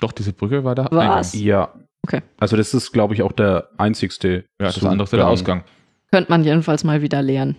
[0.00, 0.88] Doch, diese Brücke war da.
[0.90, 1.34] Was?
[1.34, 1.74] Ja.
[2.02, 2.22] Okay.
[2.38, 4.44] Also das ist, glaube ich, auch der einzigste.
[4.60, 5.26] Ja, das andere ist der.
[5.28, 5.64] Ausgang.
[6.10, 7.56] Könnte man jedenfalls mal wieder lernen.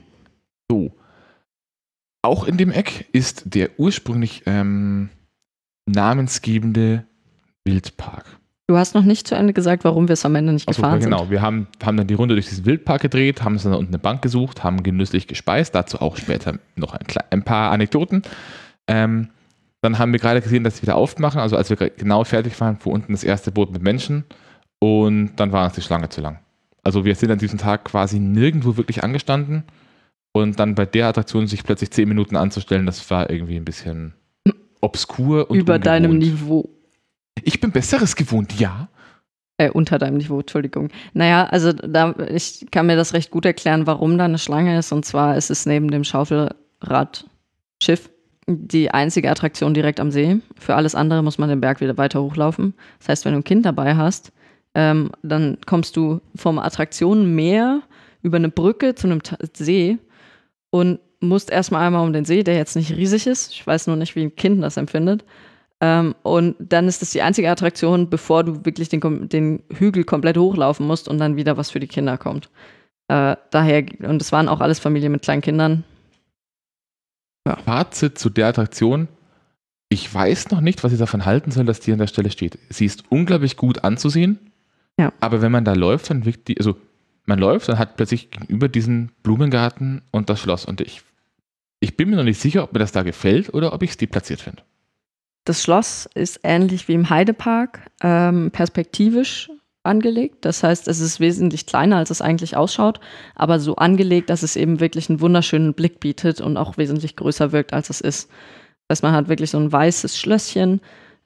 [0.69, 0.91] So.
[2.23, 5.09] Auch in dem Eck ist der ursprünglich ähm,
[5.85, 7.05] namensgebende
[7.65, 8.39] Wildpark.
[8.71, 11.01] Du hast noch nicht zu Ende gesagt, warum wir es am Ende nicht Achso, gefahren
[11.01, 11.19] genau.
[11.23, 11.29] sind.
[11.31, 13.99] Wir haben, haben dann die Runde durch diesen Wildpark gedreht, haben uns dann unten eine
[13.99, 18.21] Bank gesucht, haben genüsslich gespeist, dazu auch später noch ein, ein paar Anekdoten.
[18.87, 19.27] Ähm,
[19.81, 22.77] dann haben wir gerade gesehen, dass sie wieder aufmachen, also als wir genau fertig waren,
[22.77, 24.23] fuhr unten das erste Boot mit Menschen
[24.79, 26.39] und dann war uns die Schlange zu lang.
[26.81, 29.63] Also wir sind an diesem Tag quasi nirgendwo wirklich angestanden
[30.31, 34.13] und dann bei der Attraktion sich plötzlich zehn Minuten anzustellen, das war irgendwie ein bisschen
[34.79, 36.41] obskur und Über deinem ungewohnt.
[36.41, 36.69] Niveau.
[37.43, 38.89] Ich bin Besseres gewohnt, ja.
[39.57, 40.89] Äh, unter deinem Niveau, Entschuldigung.
[41.13, 44.91] Naja, also da, ich kann mir das recht gut erklären, warum da eine Schlange ist.
[44.91, 48.09] Und zwar ist es neben dem Schaufelradschiff
[48.47, 50.39] die einzige Attraktion direkt am See.
[50.57, 52.73] Für alles andere muss man den Berg wieder weiter hochlaufen.
[52.99, 54.31] Das heißt, wenn du ein Kind dabei hast,
[54.73, 57.81] ähm, dann kommst du vom Attraktionenmeer
[58.21, 59.97] über eine Brücke zu einem Ta See
[60.69, 63.51] und musst erstmal einmal um den See, der jetzt nicht riesig ist.
[63.51, 65.23] Ich weiß nur nicht, wie ein Kind das empfindet.
[65.81, 70.37] Ähm, und dann ist das die einzige Attraktion, bevor du wirklich den, den Hügel komplett
[70.37, 72.49] hochlaufen musst und dann wieder was für die Kinder kommt.
[73.07, 75.83] Äh, daher, und es waren auch alles Familien mit kleinen Kindern.
[77.65, 79.07] Fazit zu der Attraktion.
[79.89, 82.59] Ich weiß noch nicht, was ich davon halten soll, dass die an der Stelle steht.
[82.69, 84.39] Sie ist unglaublich gut anzusehen.
[84.99, 85.11] Ja.
[85.19, 86.77] Aber wenn man da läuft, dann wirkt die, also
[87.25, 90.65] man läuft und hat plötzlich gegenüber diesen Blumengarten und das Schloss.
[90.65, 91.01] Und ich,
[91.79, 93.97] ich bin mir noch nicht sicher, ob mir das da gefällt oder ob ich es
[93.97, 94.63] deplatziert finde.
[95.45, 99.49] Das Schloss ist ähnlich wie im Heidepark ähm, perspektivisch
[99.83, 100.45] angelegt.
[100.45, 102.99] Das heißt, es ist wesentlich kleiner, als es eigentlich ausschaut,
[103.35, 107.51] aber so angelegt, dass es eben wirklich einen wunderschönen Blick bietet und auch wesentlich größer
[107.51, 108.29] wirkt, als es ist.
[108.87, 110.81] Das heißt, man hat wirklich so ein weißes Schlösschen,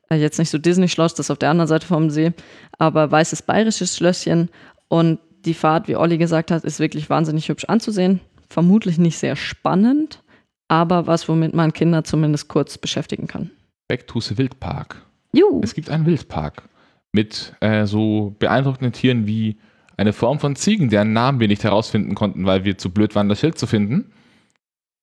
[0.09, 2.31] äh, jetzt nicht so Disney-Schloss, das auf der anderen Seite vom See,
[2.77, 4.49] aber weißes bayerisches Schlösschen
[4.87, 8.21] und die Fahrt, wie Olli gesagt hat, ist wirklich wahnsinnig hübsch anzusehen.
[8.49, 10.23] Vermutlich nicht sehr spannend,
[10.67, 13.51] aber was, womit man Kinder zumindest kurz beschäftigen kann.
[13.87, 15.05] Back to the Wildpark.
[15.33, 15.61] Juhu.
[15.63, 16.63] Es gibt einen Wildpark
[17.11, 19.57] mit äh, so beeindruckenden Tieren wie
[19.97, 23.29] eine Form von Ziegen, deren Namen wir nicht herausfinden konnten, weil wir zu blöd waren,
[23.29, 24.11] das Schild zu finden.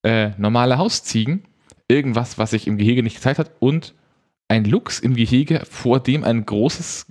[0.05, 1.45] Äh, normale Hausziegen,
[1.89, 3.95] irgendwas, was sich im Gehege nicht gezeigt hat und
[4.49, 7.07] ein Luchs im Gehege, vor dem ein großes,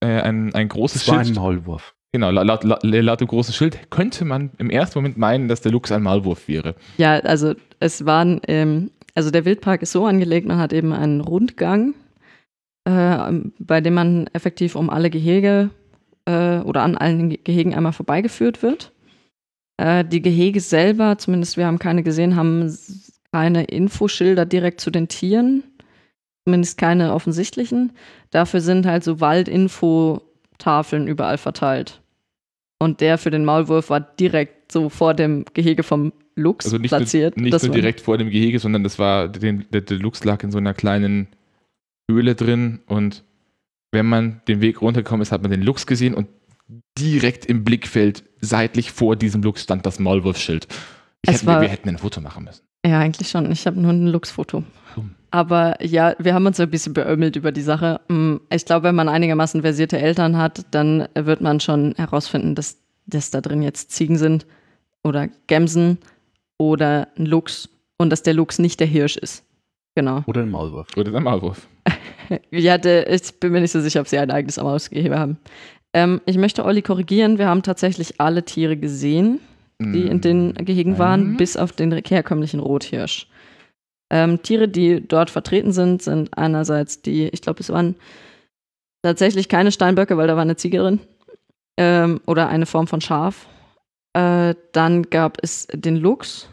[0.00, 1.36] äh, ein, ein großes Das war ein Schild.
[1.36, 1.94] Maulwurf.
[2.12, 5.60] Genau, laut, laut, laut, laut dem großen Schild könnte man im ersten Moment meinen, dass
[5.60, 6.74] der Luchs ein Maulwurf wäre.
[6.96, 11.20] Ja, also es waren, ähm, also der Wildpark ist so angelegt, man hat eben einen
[11.20, 11.94] Rundgang,
[12.84, 15.70] äh, bei dem man effektiv um alle Gehege
[16.26, 18.92] äh, oder an allen Ge- Gehegen einmal vorbeigeführt wird.
[19.76, 22.76] Äh, die Gehege selber, zumindest wir haben keine gesehen, haben
[23.32, 25.62] keine Infoschilder direkt zu den Tieren,
[26.44, 27.92] zumindest keine offensichtlichen.
[28.30, 32.00] Dafür sind halt so Waldinfotafeln überall verteilt.
[32.78, 36.90] Und der für den Maulwurf war direkt so vor dem Gehege vom Luchs Also nicht,
[36.90, 37.36] platziert.
[37.36, 40.42] nur, nicht nur direkt vor dem Gehege, sondern das war, den, der, der Luchs lag
[40.42, 41.28] in so einer kleinen
[42.10, 43.24] Höhle drin und
[43.92, 46.28] wenn man den Weg runtergekommen ist, hat man den Luchs gesehen und
[46.98, 50.68] direkt im Blickfeld seitlich vor diesem Luchs stand das Maulwurfschild.
[51.26, 52.62] Wir, war- wir hätten ein Foto machen müssen.
[52.86, 53.50] Ja, eigentlich schon.
[53.52, 54.06] Ich habe nur ein.
[54.94, 55.14] Dumm.
[55.32, 58.00] Aber ja, wir haben uns ein bisschen beömmelt über die Sache.
[58.08, 62.78] Mm, Ich glaube, wenn man einigermaßen versierte Eltern hat, dann wird man schon herausfinden, dass,
[63.06, 64.46] dass da drin jetzt Ziegen sind
[65.04, 65.98] oder Gämsen
[66.60, 67.68] oder ein Luchs
[67.98, 69.44] und dass der Luchs nicht der Hirsch ist.
[69.96, 70.22] Genau.
[70.26, 70.88] Oder ein Maulwurf.
[70.96, 71.66] Oder der Maulwurf.
[72.52, 75.38] Ja, der, ich bin mir nicht so sicher, ob sie ein eigenes Mausgehege haben.
[75.92, 77.38] Ähm, ich möchte Olli korrigieren.
[77.38, 79.40] Wir haben tatsächlich alle Tiere gesehen,
[79.80, 81.36] die in den Gehegen waren, Mhm.
[81.38, 83.26] bis auf den herkömmlichen Rothirsch.
[84.12, 87.96] Ähm, Tiere, die dort vertreten sind, sind einerseits die, ich glaube, es waren
[89.02, 91.00] tatsächlich keine Steinböcke, weil da war eine Ziege drin.
[91.78, 93.48] Ähm, oder eine Form von Schaf.
[94.12, 96.48] Äh, dann gab es den Luchs.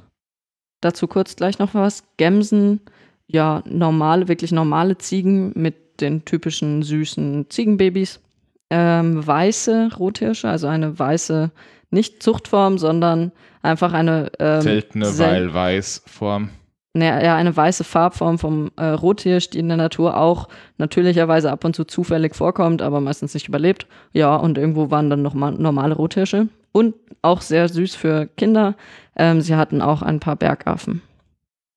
[0.87, 2.05] Dazu kurz gleich noch was.
[2.15, 2.79] Gämsen,
[3.27, 8.21] ja, normale, wirklich normale Ziegen mit den typischen süßen Ziegenbabys.
[8.69, 11.51] Ähm, weiße Rothirsche, also eine weiße,
[11.91, 16.51] nicht Zuchtform, sondern einfach eine ähm, Seltene, sel- weil weiß Form.
[16.93, 20.47] ne, ja, eine weiße Farbform vom äh, Rothirsch, die in der Natur auch
[20.77, 23.87] natürlicherweise ab und zu zufällig vorkommt, aber meistens nicht überlebt.
[24.13, 26.47] Ja, und irgendwo waren dann noch mal normale Rothirsche.
[26.71, 28.75] Und auch sehr süß für Kinder.
[29.15, 31.01] Ähm, sie hatten auch ein paar Bergaffen,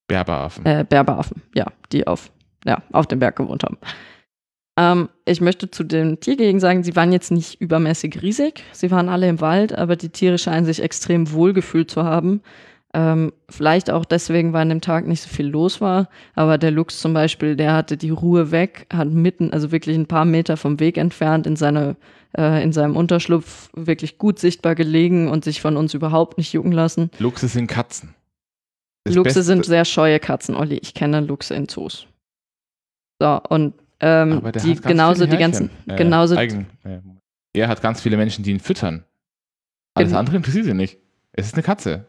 [0.09, 0.67] Berberaffen.
[0.67, 2.31] äh, Berberaffen, ja, die auf,
[2.65, 3.79] ja, auf dem Berg gewohnt haben.
[4.79, 8.65] Ähm, ich möchte zu den Tiergehegen sagen, sie waren jetzt nicht übermäßig riesig.
[8.73, 12.43] Sie waren alle im Wald, aber die Tiere scheinen sich extrem wohlgefühlt zu haben.
[12.93, 16.09] Ähm, vielleicht auch deswegen, weil an dem Tag nicht so viel los war.
[16.35, 20.07] Aber der Lux zum Beispiel, der hatte die Ruhe weg, hat mitten, also wirklich ein
[20.07, 21.97] paar Meter vom Weg entfernt, in, seine,
[22.37, 26.73] äh, in seinem Unterschlupf wirklich gut sichtbar gelegen und sich von uns überhaupt nicht jucken
[26.73, 27.11] lassen.
[27.21, 28.15] Luchse sind Katzen.
[29.05, 30.79] Das Luchse Beste- sind sehr scheue Katzen, Olli.
[30.83, 32.07] Ich kenne Luchse in Zoos.
[33.21, 35.71] So, und ähm, die, genauso die ganzen.
[35.87, 36.99] Äh, genauso, Eigen, äh,
[37.53, 39.05] er hat ganz viele Menschen, die ihn füttern.
[39.95, 40.99] Alles andere interessiert ihn nicht.
[41.33, 42.07] Es ist eine Katze.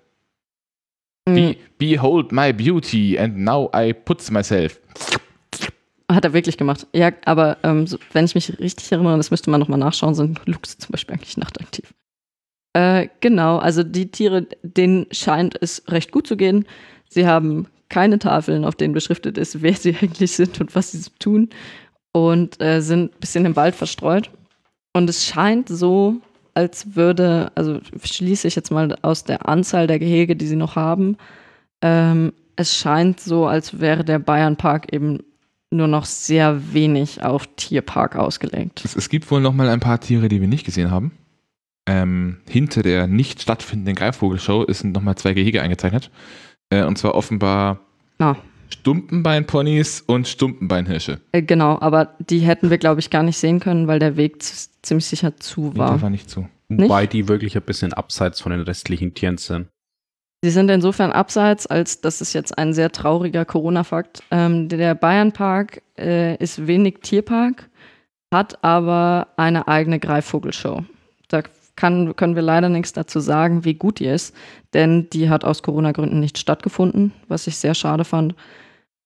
[1.26, 4.80] Be, behold my beauty and now I putz myself.
[6.10, 6.88] hat er wirklich gemacht.
[6.94, 10.42] Ja, aber ähm, so, wenn ich mich richtig erinnere, das müsste man nochmal nachschauen, sind
[10.46, 11.94] Luchse zum Beispiel eigentlich nachtaktiv.
[12.74, 16.66] Äh, genau, also die Tiere, denen scheint es recht gut zu gehen.
[17.10, 21.10] Sie haben keine Tafeln, auf denen beschriftet ist, wer sie eigentlich sind und was sie
[21.20, 21.50] tun.
[22.14, 24.30] Und äh, sind ein bisschen im Wald verstreut.
[24.94, 26.18] Und es scheint so,
[26.54, 30.76] als würde, also schließe ich jetzt mal aus der Anzahl der Gehege, die sie noch
[30.76, 31.18] haben,
[31.82, 35.20] ähm, es scheint so, als wäre der Bayernpark eben
[35.72, 38.82] nur noch sehr wenig auf Tierpark ausgelegt.
[38.84, 41.12] Es, es gibt wohl noch mal ein paar Tiere, die wir nicht gesehen haben.
[41.88, 46.12] Ähm, hinter der nicht stattfindenden Greifvogelshow sind noch mal zwei Gehege eingezeichnet.
[46.70, 47.80] Äh, und zwar offenbar
[48.20, 48.36] Ah.
[48.70, 51.20] Stumpenbeinponys und Stumpenbeinhirsche.
[51.32, 54.44] Äh, genau, aber die hätten wir, glaube ich, gar nicht sehen können, weil der Weg
[54.44, 55.92] z- ziemlich sicher zu Nee, war.
[55.92, 56.48] der war nicht zu.
[56.70, 59.68] Wobei die wirklich ein bisschen abseits von den restlichen Tieren sind.
[60.44, 64.24] Sie sind insofern abseits, als das ist jetzt ein sehr trauriger Corona-Fakt.
[64.32, 67.70] Ähm, der Bayernpark äh, ist wenig Tierpark,
[68.34, 70.84] hat aber eine eigene Greifvogelshow.
[71.28, 71.44] Da
[71.76, 74.36] kann, können wir leider nichts dazu sagen, wie gut die ist,
[74.74, 78.34] denn die hat aus Corona-Gründen nicht stattgefunden, was ich sehr schade fand.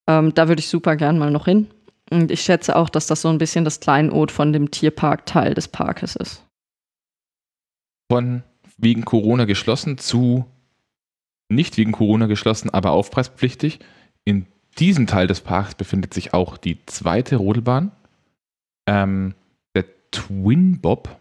[0.07, 1.67] Ähm, da würde ich super gern mal noch hin.
[2.11, 5.67] Und ich schätze auch, dass das so ein bisschen das Kleinod von dem Tierpark-Teil des
[5.67, 6.45] Parkes ist.
[8.11, 8.43] Von
[8.77, 10.45] wegen Corona geschlossen zu
[11.49, 13.79] nicht wegen Corona geschlossen, aber aufpreispflichtig.
[14.23, 14.47] In
[14.79, 17.91] diesem Teil des Parks befindet sich auch die zweite Rodelbahn.
[18.87, 19.35] Ähm,
[19.75, 21.19] der Twin Bob,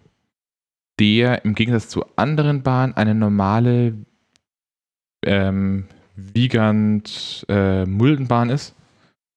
[0.98, 3.94] der im Gegensatz zu anderen Bahnen eine normale
[5.24, 5.86] ähm,
[6.16, 8.74] Wiegand äh, Muldenbahn ist.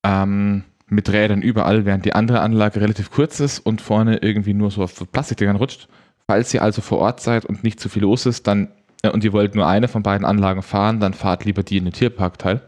[0.05, 4.72] Ähm, mit Rädern überall, während die andere Anlage relativ kurz ist und vorne irgendwie nur
[4.72, 5.88] so auf Plastikdingern rutscht.
[6.27, 8.69] Falls ihr also vor Ort seid und nicht zu viel los ist, dann
[9.03, 11.85] äh, und ihr wollt nur eine von beiden Anlagen fahren, dann fahrt lieber die in
[11.85, 12.61] den Tierparkteil.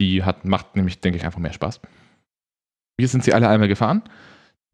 [0.00, 1.80] Die hat, macht nämlich, denke ich, einfach mehr Spaß.
[2.96, 4.02] Wir sind sie alle einmal gefahren.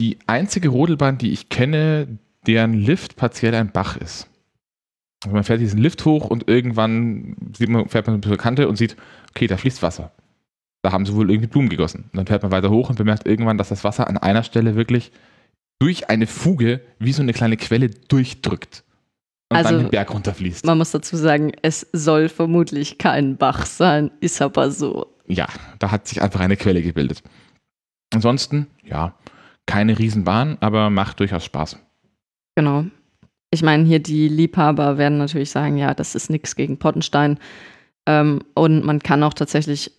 [0.01, 4.29] Die einzige Rodelbahn, die ich kenne, deren Lift partiell ein Bach ist.
[5.25, 8.97] Also man fährt diesen Lift hoch und irgendwann man, fährt man zur Kante und sieht,
[9.31, 10.13] okay, da fließt Wasser.
[10.83, 12.05] Da haben sie wohl irgendwie Blumen gegossen.
[12.13, 14.77] Und dann fährt man weiter hoch und bemerkt irgendwann, dass das Wasser an einer Stelle
[14.77, 15.11] wirklich
[15.81, 18.85] durch eine Fuge wie so eine kleine Quelle durchdrückt.
[19.51, 20.65] Und Also, dann den Berg runterfließt.
[20.67, 25.07] Man muss dazu sagen, es soll vermutlich kein Bach sein, ist aber so.
[25.27, 25.47] ja,
[25.79, 27.23] da hat sich einfach eine Quelle gebildet.
[28.13, 29.15] Ansonsten, ja,
[29.67, 31.79] keine Riesenbahn, aber macht durchaus Spaß.
[32.57, 32.85] Genau.
[33.51, 37.39] Ich meine, hier die Liebhaber werden natürlich sagen, ja, das ist nichts gegen Pottenstein.
[38.07, 39.93] Ähm, und man kann auch tatsächlich,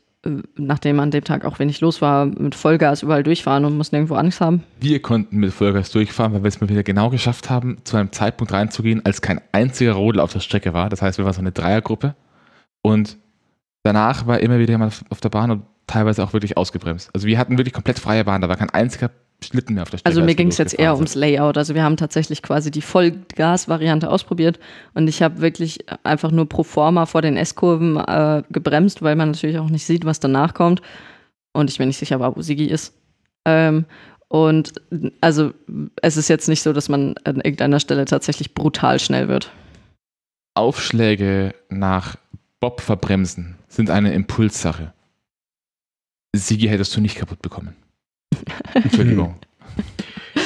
[0.55, 4.15] nachdem an dem Tag auch wenig los war, mit Vollgas überall durchfahren und muss nirgendwo
[4.15, 4.63] Angst haben.
[4.79, 8.11] Wir konnten mit Vollgas durchfahren, weil wir es mal wieder genau geschafft haben, zu einem
[8.11, 10.89] Zeitpunkt reinzugehen, als kein einziger Rodel auf der Strecke war.
[10.89, 12.15] Das heißt, wir waren so eine Dreiergruppe.
[12.81, 13.17] Und
[13.83, 17.09] danach war immer wieder jemand auf der Bahn und teilweise auch wirklich ausgebremst.
[17.13, 19.11] Also wir hatten wirklich komplett freie Bahn, da war kein einziger
[19.43, 20.09] Schlitten mehr auf der Strecke.
[20.09, 21.57] Also mir ging es jetzt eher ums Layout.
[21.57, 24.59] Also wir haben tatsächlich quasi die Vollgas-Variante ausprobiert
[24.93, 29.31] und ich habe wirklich einfach nur pro forma vor den S-Kurven äh, gebremst, weil man
[29.31, 30.81] natürlich auch nicht sieht, was danach kommt.
[31.53, 32.93] Und ich mir nicht sicher war, wo Sigi ist.
[33.45, 33.85] Ähm,
[34.27, 34.73] und
[35.21, 35.53] also
[36.01, 39.51] es ist jetzt nicht so, dass man an irgendeiner Stelle tatsächlich brutal schnell wird.
[40.53, 42.15] Aufschläge nach
[42.59, 44.93] Bob verbremsen sind eine Impulssache.
[46.35, 47.75] Sigi hättest du nicht kaputt bekommen.
[48.73, 49.35] Entschuldigung.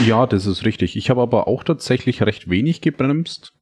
[0.07, 0.95] Ja, das ist richtig.
[0.97, 3.53] Ich habe aber auch tatsächlich recht wenig gebremst.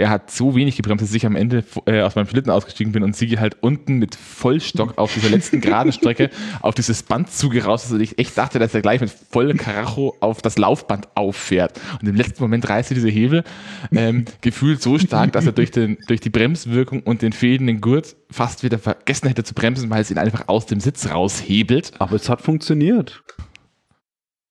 [0.00, 3.02] Er hat so wenig gebremst, dass ich am Ende äh, aus meinem Schlitten ausgestiegen bin
[3.02, 6.30] und Sigi halt unten mit Vollstock auf dieser letzten geraden Strecke
[6.62, 10.16] auf dieses Band zugerauscht ist und ich echt dachte, dass er gleich mit vollem Karacho
[10.20, 11.78] auf das Laufband auffährt.
[12.00, 13.44] Und im letzten Moment reißt er diese Hebel
[13.92, 18.16] ähm, gefühlt so stark, dass er durch, den, durch die Bremswirkung und den fädenden Gurt
[18.30, 21.92] fast wieder vergessen hätte zu bremsen, weil es ihn einfach aus dem Sitz raushebelt.
[21.98, 23.22] Aber es hat funktioniert.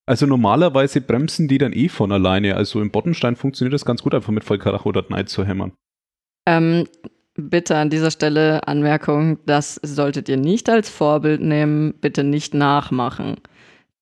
[0.10, 2.56] Also normalerweise bremsen die dann eh von alleine.
[2.56, 5.72] Also im Bottenstein funktioniert das ganz gut, einfach mit Vollkaracho oder Neid zu hämmern.
[6.48, 6.86] Ähm,
[7.36, 13.36] bitte an dieser Stelle Anmerkung, das solltet ihr nicht als Vorbild nehmen, bitte nicht nachmachen.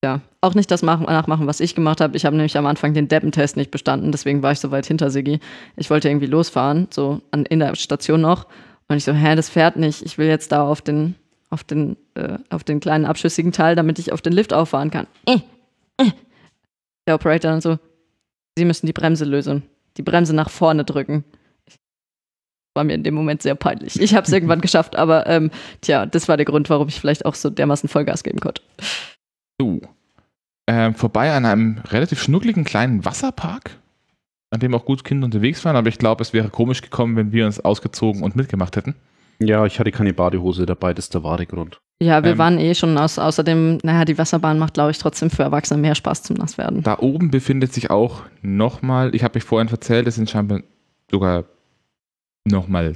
[0.01, 2.15] Ja, auch nicht das machen, nachmachen, was ich gemacht habe.
[2.15, 5.09] Ich habe nämlich am Anfang den Deppentest nicht bestanden, deswegen war ich so weit hinter
[5.09, 5.41] Sigi.
[5.75, 8.47] Ich wollte irgendwie losfahren, so an, in der Station noch.
[8.87, 10.03] Und ich so, hä, das fährt nicht.
[10.03, 11.15] Ich will jetzt da auf den,
[11.49, 15.05] auf den, äh, auf den kleinen abschüssigen Teil, damit ich auf den Lift auffahren kann.
[15.25, 15.39] Äh.
[17.07, 17.79] Der Operator dann so,
[18.57, 19.63] Sie müssen die Bremse lösen.
[19.97, 21.23] Die Bremse nach vorne drücken.
[22.75, 23.99] War mir in dem Moment sehr peinlich.
[23.99, 25.51] Ich habe es irgendwann geschafft, aber ähm,
[25.81, 28.61] tja, das war der Grund, warum ich vielleicht auch so dermaßen Vollgas geben konnte.
[29.59, 29.81] So.
[30.67, 33.77] Ähm, vorbei an einem relativ schnuckligen kleinen Wasserpark,
[34.51, 37.31] an dem auch gut Kinder unterwegs waren, aber ich glaube, es wäre komisch gekommen, wenn
[37.31, 38.95] wir uns ausgezogen und mitgemacht hätten.
[39.39, 41.79] Ja, ich hatte keine Badehose dabei, das ist der wahre Grund.
[42.01, 42.37] Ja, wir Ähm.
[42.37, 45.95] waren eh schon aus, außerdem, naja, die Wasserbahn macht, glaube ich, trotzdem für Erwachsene mehr
[45.95, 46.83] Spaß zum Nasswerden.
[46.83, 50.61] Da oben befindet sich auch nochmal, ich habe mich vorhin erzählt, es sind scheinbar
[51.09, 51.45] sogar
[52.45, 52.95] nochmal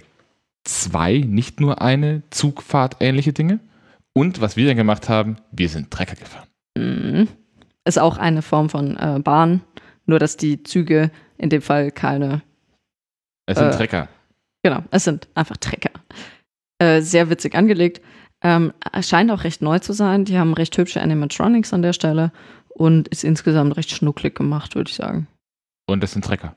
[0.63, 3.59] zwei, nicht nur eine Zugfahrt ähnliche Dinge.
[4.13, 6.47] Und was wir dann gemacht haben, wir sind Trecker gefahren.
[6.77, 7.27] Mhm.
[7.85, 9.61] Ist auch eine Form von äh, Bahn,
[10.05, 12.41] nur dass die Züge in dem Fall keine,
[13.47, 13.71] Es sind Äh.
[13.71, 14.07] Trecker.
[14.63, 15.90] genau, es sind einfach Trecker.
[16.81, 18.01] Äh, sehr witzig angelegt.
[18.41, 20.25] Ähm, scheint auch recht neu zu sein.
[20.25, 22.31] Die haben recht hübsche Animatronics an der Stelle
[22.69, 25.27] und ist insgesamt recht schnucklig gemacht, würde ich sagen.
[25.85, 26.55] Und es sind Trecker.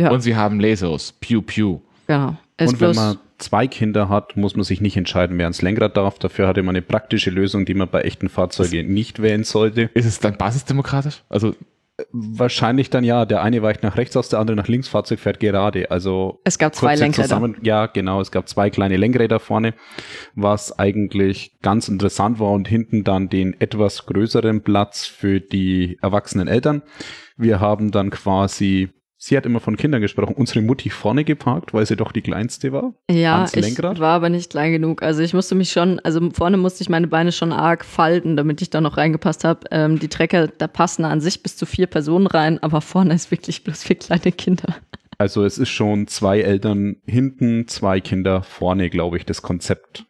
[0.00, 0.10] Ja.
[0.10, 1.12] Und sie haben Lasers.
[1.20, 1.78] Pew, pew.
[2.08, 2.36] Genau.
[2.56, 5.96] Ist und wenn man zwei Kinder hat, muss man sich nicht entscheiden, wer ans Lenkrad
[5.96, 6.18] darf.
[6.18, 9.82] Dafür hatte man eine praktische Lösung, die man bei echten Fahrzeugen nicht wählen sollte.
[9.94, 11.22] Ist es dann basisdemokratisch?
[11.28, 11.54] Also,
[12.12, 15.40] Wahrscheinlich dann ja, der eine weicht nach rechts aus, der andere nach links, Fahrzeug fährt
[15.40, 15.90] gerade.
[15.90, 17.28] Also es gab zwei Lenkräder.
[17.28, 19.74] Zusammen ja, genau, es gab zwei kleine Lenkräder vorne,
[20.34, 26.48] was eigentlich ganz interessant war und hinten dann den etwas größeren Platz für die erwachsenen
[26.48, 26.82] Eltern.
[27.36, 28.90] Wir haben dann quasi,
[29.22, 32.72] sie hat immer von Kindern gesprochen, unsere Mutti vorne geparkt, weil sie doch die kleinste
[32.72, 32.94] war.
[33.10, 34.00] Ja, ich Lenkrad?
[34.00, 35.02] war aber nicht klein genug.
[35.02, 38.62] Also ich musste mich schon, also vorne musste ich meine Beine schon arg falten, damit
[38.62, 39.66] ich da noch reingepasst habe.
[39.70, 43.30] Ähm, die Trecker, da passen an sich bis zu vier Personen rein, aber vorne ist
[43.30, 44.74] wirklich bloß für kleine Kinder.
[45.18, 50.06] Also es ist schon zwei Eltern hinten, zwei Kinder vorne, glaube ich, das Konzept.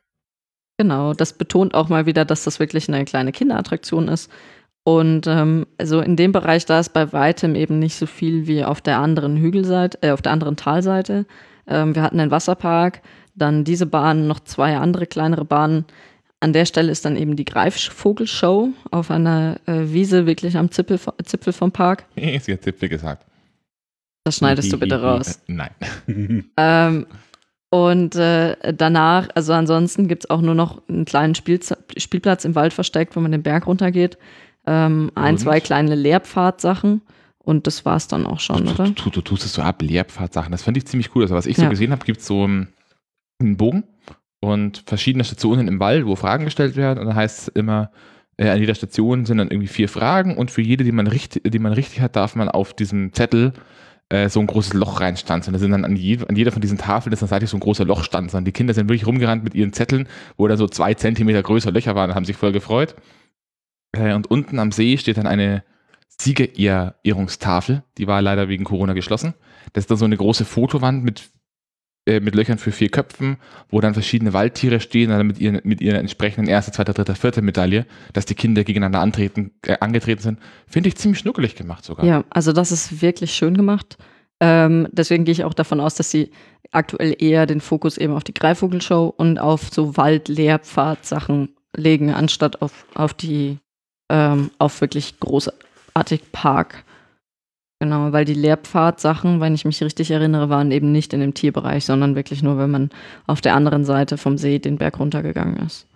[0.78, 4.30] Genau, das betont auch mal wieder, dass das wirklich eine kleine Kinderattraktion ist.
[4.84, 8.64] Und ähm, also in dem Bereich, da ist bei weitem eben nicht so viel wie
[8.64, 11.26] auf der anderen Hügelseite, äh, auf der anderen Talseite.
[11.66, 13.02] Ähm, wir hatten den Wasserpark,
[13.34, 15.84] dann diese Bahn, noch zwei andere kleinere Bahnen.
[16.40, 20.98] An der Stelle ist dann eben die Greifvogelshow auf einer äh, Wiese, wirklich am Zipfel,
[21.24, 22.04] Zipfel vom Park.
[22.16, 23.26] sie hat Zipfel gesagt.
[24.24, 25.40] Das schneidest du bitte raus.
[25.48, 25.70] Äh, nein.
[26.56, 27.06] Ähm,
[27.70, 32.56] und äh, danach, also ansonsten gibt es auch nur noch einen kleinen Spielz Spielplatz im
[32.56, 34.18] Wald versteckt, wo man den Berg runtergeht.
[34.66, 35.38] Ähm, ein, Und?
[35.40, 37.02] zwei kleine Lehrpfadsachen.
[37.42, 38.90] Und das war's dann auch schon, du, oder?
[38.90, 40.52] du, du tust es so ab, Lehrpfadsachen.
[40.52, 41.22] Das fand ich ziemlich cool.
[41.22, 41.68] Also, was ich so Ja.
[41.68, 42.68] gesehen habe, gibt es so ähm,
[43.40, 43.84] einen Bogen
[44.40, 46.98] und verschiedene Stationen im Wald, wo Fragen gestellt werden.
[47.00, 47.90] Und dann heißt es immer,
[48.36, 51.50] äh, an jeder Station sind dann irgendwie vier Fragen und für jede, die man richtig,
[51.50, 53.54] die man richtig hat, darf man auf diesem Zettel
[54.10, 55.52] äh, so ein großes Loch reinstanzen.
[55.52, 57.60] Da sind dann an, je, an jeder von diesen Tafeln ist dann seitlich so ein
[57.60, 58.36] großer Lochstanz.
[58.38, 61.94] Die Kinder sind wirklich rumgerannt mit ihren Zetteln, wo da so zwei Zentimeter größer Löcher
[61.94, 62.94] waren, haben sich voll gefreut.
[63.92, 65.64] Äh, und unten am See steht dann eine
[66.20, 67.82] Siegerehrungstafel.
[67.98, 69.34] Die war leider wegen Corona geschlossen.
[69.72, 71.30] Das ist dann so eine große Fotowand mit,
[72.06, 73.38] äh, mit Löchern für vier Köpfen,
[73.68, 77.42] wo dann verschiedene Waldtiere stehen, dann mit ihren, mit ihrer entsprechenden erste, zweite, dritte, vierte
[77.42, 80.38] Medaille, dass die Kinder gegeneinander antreten, äh, angetreten sind.
[80.66, 82.04] Finde ich ziemlich schnuckelig gemacht sogar.
[82.04, 83.96] Ja, also das ist wirklich schön gemacht.
[84.40, 86.30] Ähm, deswegen gehe ich auch davon aus, dass sie
[86.70, 92.86] aktuell eher den Fokus eben auf die Greifvogelshow und auf so Wald-Lehrpfad-Sachen legen, anstatt auf,
[92.94, 93.58] auf die,
[94.10, 96.84] ähm, auf wirklich großartig Park.
[97.82, 101.86] Genau, weil die Lehrpfad-Sachen, wenn ich mich richtig erinnere, waren eben nicht in dem Tierbereich,
[101.86, 102.90] sondern wirklich nur, wenn man
[103.26, 105.86] auf der anderen Seite vom See den Berg runtergegangen ist.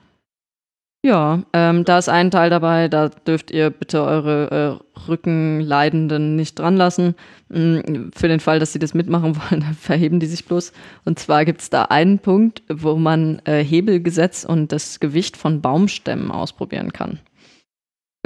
[1.05, 6.59] Ja, ähm, da ist ein Teil dabei, da dürft ihr bitte eure äh, Rückenleidenden nicht
[6.59, 7.15] dran lassen.
[7.51, 10.73] Mm, Für den Fall, dass sie das mitmachen wollen, dann verheben die sich bloß.
[11.05, 15.61] Und zwar gibt es da einen Punkt, wo man äh, Hebelgesetz und das Gewicht von
[15.61, 17.19] Baumstämmen ausprobieren kann.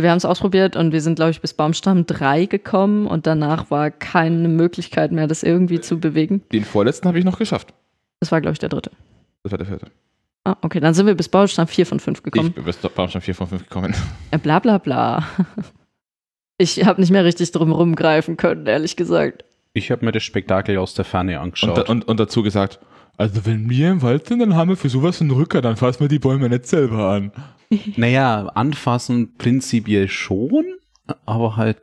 [0.01, 3.71] Wir haben es ausprobiert und wir sind, glaube ich, bis Baumstamm 3 gekommen und danach
[3.71, 6.43] war keine Möglichkeit mehr, das irgendwie zu bewegen.
[6.53, 7.75] Den vorletzten habe ich noch geschafft.
[8.21, 8.93] Das war, glaube ich, der dritte.
[9.43, 9.91] Das war der vierte.
[10.45, 12.49] Ah, okay, dann sind wir bis Baumstamm 4 von 5 gekommen.
[12.49, 13.95] Ich bin bis Baumstamm 4 von 5 gekommen.
[14.31, 15.25] Äh, bla bla bla.
[16.61, 19.45] Ich habe nicht mehr richtig drum rumgreifen können, ehrlich gesagt.
[19.75, 21.79] Ich habe mir das Spektakel aus der Ferne Und, angeschaut.
[21.79, 22.81] da, und, und dazu gesagt,
[23.17, 26.01] also wenn wir im Wald sind, dann haben wir für sowas einen Rücker, dann fassen
[26.01, 27.31] wir die Bäume nicht selber an.
[27.97, 30.65] Naja, anfassen prinzipiell schon,
[31.27, 31.83] aber halt,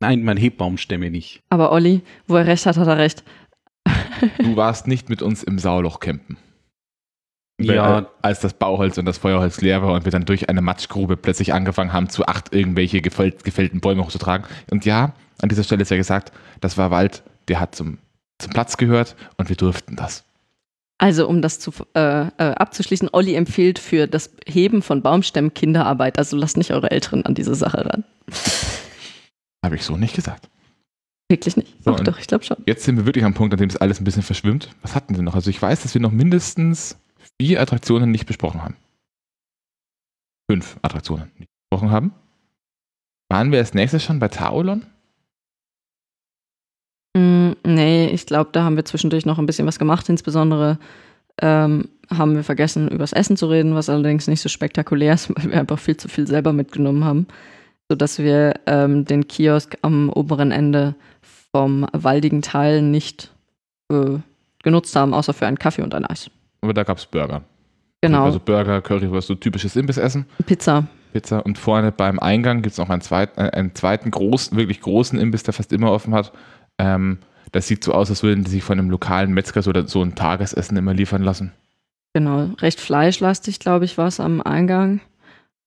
[0.00, 1.42] nein, mein Hebbaumstämme nicht.
[1.48, 3.24] Aber Olli, wo er recht hat, hat er recht.
[4.38, 6.36] Du warst nicht mit uns im Sauloch campen.
[7.60, 8.00] Ja.
[8.00, 11.16] Äh, als das Bauholz und das Feuerholz leer war und wir dann durch eine Matschgrube
[11.16, 14.46] plötzlich angefangen haben, zu acht irgendwelche gefällt, gefällten Bäume hochzutragen.
[14.70, 17.98] Und ja, an dieser Stelle ist ja gesagt, das war Wald, der hat zum,
[18.38, 20.24] zum Platz gehört und wir durften das.
[20.98, 26.18] Also um das zu, äh, äh, abzuschließen, Olli empfiehlt für das Heben von Baumstämmen Kinderarbeit.
[26.18, 28.04] Also lasst nicht eure Älteren an diese Sache ran.
[29.64, 30.48] Habe ich so nicht gesagt.
[31.30, 31.74] Wirklich nicht?
[31.84, 32.56] So, Doch, doch, ich glaube schon.
[32.66, 34.70] Jetzt sind wir wirklich am Punkt, an dem es alles ein bisschen verschwimmt.
[34.82, 35.34] Was hatten wir noch?
[35.34, 36.96] Also ich weiß, dass wir noch mindestens
[37.40, 38.76] vier Attraktionen nicht besprochen haben.
[40.50, 42.12] Fünf Attraktionen nicht besprochen haben.
[43.30, 44.86] Waren wir als nächstes schon bei Taolon?
[47.18, 50.08] Mm, nee, ich glaube, da haben wir zwischendurch noch ein bisschen was gemacht.
[50.08, 50.78] Insbesondere
[51.40, 55.50] ähm, haben wir vergessen, übers Essen zu reden, was allerdings nicht so spektakulär ist, weil
[55.50, 57.26] wir einfach viel zu viel selber mitgenommen haben.
[57.88, 60.94] Sodass wir ähm, den Kiosk am oberen Ende
[61.50, 63.32] vom waldigen Teil nicht
[63.90, 64.18] äh,
[64.62, 66.30] genutzt haben, außer für einen Kaffee und ein Eis.
[66.60, 67.42] Aber da gab es Burger.
[68.02, 70.26] Genau, Also Burger, Currywurst, so typisches Imbissessen.
[70.46, 70.86] Pizza.
[71.12, 71.44] Pizza.
[71.44, 75.18] Und vorne beim Eingang gibt es noch einen zweiten, äh, einen zweiten großen, wirklich großen
[75.18, 76.32] Imbiss, der fast immer offen hat.
[76.78, 77.18] Ähm,
[77.52, 80.14] das sieht so aus, als würden die sich von einem lokalen Metzger so, so ein
[80.14, 81.52] Tagesessen immer liefern lassen.
[82.14, 85.00] Genau, recht fleischlastig, glaube ich, war es am Eingang.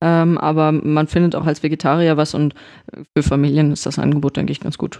[0.03, 2.55] Ähm, aber man findet auch als Vegetarier was und
[3.15, 4.99] für Familien ist das Angebot, denke ich, ganz gut.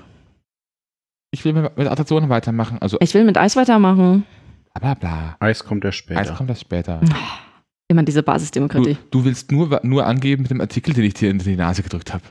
[1.32, 2.78] Ich will mit mit Attraktionen weitermachen.
[2.82, 4.26] Also Ich will mit Eis weitermachen.
[4.74, 5.36] bla bla bla.
[5.40, 6.20] Eis kommt erst später.
[6.20, 7.00] Eins kommt das später.
[7.88, 8.98] Immer diese Du, Basisdemokratie.
[9.10, 12.14] du willst nur, nur angeben mit dem Artikel, den ich dir in die Nase gedrückt
[12.14, 12.24] habe.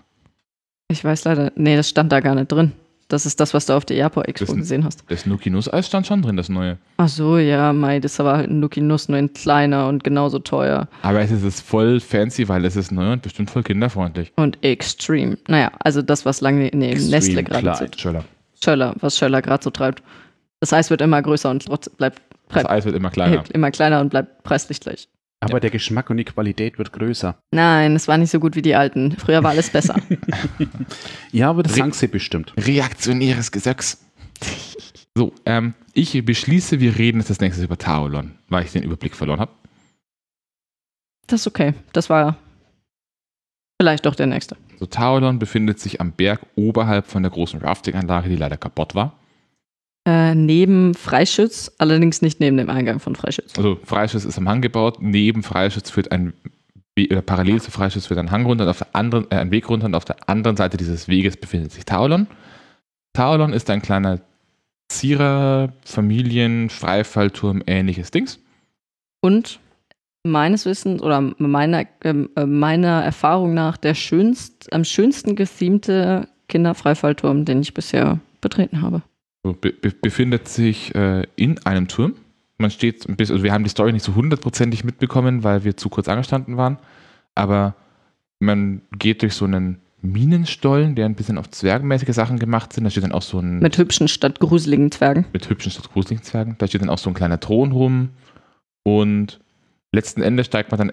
[0.88, 2.72] Ich weiß leider, nee, das stand da gar nicht drin.
[3.10, 5.02] Das ist das, was du auf der Airport Expo Das gesehen hast.
[5.08, 6.78] Das Nuki Nuss Eis stand schon drin, das neue.
[6.96, 10.38] Ach so, ja, Mai, das war halt ein Nuki Nuss, nur ein kleiner und genauso
[10.38, 10.86] teuer.
[11.02, 14.32] Aber es ist voll fancy, weil es ist neu und bestimmt voll kinderfreundlich.
[14.36, 15.38] Und extreme.
[15.48, 17.98] Naja, also das, was lange neben Extreme Nestle gerade so.
[17.98, 18.24] Schöller.
[18.62, 20.04] Schöller, was Schöller gerade so treibt.
[20.60, 21.64] Das Eis wird immer größer und
[21.98, 23.42] bleibt Das Eis wird immer kleiner.
[23.52, 25.08] immer kleiner und bleibt preislich gleich.
[25.42, 27.38] Aber der Geschmack und die Qualität wird größer.
[27.54, 29.12] Nein, es war nicht so gut wie die alten.
[29.12, 29.96] Früher war alles besser.
[31.32, 32.52] Ja, aber das Re- sagen sie bestimmt.
[32.58, 34.04] Reaktionäres Gesöcks.
[35.16, 39.16] So, ähm, ich beschließe, wir reden jetzt das nächste über Taolon, weil ich den Überblick
[39.16, 39.50] verloren habe.
[41.26, 41.74] Das ist okay.
[41.92, 42.36] Das war
[43.82, 44.56] vielleicht doch der nächste.
[44.78, 49.18] So, Taolon befindet sich am Berg oberhalb von der großen Rafting-Anlage, die leider kaputt war.
[50.06, 53.56] Äh, neben Freischütz, allerdings nicht neben dem Eingang von Freischütz.
[53.56, 56.32] Also Freischütz ist am Hang gebaut, neben Freischütz führt ein
[57.10, 59.68] oder parallel zu Freischütz führt ein Hang runter und auf der anderen, äh, ein Weg
[59.68, 62.26] runter und auf der anderen Seite dieses Weges befindet sich Taolon.
[63.12, 64.20] Taolon ist ein kleiner
[64.88, 68.40] Zierer, Familien, Freifallturm, ähnliches Dings.
[69.20, 69.60] Und
[70.24, 77.44] meines Wissens oder meiner, ähm, äh, meiner Erfahrung nach der schönst, am schönsten gethemte Kinderfreifallturm,
[77.44, 79.02] den ich bisher betreten habe.
[79.42, 82.14] Be be befindet sich äh, in einem Turm.
[82.58, 85.76] Man steht ein bisschen, also wir haben die Story nicht so hundertprozentig mitbekommen, weil wir
[85.76, 86.78] zu kurz angestanden waren.
[87.34, 87.74] Aber
[88.38, 92.84] man geht durch so einen Minenstollen, der ein bisschen auf zwergenmäßige Sachen gemacht sind.
[92.84, 95.26] Da steht dann auch so ein Mit hübschen statt gruseligen Zwergen.
[95.32, 96.56] mit hübschen statt gruseligen Zwergen.
[96.58, 98.10] Da steht dann auch so ein kleiner Thron rum.
[98.82, 99.40] Und
[99.92, 100.92] letzten Endes steigt man dann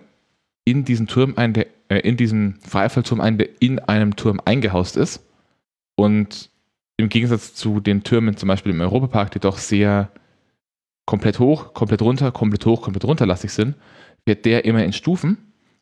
[0.66, 4.98] in diesen Turm ein, der, äh, in diesen Freifallturm ein, der in einem Turm eingehaust
[4.98, 5.24] ist.
[5.96, 6.50] Und
[6.98, 10.10] im Gegensatz zu den Türmen zum Beispiel im Europapark, die doch sehr
[11.06, 13.76] komplett hoch, komplett runter, komplett hoch, komplett runterlastig sind,
[14.26, 15.38] wird der immer in Stufen.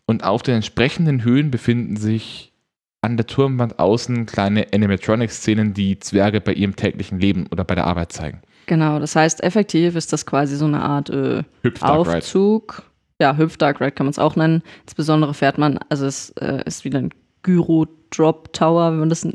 [0.05, 2.53] Und auf den entsprechenden Höhen befinden sich
[3.01, 7.87] an der Turmwand außen kleine Animatronic-Szenen, die Zwerge bei ihrem täglichen Leben oder bei der
[7.87, 8.41] Arbeit zeigen.
[8.67, 11.43] Genau, das heißt, effektiv ist das quasi so eine Art äh.
[11.81, 12.83] Aufzug.
[13.21, 14.61] Ja, Hüpf Dark Ride kann man es auch nennen.
[14.83, 17.11] Insbesondere fährt man, also es äh, ist wieder ein
[17.43, 19.27] Gyro Drop Tower, wenn man das,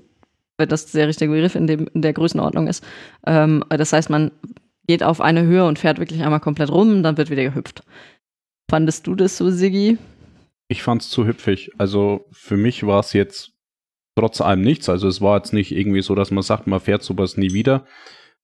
[0.61, 2.85] wenn das der richtige Begriff in, dem, in der Größenordnung ist.
[3.27, 4.31] Ähm, das heißt, man
[4.87, 7.83] geht auf eine Höhe und fährt wirklich einmal komplett rum dann wird wieder gehüpft.
[8.71, 9.99] Fandest du das so, Siggi?
[10.69, 11.73] Ich fand es zu hüpfig.
[11.79, 13.53] Also für mich war es jetzt
[14.17, 14.89] trotz allem nichts.
[14.89, 17.85] Also es war jetzt nicht irgendwie so, dass man sagt, man fährt sowas nie wieder.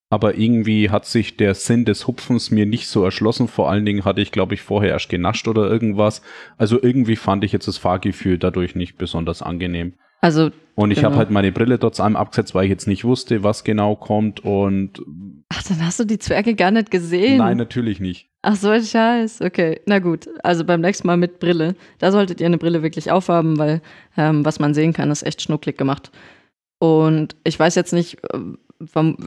[0.09, 3.49] Aber irgendwie hat sich der Sinn des Hupfens mir nicht so erschlossen.
[3.49, 6.23] Vor allen Dingen hatte ich, glaube ich, vorher erst genascht oder irgendwas.
[6.59, 9.95] Also irgendwie fand ich jetzt das Fahrgefühl dadurch nicht besonders angenehm.
[10.21, 11.09] Also, Und ich Genau.
[11.11, 14.41] habe halt meine Brille trotz allem abgesetzt, weil ich jetzt nicht wusste, was genau kommt.
[14.45, 15.03] Und
[15.49, 17.39] ach, dann hast du die Zwerge gar nicht gesehen.
[17.39, 18.29] nein, natürlich nicht.
[18.43, 19.41] Ach so ein Scheiß.
[19.43, 20.29] Okay, na gut.
[20.45, 21.75] Also beim nächsten Mal mit Brille.
[21.99, 23.83] Da solltet ihr eine Brille wirklich aufhaben, weil
[24.17, 26.13] ähm, was man sehen kann, ist echt schnucklig gemacht.
[26.79, 28.39] Und ich weiß jetzt nicht, äh,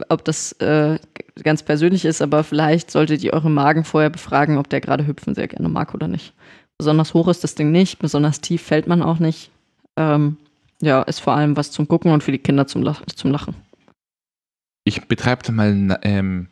[0.08, 0.98] ob das äh,
[1.42, 5.34] ganz persönlich ist, aber vielleicht solltet ihr euren Magen vorher befragen, ob der gerade hüpfen
[5.34, 6.32] sehr gerne mag oder nicht.
[6.78, 9.50] Besonders hoch ist das Ding nicht, besonders tief fällt man auch nicht.
[9.96, 10.36] Ähm,
[10.80, 13.54] ja, ist vor allem was zum Gucken und für die Kinder zum, Lach zum Lachen.
[14.84, 16.48] Ich betreibe mal ähm,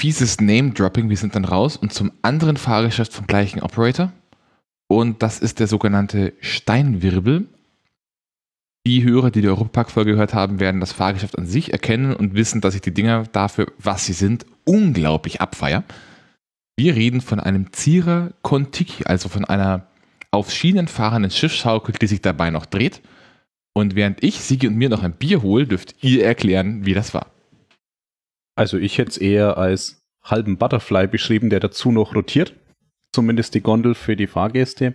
[0.00, 4.12] fieses Name-Dropping, wir sind dann raus und zum anderen Fahrgeschäft vom gleichen Operator.
[4.88, 7.48] Und das ist der sogenannte Steinwirbel.
[8.86, 12.60] Die Hörer, die die Europapark-Folge gehört haben, werden das Fahrgeschäft an sich erkennen und wissen,
[12.60, 15.82] dass ich die Dinger dafür, was sie sind, unglaublich abfeier.
[16.76, 19.88] Wir reden von einem Zierer Kontiki, also von einer
[20.30, 23.02] auf Schienen fahrenden Schiffsschaukel, die sich dabei noch dreht.
[23.74, 27.12] Und während ich, Sigi und mir noch ein Bier hole, dürft ihr erklären, wie das
[27.12, 27.32] war.
[28.54, 32.54] Also ich hätte es eher als halben Butterfly beschrieben, der dazu noch rotiert.
[33.12, 34.94] Zumindest die Gondel für die Fahrgäste.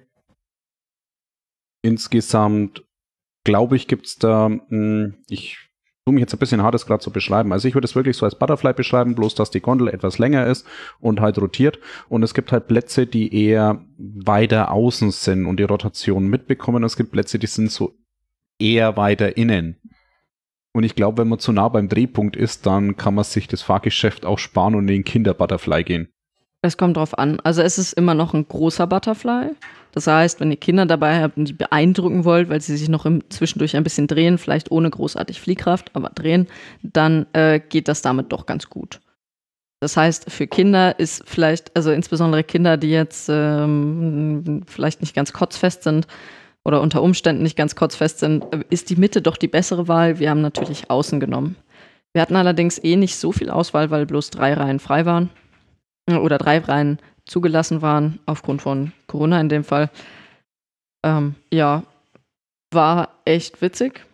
[1.82, 2.84] Insgesamt
[3.44, 5.58] glaube ich, gibt es da, mh, hm, ich
[6.06, 7.54] tue mich jetzt ein bisschen hart, das gerade zu beschreiben.
[7.54, 10.48] Also ich würde es wirklich so als Butterfly beschreiben, bloß dass die Gondel etwas länger
[10.48, 10.66] ist
[11.00, 11.80] und halt rotiert.
[12.10, 16.84] Und es gibt halt Plätze, die eher weiter außen sind und die Rotation mitbekommen.
[16.84, 17.96] Es gibt Plätze, die sind so
[18.60, 19.78] eher weiter innen.
[20.74, 23.62] Und ich glaube, wenn man zu nah beim Drehpunkt ist, dann kann man sich das
[23.62, 26.08] Fahrgeschäft auch sparen und in den Kinderbutterfly gehen.
[26.62, 27.40] Es kommt drauf an.
[27.42, 29.52] Also es ist immer noch ein großer Butterfly.
[29.92, 33.06] Das heißt, wenn ihr Kinder dabei habt und die beeindrucken wollt, weil sie sich noch
[33.06, 36.48] im zwischendurch ein bisschen drehen, vielleicht ohne großartig Fliehkraft, aber drehen,
[36.82, 39.02] dann äh, geht das damit doch ganz gut.
[39.82, 45.34] Das heißt, für Kinder ist vielleicht, also insbesondere Kinder, die jetzt ähm, vielleicht nicht ganz
[45.34, 46.06] kotzfest sind
[46.64, 50.20] oder unter Umständen nicht ganz kotzfest sind, ist die Mitte doch die bessere Wahl.
[50.20, 51.56] Wir haben natürlich außen genommen.
[52.14, 55.32] Wir hatten allerdings eh nicht so viel Auswahl, weil bloß drei Reihen frei waren
[56.08, 59.90] oder drei Reihen zugelassen waren, aufgrund von Corona in dem Fall.
[61.04, 61.84] Ähm, ja,
[62.72, 64.06] war echt witzig.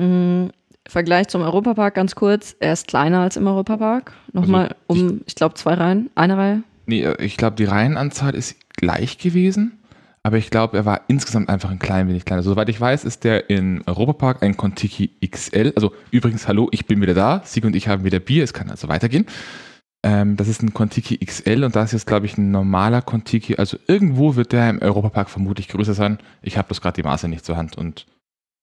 [0.00, 0.50] Mhm.
[0.88, 2.56] Vergleich zum Europapark ganz kurz.
[2.60, 4.14] Er ist kleiner als im Europapark.
[4.32, 6.62] Nochmal also, um, ich, ich glaube, zwei Reihen, eine Reihe.
[6.86, 9.78] Nee, äh, ich glaube, die Reihenanzahl ist gleich gewesen.
[10.22, 12.42] Aber ich glaube, er war insgesamt einfach ein klein wenig kleiner.
[12.42, 15.72] Soweit ich weiß, ist der in Europapark ein Contiki XL.
[15.76, 17.42] Also übrigens, hallo, ich bin wieder da.
[17.44, 18.44] Sieg und ich haben wieder Bier.
[18.44, 19.26] Es kann also weitergehen.
[20.04, 23.56] Ähm, das ist ein Contiki XL und da ist jetzt, glaube ich, ein normaler Contiki.
[23.56, 26.18] Also irgendwo wird der im Europapark vermutlich größer sein.
[26.40, 28.06] Ich habe bloß gerade die Maße nicht zur Hand und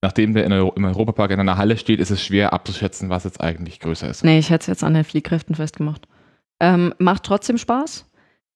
[0.01, 3.41] nachdem der Euro im Europapark in einer Halle steht, ist es schwer abzuschätzen, was jetzt
[3.41, 4.23] eigentlich größer ist.
[4.23, 6.07] Nee, ich hätte es jetzt an den Fliehkräften festgemacht.
[6.61, 8.09] Ähm, macht trotzdem Spaß.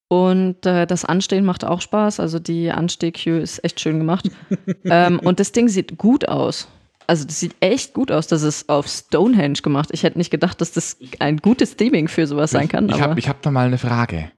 [0.08, 2.20] Und äh, das Anstehen macht auch Spaß.
[2.20, 4.32] Also die Anstehqueue ist echt schön gemacht.
[4.86, 6.68] ähm, und das Ding sieht gut aus
[7.10, 9.90] also das sieht echt gut aus, dass es auf Stonehenge gemacht.
[9.92, 12.88] Ich hätte nicht gedacht, dass das ein gutes Theming für sowas sein kann.
[12.88, 14.32] Ich, habe hab da mal eine Frage.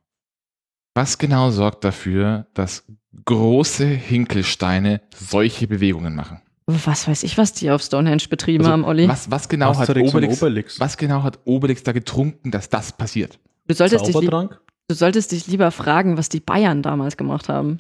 [0.96, 2.86] Was genau sorgt dafür, dass
[3.26, 6.42] große Hinkelsteine solche Bewegungen machen?
[6.66, 9.08] Was weiß ich, was die auf Stonehenge betrieben also, haben, Olli.
[9.08, 13.38] Was, was, genau hat Obelix, Obelix, was genau hat Obelix da getrunken, dass das passiert?
[13.68, 17.80] Du solltest, dich, du solltest dich lieber fragen, was die Bayern damals gemacht haben.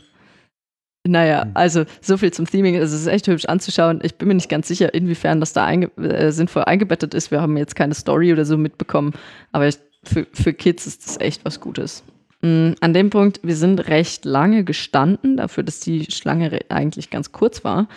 [1.07, 1.51] Naja, hm.
[1.55, 2.75] also so viel zum Theming.
[2.75, 3.99] Es ist echt hübsch anzuschauen.
[4.03, 7.31] Ich bin mir nicht ganz sicher, inwiefern das da einge äh, sinnvoll eingebettet ist.
[7.31, 9.13] Wir haben jetzt keine Story oder so mitbekommen,
[9.51, 12.03] aber ich, für, für Kids ist das echt was Gutes.
[12.41, 17.31] Mhm, an dem Punkt, wir sind recht lange gestanden, dafür, dass die Schlange eigentlich ganz
[17.31, 17.87] kurz war.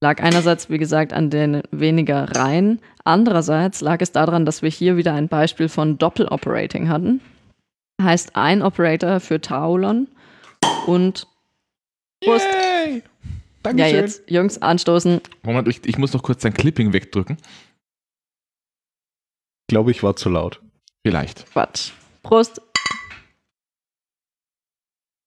[0.00, 2.80] Lag einerseits, wie gesagt, an den weniger Reihen.
[3.04, 7.20] Andererseits lag es daran, dass wir hier wieder ein Beispiel von Doppeloperating hatten.
[8.02, 10.08] Heißt ein Operator für Taulon
[10.86, 11.28] und
[12.24, 12.46] Prost.
[12.46, 13.02] Yay.
[13.62, 13.94] Dankeschön.
[13.94, 15.20] Ja, jetzt, Jungs, anstoßen.
[15.42, 17.36] Moment, ich, ich muss noch kurz dein Clipping wegdrücken.
[19.68, 20.60] Ich glaube, ich war zu laut.
[21.06, 21.50] Vielleicht.
[21.52, 21.92] Quatsch.
[22.22, 22.60] Prost.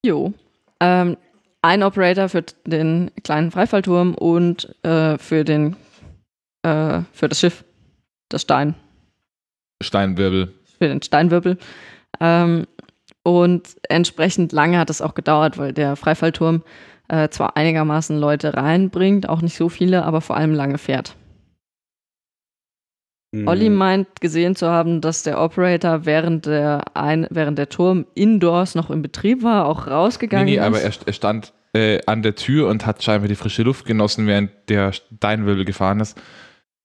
[0.06, 0.34] Jo.
[0.80, 1.18] Ähm,
[1.62, 5.76] ein Operator für den kleinen Freifallturm und äh, für den
[6.64, 7.64] äh, für das Schiff,
[8.30, 8.76] das Stein.
[9.82, 10.54] Steinwirbel.
[10.78, 11.58] Für den Steinwirbel.
[12.20, 12.68] Ähm,
[13.26, 16.62] und entsprechend lange hat es auch gedauert, weil der Freifallturm
[17.08, 21.16] äh, zwar einigermaßen Leute reinbringt, auch nicht so viele, aber vor allem lange fährt.
[23.32, 23.48] Mhm.
[23.48, 28.76] Olli meint gesehen zu haben, dass der Operator während der, ein, während der Turm indoors
[28.76, 30.64] noch in Betrieb war, auch rausgegangen nee, nee, ist.
[30.64, 34.28] aber er, er stand äh, an der Tür und hat scheinbar die frische Luft genossen,
[34.28, 36.16] während der Steinwirbel gefahren ist.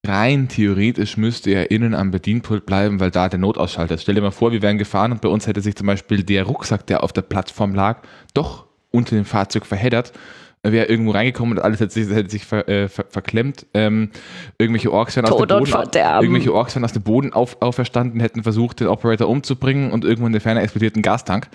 [0.06, 4.02] Rein theoretisch müsste er innen am Bedienpult bleiben, weil da der Notausschalter ist.
[4.02, 6.44] Stell dir mal vor, wir wären gefahren und bei uns hätte sich zum Beispiel der
[6.44, 8.00] Rucksack, der auf der Plattform lag,
[8.32, 10.12] doch unter dem Fahrzeug verheddert.
[10.62, 13.66] Wäre irgendwo reingekommen und alles hätte sich, hätte sich ver, äh, ver, verklemmt.
[13.72, 14.10] Ähm,
[14.58, 15.72] irgendwelche Orks wären aus dem Boden,
[16.22, 20.26] irgendwelche Orks wären aus dem Boden auf, auferstanden, hätten versucht, den Operator umzubringen und irgendwo
[20.26, 21.48] in der Ferne explodiert ein Gastank.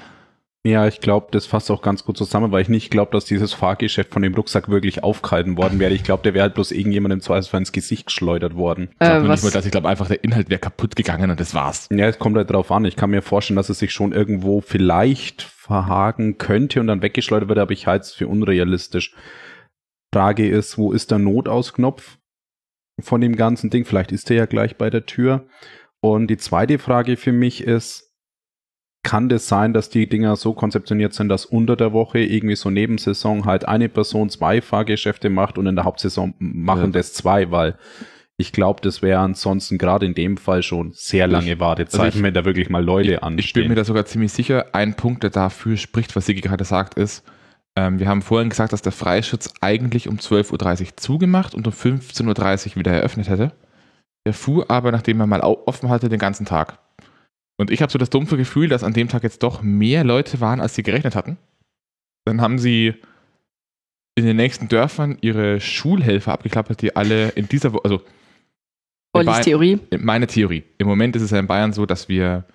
[0.65, 3.53] Ja, ich glaube, das fasst auch ganz gut zusammen, weil ich nicht glaube, dass dieses
[3.53, 5.93] Fahrgeschäft von dem Rucksack wirklich aufgehalten worden wäre.
[5.93, 8.89] Ich glaube, der wäre halt bloß irgendjemand im Zweifelsfall ins Gesicht geschleudert worden.
[8.93, 11.39] Ich glaube äh, nicht mal, dass ich glaube einfach, der Inhalt wäre kaputt gegangen und
[11.39, 11.87] das war's.
[11.91, 12.83] Ja, es kommt halt drauf an.
[12.85, 17.47] Ich kann mir vorstellen, dass es sich schon irgendwo vielleicht verhaken könnte und dann weggeschleudert
[17.47, 19.13] wird, aber ich halte es für unrealistisch.
[20.11, 22.17] Frage ist, wo ist der Notausknopf
[22.99, 23.85] von dem ganzen Ding?
[23.85, 25.45] Vielleicht ist der ja gleich bei der Tür.
[26.01, 28.04] Und die zweite Frage für mich ist,
[29.05, 32.71] kann das sein, dass die Dinger so konzeptioniert sind, dass unter der Woche irgendwie so
[32.71, 36.99] Nebensaison halt eine Person zwei Fahrgeschäfte macht und in der Hauptsaison machen ja.
[36.99, 37.75] das zwei, weil
[38.37, 42.23] Ich glaube, das wäre ansonsten gerade in dem Fall schon sehr lange Wartezeiten, also ich,
[42.23, 43.45] wenn da wirklich mal Leute ich, anstehen.
[43.45, 46.65] Ich bin mir da sogar ziemlich sicher, ein Punkt, der dafür spricht, was Sigi gerade
[46.65, 47.23] sagt, ist,
[47.77, 51.73] ähm, wir haben vorhin gesagt, dass der Freischutz eigentlich um 12.30 Uhr zugemacht und um
[51.73, 53.51] 15.30 Uhr wieder eröffnet hätte.
[54.25, 56.79] Der fuhr aber, nachdem er mal offen hatte, den ganzen Tag.
[57.57, 60.41] Und ich habe so das dumpfe Gefühl, dass an dem Tag jetzt doch mehr Leute
[60.41, 61.37] waren, als sie gerechnet hatten.
[62.25, 62.95] Dann haben sie
[64.15, 68.01] in den nächsten Dörfern ihre Schulhelfer abgeklappert, die alle in dieser Woche, also
[69.15, 69.79] Ollis Theorie.
[69.97, 70.63] Meine Theorie.
[70.77, 72.45] Im Moment ist es ja in Bayern so, dass wir,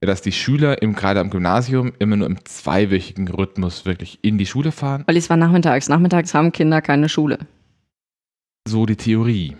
[0.00, 4.46] dass die Schüler im, gerade am Gymnasium immer nur im zweiwöchigen Rhythmus wirklich in die
[4.46, 5.04] Schule fahren.
[5.08, 5.88] Olli, es war nachmittags.
[5.88, 7.38] Nachmittags haben Kinder keine Schule.
[8.68, 9.56] So die Theorie.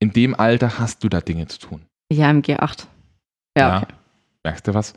[0.00, 1.82] In dem Alter hast du da Dinge zu tun.
[2.12, 2.86] Ja, im G8.
[3.56, 3.94] Ja, okay.
[4.44, 4.94] Merkst du was?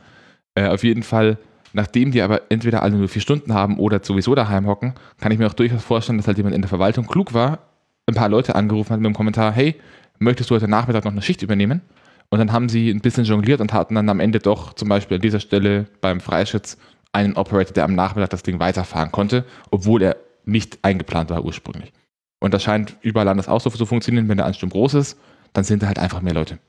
[0.56, 1.38] Äh, auf jeden Fall,
[1.74, 5.40] nachdem die aber entweder alle nur vier Stunden haben oder sowieso daheim hocken, kann ich
[5.40, 7.60] mir auch durchaus vorstellen, dass halt jemand in der Verwaltung klug war,
[8.06, 9.76] ein paar Leute angerufen hat mit dem Kommentar, hey,
[10.20, 11.82] möchtest du heute Nachmittag noch eine Schicht übernehmen?
[12.30, 15.16] Und dann haben sie ein bisschen jongliert und hatten dann am Ende doch zum Beispiel
[15.16, 16.78] an dieser Stelle beim Freischütz
[17.14, 21.94] einen Operator, der am Nachmittag das Ding weiterfahren konnte, obwohl er nicht eingeplant war ursprünglich.
[22.40, 24.28] Und das scheint überall anders auch so zu funktionieren.
[24.28, 25.18] Wenn der Ansturm groß ist,
[25.54, 26.60] dann sind da halt einfach mehr Leute.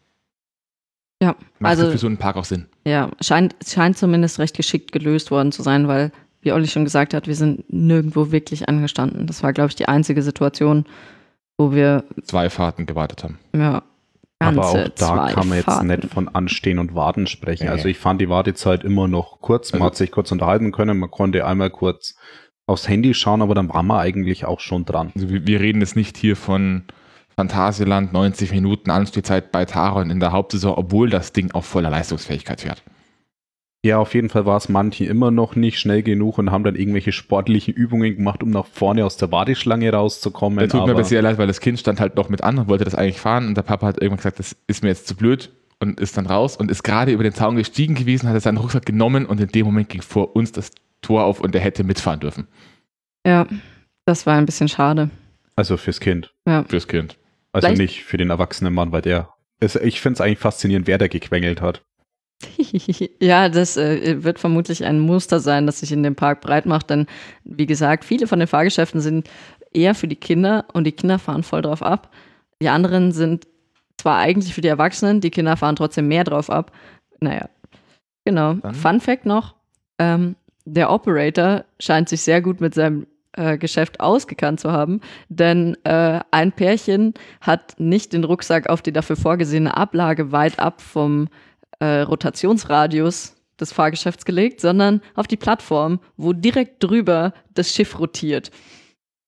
[1.23, 2.67] Ja, Macht also für so einen Park auch Sinn.
[2.87, 6.13] Ja, scheint, scheint zumindest recht geschickt gelöst worden zu sein, weil,
[6.43, 9.27] wie Olli schon gesagt hat, wir sind nirgendwo wirklich angestanden.
[9.27, 10.87] Das war, glaube ich, die einzige Situation,
[11.57, 13.39] wo wir zwei Fahrten gewartet haben.
[13.55, 13.83] Ja.
[14.41, 15.89] Aber auch da kann man jetzt Fahrten.
[15.89, 17.65] nicht von Anstehen und Warten sprechen.
[17.65, 17.71] Nee.
[17.71, 19.73] Also ich fand die Wartezeit immer noch kurz.
[19.73, 20.99] Man also, hat sich kurz unterhalten können.
[20.99, 22.15] Man konnte einmal kurz
[22.67, 25.11] aufs Handy schauen, aber dann waren wir eigentlich auch schon dran.
[25.17, 26.85] Also wir reden jetzt nicht hier von
[27.39, 32.63] Phantasialand 90 Minuten Anstehzeit bei Taron in der Hauptsaison, obwohl das Ding auf voller Leistungsfähigkeit
[32.63, 32.83] fährt.
[33.85, 36.75] Ja, auf jeden Fall war es manchen immer noch nicht schnell genug und haben dann
[36.75, 40.59] irgendwelche sportlichen Übungen gemacht, um nach vorne aus der Warteschlange rauszukommen.
[40.59, 42.69] Das tut mir aber sehr leid, weil das Kind stand halt noch mit an und
[42.69, 45.15] wollte das eigentlich fahren und der Papa hat irgendwann gesagt, das ist mir jetzt zu
[45.15, 48.59] blöd und ist dann raus und ist gerade über den Zaun gestiegen gewesen, hat seinen
[48.59, 51.85] Rucksack genommen und in dem Moment ging vor uns das Tor auf und er hätte
[51.85, 52.49] mitfahren dürfen.
[53.25, 53.47] Ja,
[54.07, 55.11] das war ein bisschen schade.
[55.55, 56.35] Also fürs Kind.
[56.45, 56.65] Ja.
[56.65, 57.17] Fürs Kind.
[57.53, 59.31] Also Vielleicht nicht für den erwachsenen Mann, weil der.
[59.61, 61.83] Ist, ich finde es eigentlich faszinierend, wer da gequengelt hat.
[63.21, 66.91] ja, das äh, wird vermutlich ein Muster sein, das sich in dem Park breit macht,
[66.91, 67.07] denn
[67.43, 69.29] wie gesagt, viele von den Fahrgeschäften sind
[69.73, 72.11] eher für die Kinder und die Kinder fahren voll drauf ab.
[72.63, 73.49] Die anderen sind
[73.97, 76.73] zwar eigentlich für die Erwachsenen, die Kinder fahren trotzdem mehr drauf ab.
[77.21, 77.49] Naja,
[78.25, 78.55] genau.
[78.55, 78.75] Dann.
[78.75, 79.57] Fun Fact noch:
[79.99, 83.07] ähm, Der Operator scheint sich sehr gut mit seinem
[83.59, 89.17] Geschäft ausgekannt zu haben, denn äh, ein Pärchen hat nicht den Rucksack auf die dafür
[89.17, 91.29] vorgesehene Ablage weit ab vom
[91.81, 98.51] äh, Rotationsradius des Fahrgeschäfts gelegt, sondern auf die Plattform, wo direkt drüber das Schiff rotiert.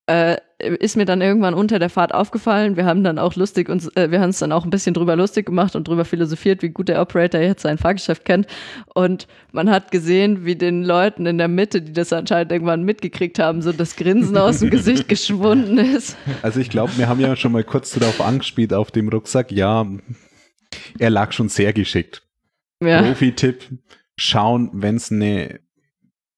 [0.06, 2.76] Äh, ist mir dann irgendwann unter der Fahrt aufgefallen.
[2.76, 5.16] Wir haben dann auch lustig uns, äh, wir haben uns dann auch ein bisschen drüber
[5.16, 8.46] lustig gemacht und drüber philosophiert, wie gut der Operator jetzt sein Fahrgeschäft kennt.
[8.94, 13.38] Und man hat gesehen, wie den Leuten in der Mitte, die das anscheinend irgendwann mitgekriegt
[13.38, 16.16] haben, so das Grinsen aus dem Gesicht geschwunden ist.
[16.42, 19.52] Also ich glaube, wir haben ja schon mal kurz darauf angespielt auf dem Rucksack.
[19.52, 19.86] Ja,
[20.98, 22.22] er lag schon sehr geschickt.
[22.82, 23.02] Ja.
[23.02, 23.64] Profi-Tipp,
[24.16, 25.60] schauen, wenn es eine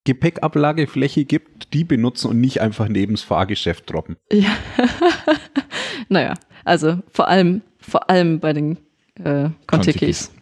[0.04, 4.16] Gepäckablagefläche gibt, die benutzen und nicht einfach neben das Fahrgeschäft droppen.
[4.32, 4.50] Ja.
[6.08, 6.34] naja,
[6.64, 8.78] also vor allem, vor allem bei den
[9.22, 10.32] äh, Kontikis.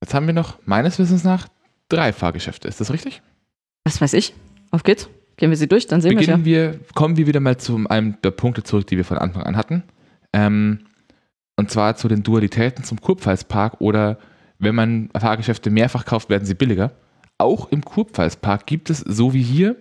[0.00, 1.48] Jetzt haben wir noch, meines Wissens nach,
[1.88, 2.68] drei Fahrgeschäfte.
[2.68, 3.20] Ist das richtig?
[3.84, 4.34] Was weiß ich.
[4.70, 5.08] Auf geht's.
[5.36, 6.78] Gehen wir sie durch, dann sehen Beginnen wir ja.
[6.94, 9.82] Kommen wir wieder mal zu einem der Punkte zurück, die wir von Anfang an hatten.
[10.32, 10.80] Ähm,
[11.56, 14.18] und zwar zu den Dualitäten zum Kurpfalzpark oder
[14.58, 16.92] wenn man Fahrgeschäfte mehrfach kauft, werden sie billiger
[17.40, 19.76] auch im Kurpfalzpark gibt es, so wie hier,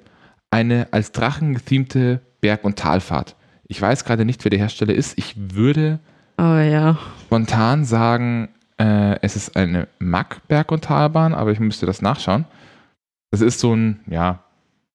[0.51, 3.35] eine als Drachen gethemte Berg- und Talfahrt.
[3.67, 5.17] Ich weiß gerade nicht, wer der Hersteller ist.
[5.17, 5.99] Ich würde
[6.37, 6.97] oh, ja.
[7.21, 8.49] spontan sagen,
[8.79, 12.45] äh, es ist eine Mack-Berg- und Talbahn, aber ich müsste das nachschauen.
[13.31, 14.43] Das ist so ein, ja,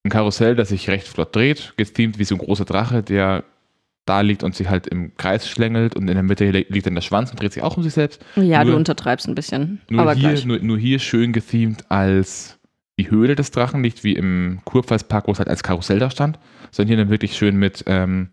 [0.04, 3.44] ein Karussell, das sich recht flott dreht, gethemt wie so ein großer Drache, der
[4.05, 7.02] da liegt und sich halt im Kreis schlängelt und in der Mitte liegt dann der
[7.02, 8.24] Schwanz und dreht sich auch um sich selbst.
[8.36, 9.81] Ja, nur, du untertreibst ein bisschen.
[9.89, 12.59] Nur, aber hier, nur, nur, hier schön gethemt als
[12.98, 16.39] die Höhle des Drachen, nicht wie im Kurpfalzpark, wo es halt als Karussell da stand,
[16.70, 18.31] sondern hier dann wirklich schön mit ähm,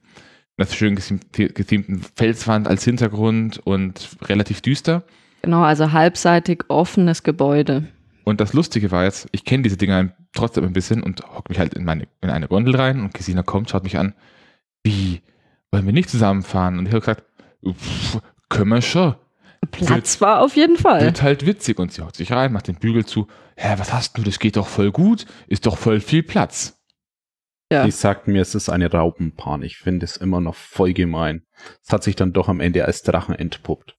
[0.58, 5.04] einer schön gethemten Felswand als Hintergrund und relativ düster.
[5.42, 7.88] Genau, also halbseitig offenes Gebäude.
[8.24, 11.60] Und das Lustige war jetzt, ich kenne diese Dinger trotzdem ein bisschen und hocke mich
[11.60, 14.14] halt in, meine, in eine Gondel rein und Gesina kommt, schaut mich an,
[14.84, 15.22] wie,
[15.72, 16.78] wollen wir nicht zusammenfahren?
[16.78, 17.24] Und ich habe gesagt,
[18.50, 19.16] können wir schon.
[19.72, 21.02] Platz wird, war auf jeden Fall.
[21.02, 23.28] Wird halt witzig und sie haut sich rein, macht den Bügel zu.
[23.56, 24.24] Hä, was hast du?
[24.24, 25.26] Das geht doch voll gut.
[25.48, 26.78] Ist doch voll viel Platz.
[27.72, 27.86] Ja.
[27.86, 29.62] Die sagt mir, es ist eine Raupenbahn.
[29.62, 31.44] Ich finde es immer noch voll gemein.
[31.86, 33.96] Es hat sich dann doch am Ende als Drachen entpuppt.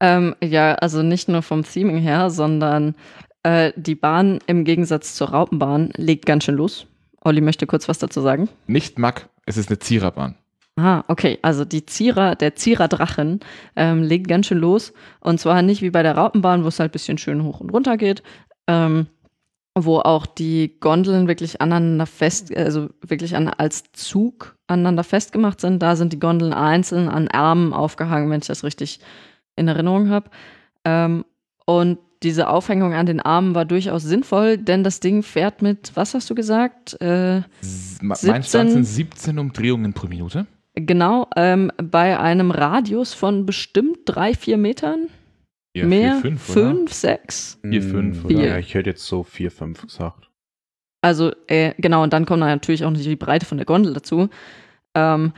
[0.00, 2.94] Ähm, ja, also nicht nur vom Theming her, sondern
[3.42, 6.86] äh, die Bahn im Gegensatz zur Raupenbahn legt ganz schön los.
[7.20, 8.48] Olli möchte kurz was dazu sagen.
[8.66, 10.36] Nicht Mack, es ist eine Ziererbahn.
[10.78, 11.38] Ah, okay.
[11.42, 13.40] Also die Zierer, der Zierer-Drachen
[13.76, 14.92] ähm, legt ganz schön los.
[15.20, 17.70] Und zwar nicht wie bei der Raupenbahn, wo es halt ein bisschen schön hoch und
[17.70, 18.22] runter geht,
[18.68, 19.06] ähm,
[19.74, 25.80] wo auch die Gondeln wirklich aneinander fest, also wirklich an, als Zug aneinander festgemacht sind.
[25.82, 29.00] Da sind die Gondeln einzeln an Armen aufgehangen, wenn ich das richtig
[29.56, 30.30] in Erinnerung habe.
[30.84, 31.24] Ähm,
[31.66, 36.14] und diese Aufhängung an den Armen war durchaus sinnvoll, denn das Ding fährt mit, was
[36.14, 37.00] hast du gesagt?
[37.00, 40.46] Äh, S- Mein 17 Stand sind 17 Umdrehungen pro Minute.
[40.80, 45.08] Genau, ähm, bei einem Radius von bestimmt drei, vier Metern.
[45.76, 46.14] Ja, Mehr?
[46.14, 46.68] vier, fünf, oder?
[46.70, 47.58] fünf, sechs?
[47.62, 48.34] Vier, fünf, oder?
[48.34, 48.46] oder?
[48.46, 50.28] Ja, ich hätte jetzt so vier, fünf gesagt.
[51.00, 54.28] Also, äh, genau, und dann kommt natürlich auch noch die Breite von der Gondel dazu.
[54.94, 55.32] Ähm,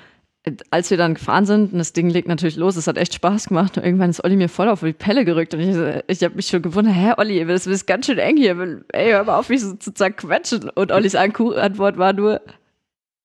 [0.45, 3.15] äh, als wir dann gefahren sind, und das Ding legt natürlich los, es hat echt
[3.15, 3.77] Spaß gemacht.
[3.77, 5.53] Und irgendwann ist Olli mir voll auf die Pelle gerückt.
[5.53, 5.77] Und ich,
[6.07, 8.83] ich habe mich schon gewundert, hä, Olli, das ist ganz schön eng hier.
[8.93, 10.71] Ey, hör mal auf, mich so zu zerquetschen.
[10.71, 12.41] Und Ollis Antwort war nur,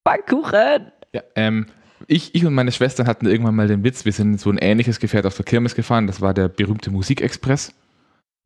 [0.03, 0.91] Backkuchen.
[1.13, 1.67] Ja, ähm,
[2.07, 4.57] ich, ich und meine Schwestern hatten irgendwann mal den Witz, wir sind in so ein
[4.57, 7.73] ähnliches Gefährt auf der Kirmes gefahren, das war der berühmte Musikexpress.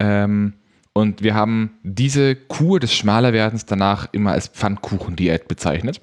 [0.02, 0.54] Ähm,
[0.94, 6.02] und wir haben diese Kur des Schmalerwerdens danach immer als Pfannkuchendiät bezeichnet.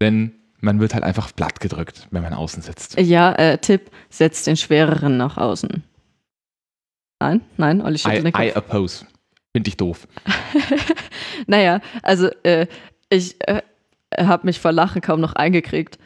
[0.00, 2.98] Denn man wird halt einfach platt gedrückt, wenn man außen sitzt.
[2.98, 5.82] Ja, äh, Tipp, setz den schwereren nach außen.
[7.20, 8.44] Nein, nein, Olli I, schüttelt den Kopf.
[8.44, 9.06] I oppose.
[9.54, 10.06] Finde ich doof.
[11.46, 12.66] naja, also äh,
[13.08, 13.62] ich äh,
[14.18, 15.98] habe mich vor Lachen kaum noch eingekriegt.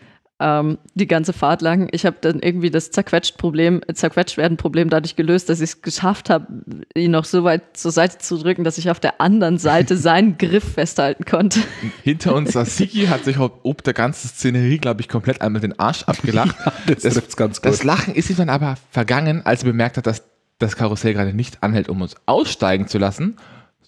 [0.43, 1.89] Ähm, die ganze Fahrt lang.
[1.93, 6.47] Ich habe dann irgendwie das Zerquetscht-Problem, Zerquetscht-werden-Problem dadurch gelöst, dass ich es geschafft habe,
[6.95, 10.39] ihn noch so weit zur Seite zu drücken, dass ich auf der anderen Seite seinen
[10.39, 11.61] Griff festhalten konnte.
[12.03, 15.79] Hinter uns saß Siki, hat sich ob, der ganzen Szenerie, glaube ich, komplett einmal den
[15.79, 16.57] Arsch abgelacht.
[16.87, 17.87] Das, Das- trifft's ganz Das gut.
[17.87, 20.25] Lachen ist ihm dann aber vergangen, als er bemerkt hat, dass
[20.59, 23.37] das Karussell gerade nicht anhält, um uns aussteigen zu lassen,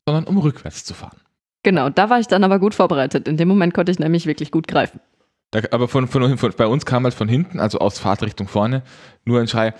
[0.05, 1.17] sondern um rückwärts zu fahren.
[1.63, 3.27] Genau, da war ich dann aber gut vorbereitet.
[3.29, 5.01] In dem Moment konnte ich nämlich wirklich gut greifen.
[5.53, 8.83] Da, aber von, von, von, bei uns kam halt von hinten, also aus Fahrtrichtung vorne,
[9.25, 9.75] nur ein Schrei.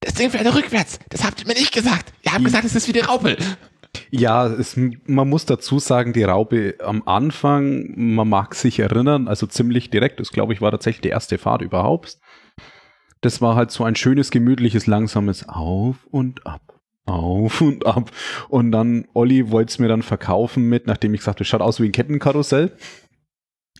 [0.00, 0.98] Das Ding fährt rückwärts.
[1.10, 2.12] Das habt ihr mir nicht gesagt.
[2.22, 3.36] Ihr habt gesagt, es ist wie die Raupe.
[4.10, 9.46] Ja, es, man muss dazu sagen, die Raupe am Anfang, man mag sich erinnern, also
[9.46, 12.18] ziemlich direkt, das glaube ich war tatsächlich die erste Fahrt überhaupt.
[13.20, 16.62] Das war halt so ein schönes, gemütliches, langsames Auf und Ab.
[17.04, 18.12] Auf und ab.
[18.48, 21.86] Und dann, Olli wollte es mir dann verkaufen mit, nachdem ich das schaut aus wie
[21.86, 22.76] ein Kettenkarussell.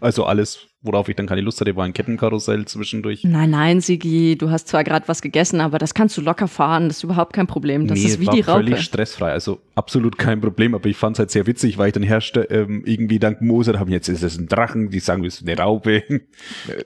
[0.00, 3.24] Also alles, worauf ich dann keine Lust hatte, war ein Kettenkarussell zwischendurch.
[3.24, 6.88] Nein, nein, Sigi, du hast zwar gerade was gegessen, aber das kannst du locker fahren.
[6.88, 7.86] Das ist überhaupt kein Problem.
[7.86, 8.64] Das Nee, ist wie war die Raupe.
[8.64, 11.92] völlig stressfrei, also absolut kein Problem, aber ich fand es halt sehr witzig, weil ich
[11.94, 15.40] dann herrschte, ähm, irgendwie dank Moser haben jetzt ist es ein Drachen, die sagen, es
[15.40, 16.02] ist eine Raupe.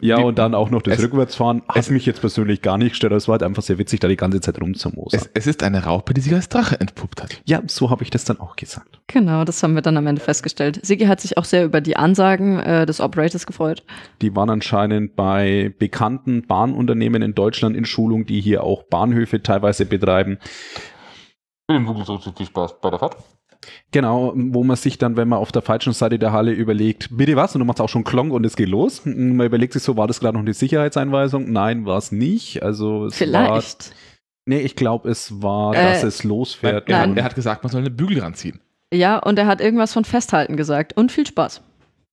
[0.01, 2.78] ja, die- und dann auch noch das es- Rückwärtsfahren hat es- mich jetzt persönlich gar
[2.78, 5.20] nicht gestört, aber es war halt einfach sehr witzig, da die ganze Zeit rumzumosern.
[5.20, 7.40] Es, es ist eine Raupe, die sich als Drache entpuppt hat.
[7.47, 9.01] Ja, so habe ich das dann auch gesagt.
[9.09, 10.81] Genau, das haben wir dann am Ende festgestellt.
[10.85, 13.85] Sigi hat sich auch sehr über die Ansagen äh, des Operators gefreut.
[14.23, 19.87] Die waren anscheinend bei bekannten Bahnunternehmen in Deutschland in Schulung, die hier auch Bahnhöfe teilweise
[19.87, 20.39] betreiben.
[21.69, 23.17] Viel Spaß bei der Fahrt.
[23.91, 27.35] Genau, wo man sich dann, wenn man auf der falschen Seite der Halle überlegt, bitte
[27.37, 27.55] was?
[27.55, 29.03] Und du machst auch schon Klong und es geht los.
[29.05, 31.51] Man überlegt sich so, war das gerade noch eine Sicherheitseinweisung?
[31.51, 32.63] Nein, war es nicht.
[32.63, 33.27] Also es war.
[33.27, 33.95] Vielleicht.
[34.49, 36.89] Nee, ich glaube, es war, Äh, dass es losfährt.
[36.89, 37.11] Er, Nein.
[37.11, 38.61] hat, er hat gesagt, man soll eine Bügel ranziehen.
[38.95, 40.97] Ja, und er hat irgendwas von Festhalten gesagt.
[40.97, 41.63] Und viel Spaß.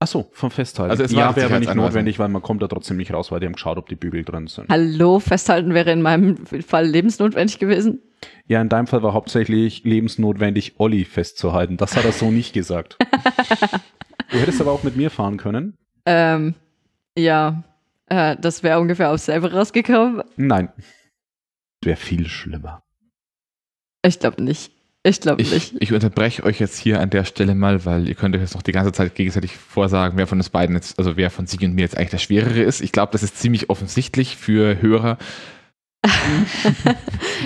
[0.04, 0.92] Ach so, vom Festhalten.
[0.92, 1.86] Also es war ja, wäre aber nicht Sicherheitsanweisung.
[1.86, 4.26] notwendig, weil man kommt da trotzdem nicht raus, weil die haben geschaut, ob die Bügel
[4.26, 4.68] drin sind.
[4.68, 8.02] Hallo, Festhalten wäre in meinem Fall lebensnotwendig gewesen.
[8.46, 11.78] Ja, in deinem Fall war hauptsächlich lebensnotwendig, Olli festzuhalten.
[11.78, 12.98] Das hat er so nicht gesagt.
[14.30, 15.78] du hättest aber auch mit mir fahren können.
[16.06, 16.56] Ähm,
[17.18, 17.64] ja,
[18.08, 20.22] äh, das wäre ungefähr aufs selbe rausgekommen.
[20.36, 20.68] Nein.
[21.82, 22.84] Wäre viel schlimmer.
[24.06, 24.73] Ich glaube nicht.
[25.06, 25.76] Ich glaube Ich, nicht.
[25.80, 28.62] ich unterbreche euch jetzt hier an der Stelle mal, weil ihr könnt euch jetzt noch
[28.62, 31.76] die ganze Zeit gegenseitig vorsagen, wer von uns beiden jetzt, also wer von Sigi und
[31.76, 32.82] mir jetzt eigentlich der Schwerere ist.
[32.82, 35.18] Ich glaube, das ist ziemlich offensichtlich für Hörer.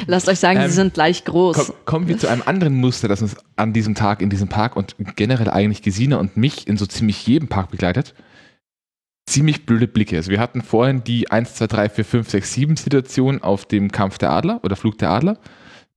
[0.07, 1.57] Lasst euch sagen, Ähm, sie sind gleich groß.
[1.57, 4.75] Komm, kommen wir zu einem anderen Muster, das uns an diesem Tag in diesem Park
[4.75, 8.13] und generell eigentlich Gesine und mich in so ziemlich jedem Park begleitet.
[9.27, 10.15] Ziemlich blöde Blicke.
[10.15, 13.91] Also wir hatten vorhin die 1, 2, 3, 4, 5, 6, 7 Situation auf dem
[13.91, 15.37] Kampf der Adler oder Flug der Adler.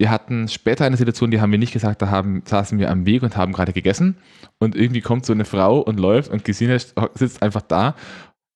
[0.01, 3.05] Wir hatten später eine Situation, die haben wir nicht gesagt, da haben, saßen wir am
[3.05, 4.17] Weg und haben gerade gegessen
[4.59, 7.95] und irgendwie kommt so eine Frau und läuft und Gesine sitzt einfach da,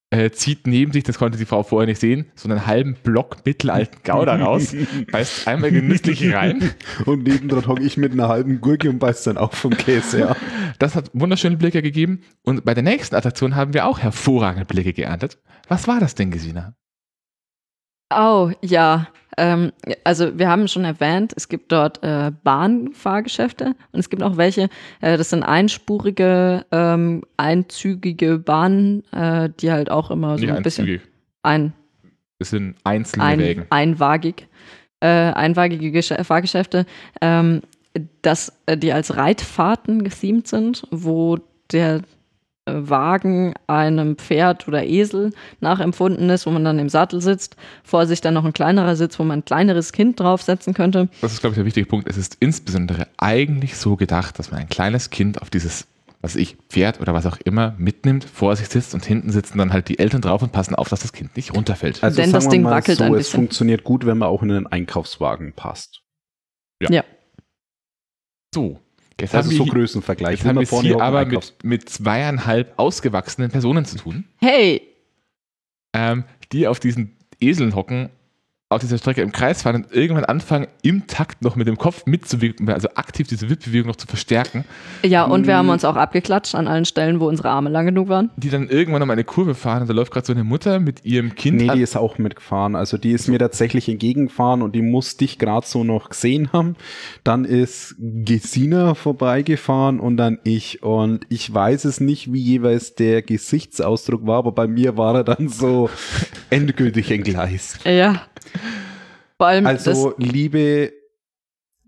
[0.08, 3.44] äh, zieht neben sich, das konnte die Frau vorher nicht sehen, so einen halben Block
[3.44, 4.74] mittelalten Gouda raus,
[5.12, 6.70] beißt einmal genüsslich rein
[7.04, 10.36] Und nebendran hocke ich mit einer halben Gurke und beiß dann auch vom Käse, ja.
[10.78, 12.22] Das hat wunderschöne Blicke gegeben.
[12.42, 15.36] Und bei der nächsten Attraktion haben wir auch hervorragende Blicke geerntet.
[15.68, 16.74] Was war das denn, Gesina?
[18.10, 19.08] Oh, ja.
[19.36, 19.72] Ähm,
[20.04, 24.68] also wir haben schon erwähnt, es gibt dort äh, Bahnfahrgeschäfte und es gibt auch welche,
[25.00, 30.62] äh, das sind einspurige, ähm, einzügige Bahnen, äh, die halt auch immer so Nicht ein
[30.62, 31.08] bisschen einzügig.
[31.42, 31.72] ein,
[32.38, 33.66] Es sind einzelne ein, Wägen.
[33.70, 34.48] einwagig,
[35.00, 36.86] äh, einwagige Gesch Fahrgeschäfte,
[37.20, 37.62] ähm,
[38.22, 41.38] dass äh, die als Reitfahrten gethemt sind, wo
[41.72, 42.02] der
[42.66, 48.20] Wagen einem Pferd oder Esel nachempfunden ist, wo man dann im Sattel sitzt, vor sich
[48.22, 51.08] dann noch ein kleinerer Sitz, wo man ein kleineres Kind draufsetzen könnte.
[51.20, 52.08] Das ist, glaube ich, der wichtige Punkt.
[52.08, 55.86] Es ist insbesondere eigentlich so gedacht, dass man ein kleines Kind auf dieses,
[56.22, 59.58] was weiß ich, Pferd oder was auch immer mitnimmt, vor sich sitzt und hinten sitzen
[59.58, 62.02] dann halt die Eltern drauf und passen auf, dass das Kind nicht runterfällt.
[62.02, 63.40] Also Denn sagen das Ding mal wackelt so, ein es bisschen.
[63.40, 66.00] funktioniert gut, wenn man auch in einen Einkaufswagen passt.
[68.54, 68.80] so.
[69.20, 70.38] Jetzt Also haben so wir, hier- Größenvergleich.
[70.38, 74.82] jetzt haben wir es hier aber mit, mit zweieinhalb ausgewachsenen Personen zu tun, Hey,
[75.94, 78.10] ähm, die auf diesen Eseln hocken,
[78.70, 82.06] auf dieser Strecke im Kreis fahren und irgendwann anfangen, im Takt noch mit dem Kopf
[82.06, 84.64] mitzuwirken, also aktiv diese Wippbewegung noch zu verstärken,
[85.04, 85.70] ja, und wir haben Mm.
[85.70, 88.30] uns auch abgeklatscht an allen Stellen, wo unsere Arme lang genug waren.
[88.36, 91.04] die dann irgendwann um eine Kurve fahren und da läuft gerade so eine Mutter mit
[91.04, 91.76] ihrem Kind Nee, an.
[91.76, 92.74] die ist auch mitgefahren.
[92.74, 96.74] Also die ist mir tatsächlich entgegengefahren und die muss dich gerade so noch gesehen haben.
[97.22, 100.82] Dann ist Gesina vorbeigefahren und dann ich.
[100.82, 105.24] Und ich weiß es nicht, wie jeweils der Gesichtsausdruck war, aber bei mir war er
[105.24, 105.90] dann so
[106.50, 107.78] endgültig entgleist.
[107.84, 108.22] Ja.
[109.38, 110.92] Vor allem, Also, liebe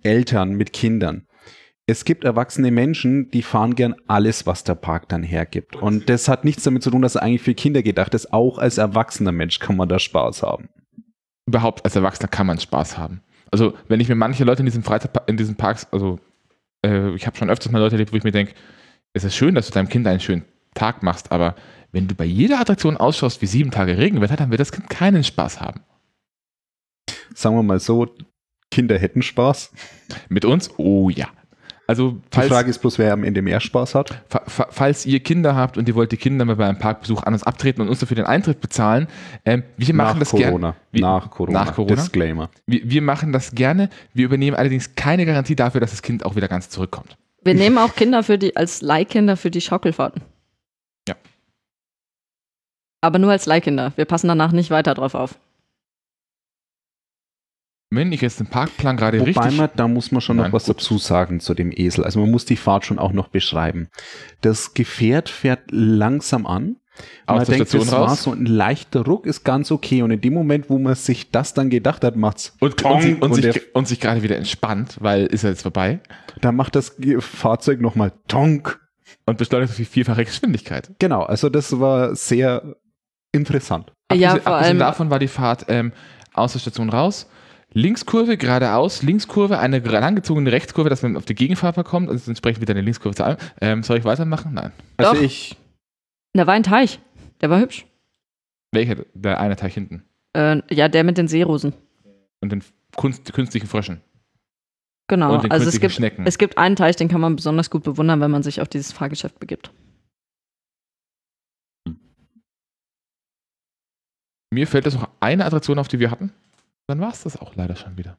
[0.02, 1.26] Eltern mit Kindern.
[1.88, 5.76] Es gibt erwachsene Menschen, die fahren gern alles, was der Park dann hergibt.
[5.76, 8.32] Und das hat nichts damit zu tun, dass er eigentlich für Kinder gedacht ist.
[8.32, 10.68] Auch als erwachsener Mensch kann man da Spaß haben.
[11.46, 13.22] überhaupt als Erwachsener kann man Spaß haben.
[13.52, 16.18] Also wenn ich mir manche Leute in diesen Freizeit in diesen Parks, also
[16.84, 18.54] äh, ich habe schon öfters mal Leute erlebt, wo ich mir denke,
[19.12, 20.44] es ist schön, dass du deinem Kind einen schönen
[20.74, 21.54] Tag machst, aber
[21.92, 25.22] wenn du bei jeder Attraktion ausschaust wie sieben Tage Regenwetter, dann wird das Kind keinen
[25.22, 25.80] Spaß haben.
[27.34, 28.06] Sagen wir mal so,
[28.70, 29.72] Kinder hätten Spaß.
[30.28, 30.70] Mit uns?
[30.78, 31.28] Oh ja.
[31.88, 34.20] Also Die falls, Frage ist bloß, wer am Ende mehr Spaß hat.
[34.28, 37.22] fa- fa- falls ihr Kinder habt und ihr wollt die Kinder mal bei einem Parkbesuch
[37.22, 39.06] an uns abtreten und uns dafür den Eintritt bezahlen,
[39.44, 40.74] ähm, wir machen nach das gerne.
[40.90, 41.64] Nach Corona.
[41.64, 41.94] nach Corona?
[41.94, 42.50] Disclaimer.
[42.66, 43.88] Wir, wir machen das gerne.
[44.14, 47.16] Wir übernehmen allerdings keine Garantie dafür, dass das Kind auch wieder ganz zurückkommt.
[47.44, 50.22] wir nehmen auch Kinder für die, als Leihkinder für die Schaukelfahrten.
[51.08, 51.14] Ja.
[53.00, 53.92] Aber nur als Leihkinder.
[53.94, 55.38] Wir passen danach nicht weiter drauf auf.
[57.90, 60.52] Wenn ich jetzt den Parkplan gerade Wobei richtig man, da muss man schon Nein, noch
[60.52, 60.76] was gut.
[60.78, 62.04] dazu sagen zu dem Esel.
[62.04, 63.88] Also man muss die Fahrt schon auch noch beschreiben.
[64.40, 66.76] Das Gefährt fährt langsam an.
[67.26, 68.22] Aus man der denkt, Station das war raus.
[68.22, 70.00] so ein leichter Ruck, ist ganz okay.
[70.02, 73.14] Und in dem Moment, wo man sich das dann gedacht hat, macht's und, und, sich,
[73.14, 76.00] und, und sich, und sich gerade wieder entspannt, weil ist er jetzt vorbei
[76.40, 78.78] da macht das Fahrzeug nochmal Tonk.
[79.26, 80.90] und beschleunigt auf die vierfache Geschwindigkeit.
[80.98, 82.76] Genau, also das war sehr
[83.32, 83.92] interessant.
[84.12, 85.92] Ja, Abgesehen- vor abgesehen allem- davon war die Fahrt ähm,
[86.34, 87.28] aus der Station raus.
[87.76, 92.70] Linkskurve, geradeaus, Linkskurve, eine langgezogene Rechtskurve, dass man auf die Gegenfahrt kommt, also entsprechend wieder
[92.72, 93.36] eine Linkskurve zu allem.
[93.60, 94.54] Ähm, soll ich weitermachen?
[94.54, 94.72] Nein.
[94.96, 95.20] Also Doch.
[95.20, 95.58] ich,
[96.32, 97.00] Da war ein Teich.
[97.42, 97.84] Der war hübsch.
[98.72, 99.04] Welcher?
[99.12, 100.04] Der eine Teil hinten.
[100.32, 101.74] Äh, ja, der mit den Seerosen.
[102.40, 104.00] Und den Kunst, künstlichen Fröschen.
[105.08, 105.34] Genau.
[105.34, 106.26] und den Also es künstlichen gibt, Schnecken.
[106.26, 108.90] es gibt einen Teich, den kann man besonders gut bewundern, wenn man sich auf dieses
[108.92, 109.70] Fahrgeschäft begibt.
[114.50, 116.32] Mir fällt jetzt noch eine Attraktion auf, die wir hatten.
[116.88, 118.18] Dann war es das auch leider schon wieder.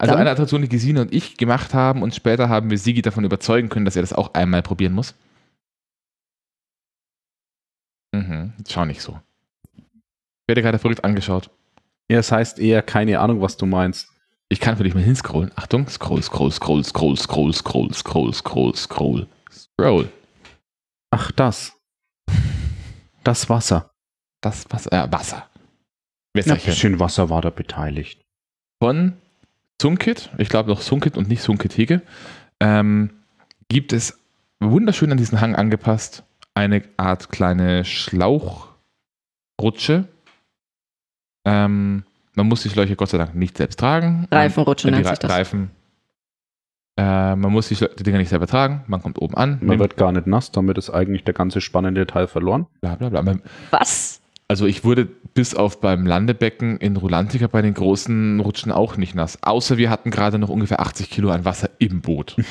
[0.00, 0.20] Also Dann?
[0.20, 3.68] eine Attraktion, die Gesine und ich gemacht haben und später haben wir Sigi davon überzeugen
[3.68, 5.14] können, dass er das auch einmal probieren muss.
[8.14, 9.20] Mhm, schau nicht so.
[9.76, 11.50] Ich werde gerade verrückt angeschaut.
[12.08, 14.08] ja, es heißt eher keine Ahnung, was du meinst.
[14.48, 15.50] Ich kann für dich mal hinscrollen.
[15.56, 20.12] Achtung, scroll, scroll, scroll, scroll, scroll, scroll, scroll, scroll, scroll, scroll.
[21.10, 21.74] Ach, das.
[23.24, 23.90] Das Wasser.
[24.40, 25.47] Das Wasser, äh, Wasser.
[26.46, 26.72] Ja, Wässerchen.
[26.72, 28.20] bisschen Wasser war da beteiligt.
[28.82, 29.14] von
[29.80, 32.02] Sunkit, ich glaube noch Sunkit und nicht Sunkit Hege,
[32.60, 33.10] ähm,
[33.68, 34.18] gibt es
[34.60, 36.24] wunderschön an diesen Hang angepasst
[36.54, 40.08] eine Art kleine Schlauchrutsche.
[41.46, 42.02] Ähm,
[42.34, 44.26] man muss die Schläuche Gott sei Dank nicht selbst tragen.
[44.32, 45.30] Reifenrutsche nennt Re- sich das.
[45.30, 45.70] Reifen.
[46.98, 48.82] Äh, man muss die, die Dinger nicht selber tragen.
[48.88, 49.58] Man kommt oben an.
[49.62, 52.66] Man wird gar nicht nass, damit ist eigentlich der ganze spannende Teil verloren.
[52.80, 53.36] bla bla bla.
[53.70, 54.17] Was?
[54.50, 59.14] Also ich wurde bis auf beim Landebecken in Rulantica bei den großen Rutschen auch nicht
[59.14, 59.38] nass.
[59.42, 62.36] Außer wir hatten gerade noch ungefähr 80 Kilo an Wasser im Boot.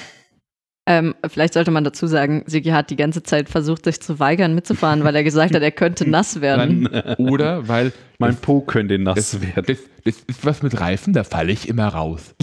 [0.89, 4.55] Ähm, vielleicht sollte man dazu sagen, Sigi hat die ganze Zeit versucht, sich zu weigern,
[4.55, 6.87] mitzufahren, weil er gesagt hat, er könnte nass werden.
[6.89, 9.65] Nein, oder weil Mein Po könnte nass das, werden.
[9.67, 12.33] das, das ist was mit Reifen, da falle ich immer raus.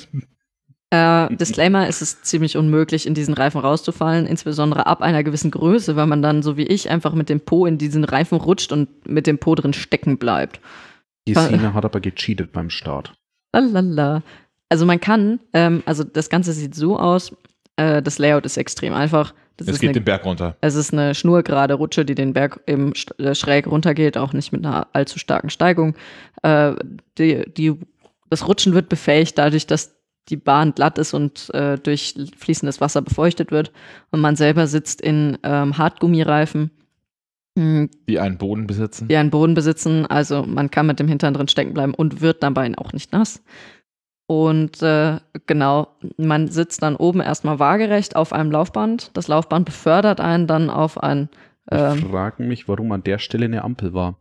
[0.91, 5.97] Äh, Disclaimer, es ist ziemlich unmöglich, in diesen Reifen rauszufallen, insbesondere ab einer gewissen Größe,
[5.97, 9.07] weil man dann, so wie ich, einfach mit dem Po in diesen Reifen rutscht und
[9.09, 10.61] mit dem Po drin stecken bleibt.
[11.27, 13.15] Gesine hat aber gecheatet beim Start.
[13.53, 14.23] Lalala.
[14.69, 17.33] Also man kann, ähm, also das Ganze sieht so aus,
[17.77, 19.35] äh, das Layout ist extrem einfach.
[19.57, 20.57] Das Es geht eine, den Berg runter.
[20.61, 24.65] es ist eine schnurgerade Rutsche, die den Berg eben äh, schräg runtergeht, auch nicht mit
[24.67, 25.95] einer allzu starken Steigung.
[26.43, 26.75] Äh,
[27.19, 27.75] die, die,
[28.31, 29.95] das Rutschen wird befähigt dadurch, dass
[30.29, 33.73] die Bahn glatt ist und äh, durch fließendes Wasser befeuchtet wird.
[34.11, 36.71] Und man selber sitzt in ähm, Hartgummireifen,
[37.57, 39.09] mh, Die einen Boden besitzen.
[39.09, 40.07] die einen Boden besitzen.
[40.07, 43.43] Also man kann mit dem Hintern drin stecken bleiben und wird dabei auch nicht nass.
[44.27, 49.11] Und äh, genau, man sitzt dann oben erstmal waagerecht auf einem Laufband.
[49.13, 51.29] Das Laufband befördert einen dann auf ein
[51.71, 54.17] Ich ähm, frage mich, warum an der Stelle eine Ampel war.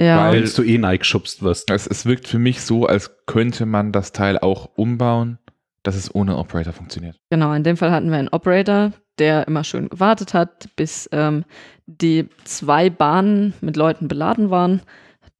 [0.00, 1.70] Ja, Weil- Weil du eh neigeschubst wirst.
[1.70, 5.38] Es, es wirkt für mich so, als könnte man das Teil auch umbauen,
[5.82, 7.16] dass es ohne Operator funktioniert.
[7.30, 7.52] genau.
[7.52, 11.44] In dem Fall hatten wir einen Operator, der immer schön gewartet hat, bis ähm,
[11.86, 14.82] die zwei Bahnen mit Leuten beladen waren.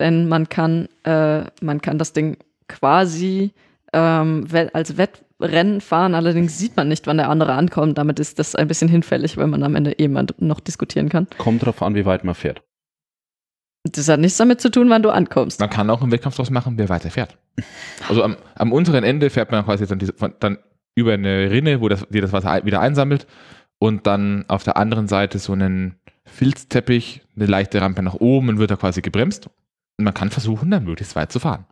[0.01, 2.37] Denn man kann, äh, man kann das Ding
[2.69, 3.53] quasi
[3.93, 7.97] ähm, als Wettrennen fahren, allerdings sieht man nicht, wann der andere ankommt.
[7.99, 11.27] Damit ist das ein bisschen hinfällig, weil man am Ende eh mal noch diskutieren kann.
[11.39, 12.63] Kommt drauf an, wie weit man fährt.
[13.93, 15.61] Das hat nichts damit zu tun, wann du ankommst.
[15.61, 17.37] Man kann auch einen Wettkampf draus machen, wer weiter fährt.
[18.09, 20.59] Also am, am unteren Ende fährt man quasi dann, diese, dann
[20.95, 23.27] über eine Rinne, wo das, die das Wasser wieder einsammelt
[23.79, 28.59] und dann auf der anderen Seite so einen Filzteppich, eine leichte Rampe nach oben und
[28.59, 29.49] wird da quasi gebremst.
[29.99, 31.65] Und man kann versuchen, da möglichst weit zu fahren.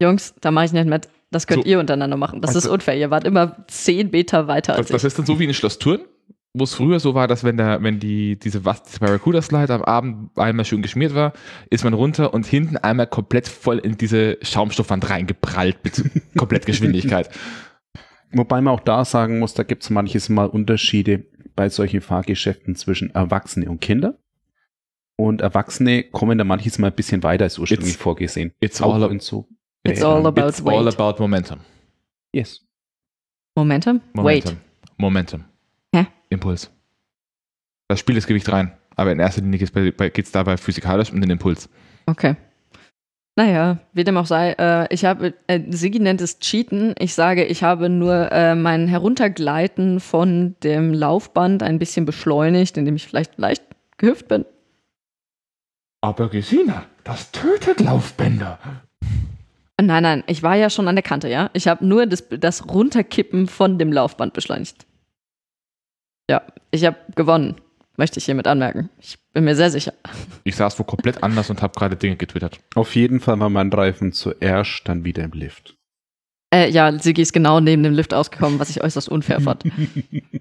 [0.00, 1.08] Jungs, da mache ich nicht mit.
[1.30, 1.68] Das könnt So.
[1.70, 2.40] ihr untereinander machen.
[2.40, 2.96] Das ist Also- unfair.
[2.96, 5.78] Ihr wart immer zehn Meter weiter Das, als das ist dann so wie in Schloss
[5.78, 6.00] Thurn,
[6.52, 9.72] wo es früher so war, dass wenn der, wenn die, diese, was, diese Barracuda Slide
[9.72, 11.32] am Abend einmal schön geschmiert war,
[11.70, 16.02] ist man runter und hinten einmal komplett voll in diese Schaumstoffwand reingeprallt mit
[16.36, 17.30] Komplettgeschwindigkeit.
[18.32, 21.24] Wobei man auch da sagen muss, da gibt es manches Mal Unterschiede
[21.56, 24.18] bei solchen Fahrgeschäften zwischen Erwachsene und Kinder.
[25.16, 28.52] Und Erwachsene kommen da manches Mal ein bisschen weiter als ursprünglich It's- vorgesehen.
[28.60, 29.46] It's Auch all, ab- in so.
[29.84, 30.98] It's all about it's all weight.
[31.00, 31.60] about momentum.
[32.32, 32.64] Yes.
[33.56, 34.00] Momentum?
[34.14, 34.52] Momentum.
[34.54, 34.56] Wait.
[34.96, 35.44] Momentum.
[35.94, 36.06] Hä?
[36.28, 36.70] Impuls.
[37.88, 38.72] Das Spiel ist Gewicht rein.
[38.96, 41.68] Aber in erster Linie geht es dabei physikalisch um den Impuls.
[42.06, 42.36] Okay.
[43.36, 46.94] Naja, wie dem auch sei, äh, ich habe, äh, Sigi nennt es Cheaten.
[46.98, 52.96] Ich sage, ich habe nur äh, mein Heruntergleiten von dem Laufband ein bisschen beschleunigt, indem
[52.96, 53.62] ich vielleicht leicht
[53.96, 54.44] gehüpft bin.
[56.02, 58.58] Aber Gesina, das tötet Laufbänder.
[59.80, 61.48] Nein, nein, ich war ja schon an der Kante, ja.
[61.54, 64.86] Ich habe nur das, das Runterkippen von dem Laufband beschleunigt.
[66.30, 67.56] Ja, ich habe gewonnen,
[67.96, 68.88] möchte ich hiermit anmerken.
[69.00, 69.94] Ich bin mir sehr sicher.
[70.44, 72.60] Ich saß wo komplett anders und habe gerade Dinge getwittert.
[72.76, 75.74] Auf jeden Fall war mein Reifen zuerst dann wieder im Lift.
[76.54, 79.64] Äh, ja, Sigi ist genau neben dem Lift ausgekommen, was ich äußerst unfair fand.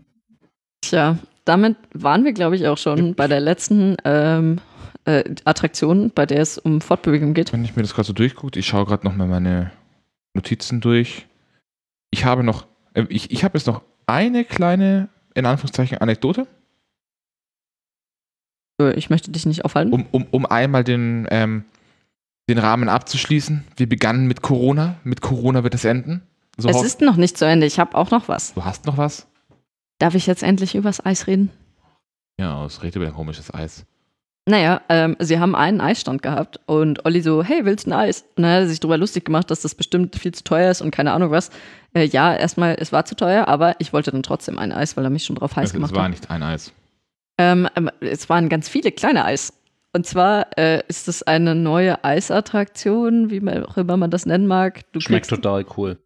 [0.81, 4.61] Tja, damit waren wir, glaube ich, auch schon bei der letzten ähm,
[5.05, 7.51] äh, Attraktion, bei der es um Fortbewegung geht.
[7.51, 9.71] Wenn ich mir das gerade so durchgucke, ich schaue gerade nochmal meine
[10.35, 11.25] Notizen durch.
[12.11, 16.47] Ich habe noch, äh, ich, ich habe jetzt noch eine kleine, in Anführungszeichen, Anekdote,
[18.95, 19.91] Ich möchte dich nicht aufhalten.
[19.91, 21.65] um, um, um einmal den, ähm,
[22.49, 23.65] den Rahmen abzuschließen.
[23.75, 24.95] Wir begannen mit Corona.
[25.03, 26.21] Mit Corona wird es enden.
[26.57, 27.65] So es ist noch nicht zu Ende.
[27.65, 28.53] Ich habe auch noch was.
[28.53, 29.27] du hast noch was?
[29.97, 31.51] Darf ich jetzt endlich übers Eis reden?
[32.39, 33.85] Ja, es redet über ein komisches Eis.
[34.49, 38.25] Naja, ähm, sie haben einen Eisstand gehabt und Olli so, hey, willst du ein Eis?
[38.35, 40.81] Und dann hat er sich darüber lustig gemacht, dass das bestimmt viel zu teuer ist
[40.81, 41.51] und keine Ahnung was.
[41.93, 45.03] Äh, ja, erstmal, es war zu teuer, aber ich wollte dann trotzdem ein Eis, weil
[45.03, 46.09] er mich schon drauf heiß Also, es gemacht war hat.
[46.11, 46.73] nicht ein Eis.
[47.37, 49.53] Ähm, ähm, es waren ganz viele kleine Eis.
[49.93, 54.47] Und zwar äh, ist es eine neue Eisattraktion, wie man auch immer man das nennen
[54.47, 54.81] mag.
[54.93, 55.97] Du Schmeckt kriegst, total cool.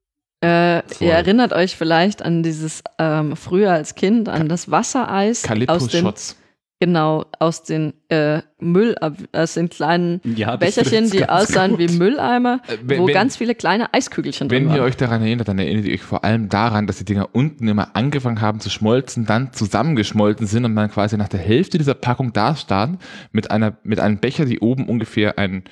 [0.44, 6.38] äh, ihr erinnert euch vielleicht an dieses ähm, früher als Kind an das Wassereis Calypso-Shots.
[6.86, 8.96] Genau aus den äh, Müll
[9.32, 13.56] aus den kleinen Ja, Becherchen, die aussahen wie Mülleimer, Äh, wenn- wo wenn- ganz viele
[13.56, 14.88] kleine Eiskügelchen drin Wenn ihr waren.
[14.90, 17.96] euch daran erinnert, dann erinnert ihr euch vor allem daran, dass die Dinger unten immer
[17.96, 22.34] angefangen haben zu schmolzen, dann zusammengeschmolzen sind und man quasi nach der Hälfte dieser Packung
[22.34, 23.02] da stand
[23.32, 25.64] mit einer mit einem Becher, die oben ungefähr ein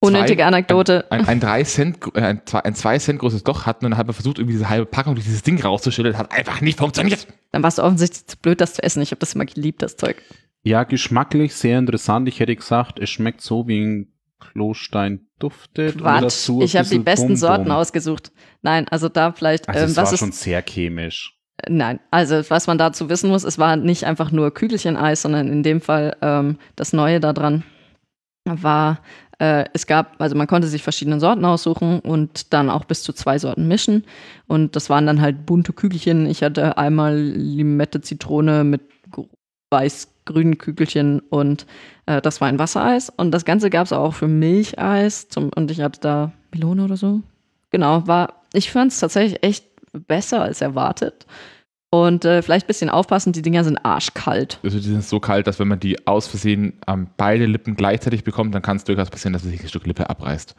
[0.00, 1.06] Unnötige Anekdote.
[1.10, 3.98] ein, ein, drei Cent, äh, ein, zwei, ein zwei Cent großes Loch hatten und dann
[3.98, 6.16] hat man versucht, irgendwie diese halbe Packung durch dieses Ding rauszuschütteln.
[6.16, 7.26] Hat einfach nicht funktioniert.
[7.52, 9.02] Dann warst du offensichtlich zu blöd, das zu essen.
[9.02, 10.22] Ich habe das immer geliebt, das Zeug.
[10.62, 12.28] Ja, geschmacklich sehr interessant.
[12.28, 15.98] Ich hätte gesagt, es schmeckt so wie ein Klostein duftet.
[15.98, 16.48] Quatsch.
[16.48, 17.36] ein Ich habe die besten Bum-Bum.
[17.36, 18.32] Sorten ausgesucht.
[18.62, 21.34] Nein, also da vielleicht, Also ähm, es was war ist schon sehr chemisch.
[21.68, 25.62] Nein, also was man dazu wissen muss, es war nicht einfach nur Kügelchen-Eis, sondern in
[25.62, 27.64] dem Fall ähm, das Neue da dran
[28.44, 29.00] war,
[29.38, 33.12] äh, es gab, also man konnte sich verschiedene Sorten aussuchen und dann auch bis zu
[33.12, 34.04] zwei Sorten mischen.
[34.46, 36.26] Und das waren dann halt bunte Kügelchen.
[36.26, 38.82] Ich hatte einmal Limette, Zitrone mit
[39.70, 41.66] weiß-grünen Kügelchen und
[42.06, 43.10] äh, das war ein Wassereis.
[43.16, 46.96] Und das Ganze gab es auch für Milcheis zum, und ich hatte da Melone oder
[46.96, 47.20] so.
[47.70, 51.26] Genau, war, ich fand es tatsächlich echt besser als erwartet.
[51.90, 54.60] Und äh, vielleicht ein bisschen aufpassen, die Dinger sind arschkalt.
[54.62, 58.24] Also die sind so kalt, dass wenn man die aus Versehen ähm, beide Lippen gleichzeitig
[58.24, 60.54] bekommt, dann kann es durchaus passieren, dass sich ein Stück Lippe abreißt.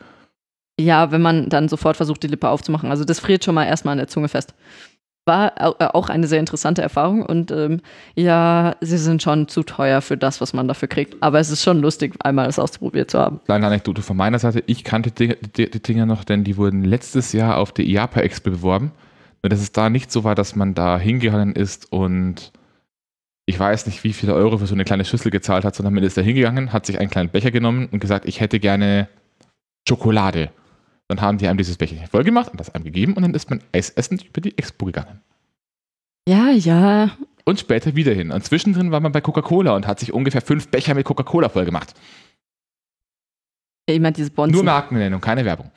[0.80, 2.90] Ja, wenn man dann sofort versucht, die Lippe aufzumachen.
[2.90, 4.56] Also das friert schon mal erstmal an der Zunge fest.
[5.26, 7.82] War äh, auch eine sehr interessante Erfahrung und ähm,
[8.16, 11.22] ja, sie sind schon zu teuer für das, was man dafür kriegt.
[11.22, 13.40] Aber es ist schon lustig, einmal es ausprobiert zu haben.
[13.46, 14.64] Kleine Anekdote von meiner Seite.
[14.66, 18.22] Ich kannte die, die, die Dinger noch, denn die wurden letztes Jahr auf der IAPA
[18.22, 18.94] Expo beworben.
[19.42, 22.52] Nur dass es da nicht so war, dass man da hingegangen ist und
[23.46, 26.04] ich weiß nicht, wie viele Euro für so eine kleine Schüssel gezahlt hat, sondern man
[26.04, 29.08] ist da hingegangen, hat sich einen kleinen Becher genommen und gesagt, ich hätte gerne
[29.88, 30.52] Schokolade.
[31.08, 33.50] Dann haben die einem dieses Becher voll gemacht und das einem gegeben und dann ist
[33.50, 35.22] man eisessend über die Expo gegangen.
[36.28, 37.18] Ja, ja.
[37.46, 38.32] Und später wieder hin.
[38.32, 41.66] Und zwischendrin war man bei Coca-Cola und hat sich ungefähr fünf Becher mit Coca-Cola voll
[41.66, 41.96] gemacht.
[43.88, 44.54] Ich meine, diese Bonzen.
[44.54, 45.72] Nur Markennennung, keine Werbung.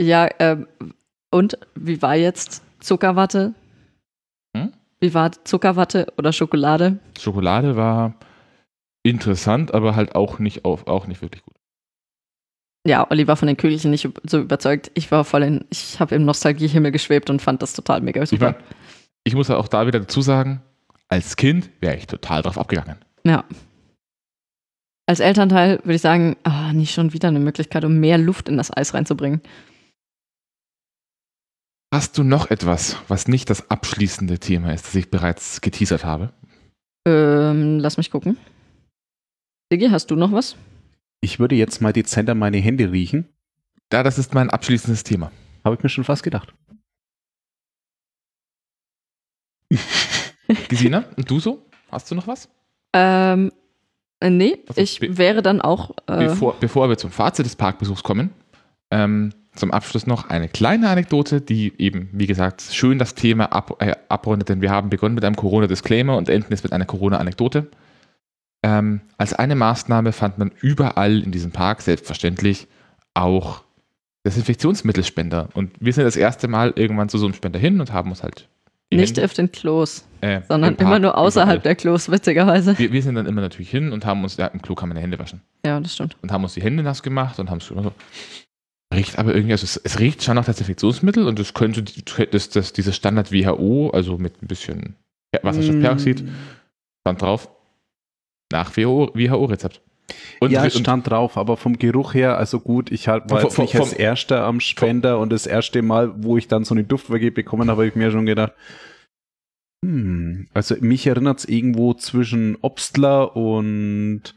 [0.00, 0.68] Ja, ähm,
[1.32, 3.54] und wie war jetzt Zuckerwatte?
[4.56, 4.72] Hm?
[5.00, 6.98] Wie war Zuckerwatte oder Schokolade?
[7.18, 8.14] Schokolade war
[9.02, 11.54] interessant, aber halt auch nicht, auf, auch nicht wirklich gut.
[12.86, 14.90] Ja, Olli war von den Kügelchen nicht so überzeugt.
[14.94, 18.50] Ich war voll in, ich habe im Nostalgiehimmel geschwebt und fand das total mega super.
[18.50, 18.64] Ich, mein,
[19.24, 20.60] ich muss auch da wieder dazu sagen,
[21.08, 22.96] als Kind wäre ich total drauf abgegangen.
[23.24, 23.44] Ja.
[25.06, 28.58] Als Elternteil würde ich sagen, oh, nicht schon wieder eine Möglichkeit, um mehr Luft in
[28.58, 29.40] das Eis reinzubringen.
[31.94, 36.32] Hast du noch etwas, was nicht das abschließende Thema ist, das ich bereits geteasert habe?
[37.06, 38.36] Ähm, lass mich gucken.
[39.70, 40.56] Digi, hast du noch was?
[41.20, 43.28] Ich würde jetzt mal dezenter meine Hände riechen.
[43.92, 45.30] Ja, das ist mein abschließendes Thema.
[45.64, 46.52] Habe ich mir schon fast gedacht.
[50.68, 51.64] Gesina, und du so?
[51.92, 52.48] Hast du noch was?
[52.92, 53.52] Ähm,
[54.18, 55.90] äh, nee, Also, ich wäre dann auch.
[56.08, 58.30] Äh, Bevor, bevor wir zum Fazit des Parkbesuchs kommen,
[58.90, 63.76] ähm, zum Abschluss noch eine kleine Anekdote, die eben, wie gesagt, schön das Thema ab,
[63.80, 67.68] äh, abrundet, denn wir haben begonnen mit einem Corona-Disclaimer und enden jetzt mit einer Corona-Anekdote.
[68.62, 72.66] Ähm, als eine Maßnahme fand man überall in diesem Park selbstverständlich
[73.12, 73.62] auch
[74.26, 75.50] Desinfektionsmittelspender.
[75.54, 78.22] Und wir sind das erste Mal irgendwann zu so einem Spender hin und haben uns
[78.22, 78.48] halt
[78.92, 81.62] nicht auf den Klos, äh, sondern im immer nur außerhalb überall.
[81.62, 82.78] der Klos, witzigerweise.
[82.78, 84.96] Wir, wir sind dann immer natürlich hin und haben uns, ja, im Klo kann man
[84.96, 86.16] die Hände waschen Ja, das stimmt.
[86.22, 87.92] und haben uns die Hände nass gemacht und haben es so.
[88.92, 92.72] Riecht aber irgendwie, also es, es riecht schon nach Desinfektionsmittel und es könnte das, das,
[92.72, 94.96] dieses Standard WHO, also mit ein bisschen
[95.42, 96.28] Wasserstoffperoxid, Mm.
[97.06, 97.48] stand drauf,
[98.52, 99.80] nach WHO-Rezept.
[100.38, 103.48] Und, ja, es stand drauf, aber vom Geruch her, also gut, ich halt war Vom-
[103.48, 106.74] jetzt nicht vom- als Erster am Spender und das erste Mal, wo ich dann so
[106.74, 108.52] eine Duftwege bekommen habe, habe ich mir schon gedacht,
[109.84, 114.34] hm, also mich erinnert es irgendwo zwischen Obstler und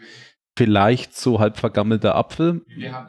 [0.57, 2.61] vielleicht so halb vergammelter Apfel.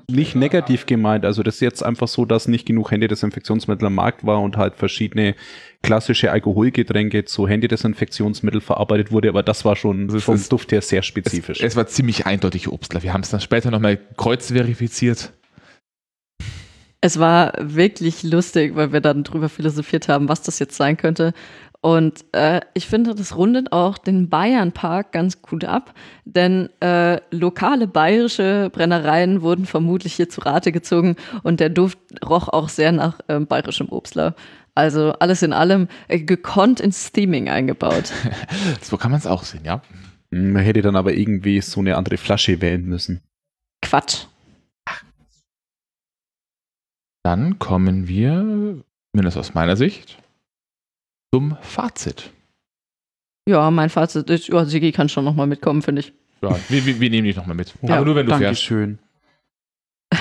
[0.06, 4.26] Nicht negativ gemeint, also das ist jetzt einfach so, dass nicht genug Händedesinfektionsmittel am Markt
[4.26, 5.34] war und halt verschiedene
[5.82, 10.72] klassische Alkoholgetränke zu Händedesinfektionsmittel verarbeitet wurde, aber das war schon Das ist- vom es- Duft
[10.72, 11.62] her sehr es, spezifisch.
[11.62, 13.02] es war ziemlich eindeutig Obstler.
[13.02, 15.32] Wir haben es dann später nochmal kreuzverifiziert.
[17.00, 21.32] Es war wirklich lustig, weil wir dann drüber philosophiert haben, was das jetzt sein könnte.
[21.80, 25.94] Und äh, ich finde, das rundet auch den Bayernpark ganz gut ab,
[26.24, 31.14] denn äh, lokale bayerische Brennereien wurden vermutlich hier zu Rate gezogen
[31.44, 31.98] und der Duft
[32.28, 34.34] roch auch sehr nach ähm, bayerischem Obstler.
[34.74, 38.12] Also alles in allem äh, gekonnt ins Theming eingebaut.
[38.80, 39.82] So kann man es auch sehen, ja.
[40.32, 43.20] Hm, Man hätte dann aber irgendwie so eine andere Flasche wählen müssen.
[43.82, 44.26] Quatsch.
[47.24, 48.82] Dann kommen wir,
[49.12, 50.18] mindestens aus meiner Sicht,
[51.32, 52.30] zum Fazit.
[53.48, 56.12] Ja, mein Fazit ist, ja, Sigi kann schon nochmal mitkommen, finde ich.
[56.42, 57.74] Ja, wir, wir, wir nehmen dich nochmal mit.
[57.82, 58.70] Ja, Aber nur wenn du fährst.
[58.70, 58.98] Dankeschön.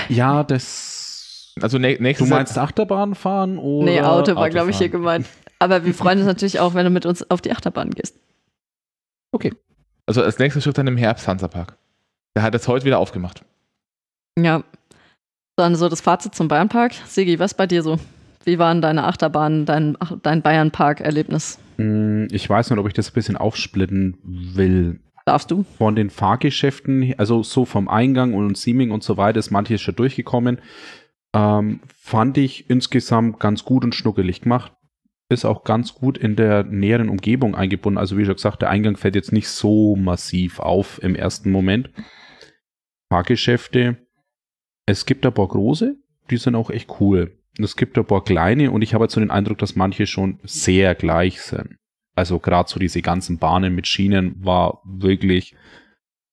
[0.08, 1.54] Ja, das.
[1.60, 3.84] Also nä Du nächstes meinst Achterbahn fahren oder?
[3.84, 5.26] Nee, Auto war, glaube ich, hier gemeint.
[5.58, 8.16] Aber wir freuen uns natürlich auch, wenn du mit uns auf die Achterbahn gehst.
[10.08, 11.76] Also als nächster Schritt dann im Herbst Hansapark.
[12.34, 13.44] Der hat jetzt heute wieder aufgemacht.
[14.38, 14.64] Ja.
[15.56, 16.94] Dann so das Fazit zum Bayernpark.
[17.06, 17.98] Sigi, was bei dir so?
[18.44, 21.58] Wie waren deine Achterbahnen, dein, dein Bayernpark-Erlebnis?
[21.76, 25.00] Hm, Ich weiß nicht, ob ich das ein bisschen aufsplitten will.
[25.26, 25.64] Darfst du?
[25.76, 29.94] Von den Fahrgeschäften, also so vom Eingang und Sieming und so weiter, ist manches schon
[29.96, 30.60] durchgekommen.
[31.34, 34.72] Ähm, fand ich insgesamt ganz gut und schnuckelig gemacht.
[35.28, 37.98] Ist auch ganz gut in der näheren Umgebung eingebunden.
[37.98, 41.90] Also wie schon gesagt, der Eingang fällt jetzt nicht so massiv auf im ersten Moment.
[43.12, 43.98] Fahrgeschäfte,
[44.86, 45.96] es gibt ein paar große,
[46.30, 47.37] die sind auch echt cool.
[47.58, 50.38] Es gibt ein paar kleine und ich habe jetzt so den Eindruck, dass manche schon
[50.44, 51.76] sehr gleich sind.
[52.14, 55.54] Also gerade so diese ganzen Bahnen mit Schienen war wirklich,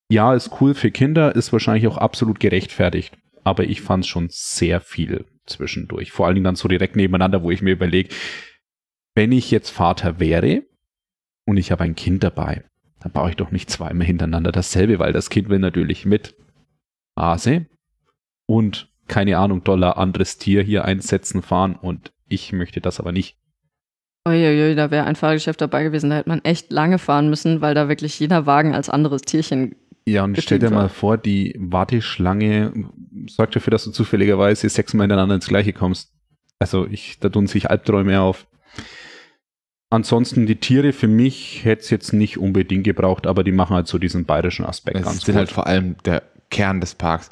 [0.10, 3.18] ja, ist cool für Kinder, ist wahrscheinlich auch absolut gerechtfertigt.
[3.44, 6.12] Aber ich fand es schon sehr viel zwischendurch.
[6.12, 8.10] Vor allen Dingen dann so direkt nebeneinander, wo ich mir überlege,
[9.14, 10.64] wenn ich jetzt Vater wäre
[11.46, 12.64] und ich habe ein Kind dabei,
[13.00, 16.36] dann baue ich doch nicht zweimal hintereinander dasselbe, weil das Kind will natürlich mit
[17.16, 17.68] Hase
[18.48, 23.38] und keine Ahnung, Dollar anderes Tier hier einsetzen, fahren und ich möchte das aber nicht.
[24.28, 27.76] Uiuiui, da wäre ein Fahrgeschäft dabei gewesen, da hätte man echt lange fahren müssen, weil
[27.76, 29.76] da wirklich jeder Wagen als anderes Tierchen.
[30.08, 32.74] Ja, und stell dir mal vor, die Warteschlange
[33.28, 36.12] sorgt dafür, dass du zufälligerweise sechsmal hintereinander ins Gleiche kommst.
[36.60, 38.48] Also ich, da tun sich Albträume auf.
[39.90, 43.88] Ansonsten die Tiere für mich hätte es jetzt nicht unbedingt gebraucht, aber die machen halt
[43.88, 45.36] so diesen bayerischen Aspekt Das ganz ist gut.
[45.36, 47.30] halt vor allem der Kern des Parks.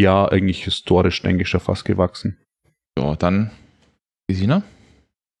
[0.00, 2.36] Ja, eigentlich historisch, denke ich, schon fast gewachsen.
[2.98, 3.52] Ja, dann
[4.28, 4.62] Gesina?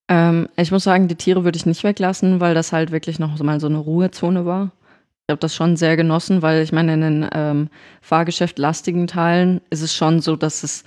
[0.08, 3.36] Ähm, ich muss sagen, die Tiere würde ich nicht weglassen, weil das halt wirklich noch
[3.42, 4.70] mal so eine Ruhezone war.
[5.26, 7.68] Ich habe das schon sehr genossen, weil ich meine, in den ähm,
[8.02, 10.84] fahrgeschäftlastigen Teilen ist es schon so, dass es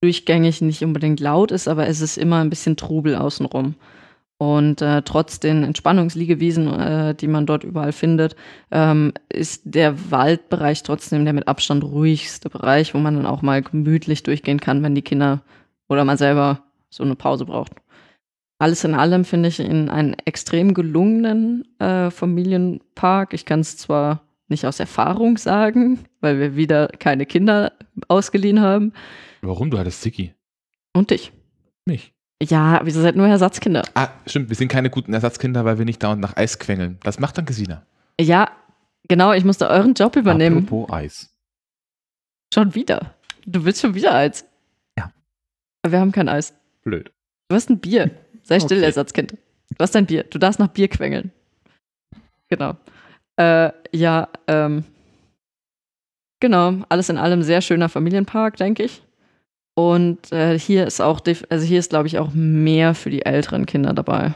[0.00, 3.74] durchgängig nicht unbedingt laut ist, aber es ist immer ein bisschen Trubel außenrum.
[4.38, 8.36] Und äh, trotz den Entspannungsliegewiesen, äh, die man dort überall findet,
[8.70, 13.62] ähm, ist der Waldbereich trotzdem der mit Abstand ruhigste Bereich, wo man dann auch mal
[13.62, 15.42] gemütlich durchgehen kann, wenn die Kinder
[15.88, 17.72] oder man selber so eine Pause braucht.
[18.60, 23.34] Alles in allem finde ich ihn einen extrem gelungenen äh, Familienpark.
[23.34, 27.72] Ich kann es zwar nicht aus Erfahrung sagen, weil wir wieder keine Kinder
[28.06, 28.92] ausgeliehen haben.
[29.42, 29.70] Warum?
[29.70, 30.32] Du hattest Ziggy.
[30.92, 31.32] Und dich.
[31.84, 32.12] Mich.
[32.42, 33.82] Ja, wieso seid nur Ersatzkinder?
[33.94, 36.98] Ah, stimmt, wir sind keine guten Ersatzkinder, weil wir nicht dauernd nach Eis quengeln.
[37.02, 37.82] Das macht dann Gesina.
[38.20, 38.50] Ja,
[39.08, 40.58] genau, ich musste euren Job übernehmen.
[40.64, 41.34] Apropos Eis.
[42.54, 43.14] Schon wieder.
[43.44, 44.44] Du willst schon wieder Eis.
[44.96, 45.12] Ja.
[45.82, 46.54] Aber wir haben kein Eis.
[46.84, 47.10] Blöd.
[47.48, 48.10] Du hast ein Bier.
[48.44, 48.86] Sei still, Okay.
[48.86, 49.32] Ersatzkind.
[49.32, 50.22] Du hast ein Bier.
[50.24, 51.32] Du darfst nach Bier quengeln.
[52.48, 52.76] Genau.
[53.36, 54.84] Äh, ja, ähm.
[56.40, 59.02] Genau, alles in allem sehr schöner Familienpark, denke ich.
[59.78, 63.64] Und äh, hier ist auch, also hier ist, glaube ich, auch mehr für die älteren
[63.64, 64.34] Kinder dabei.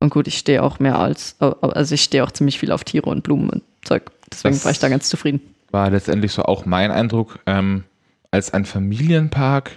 [0.00, 3.10] Und gut, ich stehe auch mehr als, also ich stehe auch ziemlich viel auf Tiere
[3.10, 4.10] und Blumen und Zeug.
[4.32, 5.42] Deswegen Das- war ich da ganz zufrieden.
[5.72, 7.38] War letztendlich so auch mein Eindruck.
[7.44, 7.84] Ähm,
[8.30, 9.72] als ein Familienpark,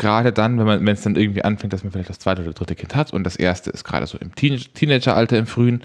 [0.00, 2.52] gerade dann, wenn man, wenn es dann irgendwie anfängt, dass man vielleicht das zweite oder
[2.52, 5.84] dritte Kind hat und das erste ist gerade so im Teen Teenageralter, im Frühen,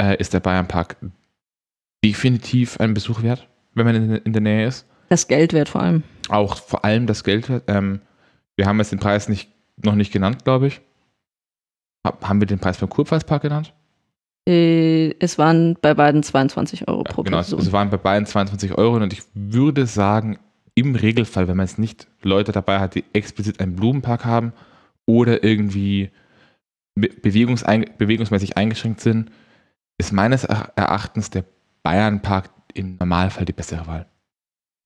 [0.00, 0.96] äh, ist der Bayernpark
[2.04, 4.86] definitiv ein Besuch wert, wenn man in, in der Nähe ist.
[5.08, 6.02] Das Geld wert vor allem.
[6.28, 7.50] Auch vor allem das Geld.
[7.66, 8.00] Ähm,
[8.56, 9.50] wir haben jetzt den Preis nicht,
[9.82, 10.80] noch nicht genannt, glaube ich.
[12.06, 13.72] Hab, haben wir den Preis beim Kurpfalzpark genannt?
[14.48, 17.60] Äh, Es waren bei beiden 22 Euro pro genau, es, Person.
[17.66, 20.38] es waren bei beiden 22 Euro und ich würde sagen,
[20.74, 24.52] im Regelfall, wenn man jetzt nicht Leute dabei hat, die explizit einen Blumenpark haben
[25.06, 26.10] oder irgendwie
[26.96, 29.30] be bewegungsein bewegungsmäßig eingeschränkt sind,
[29.98, 31.44] ist meines Eracht- Erachtens der
[31.82, 34.06] Bayernpark im Normalfall die bessere Wahl.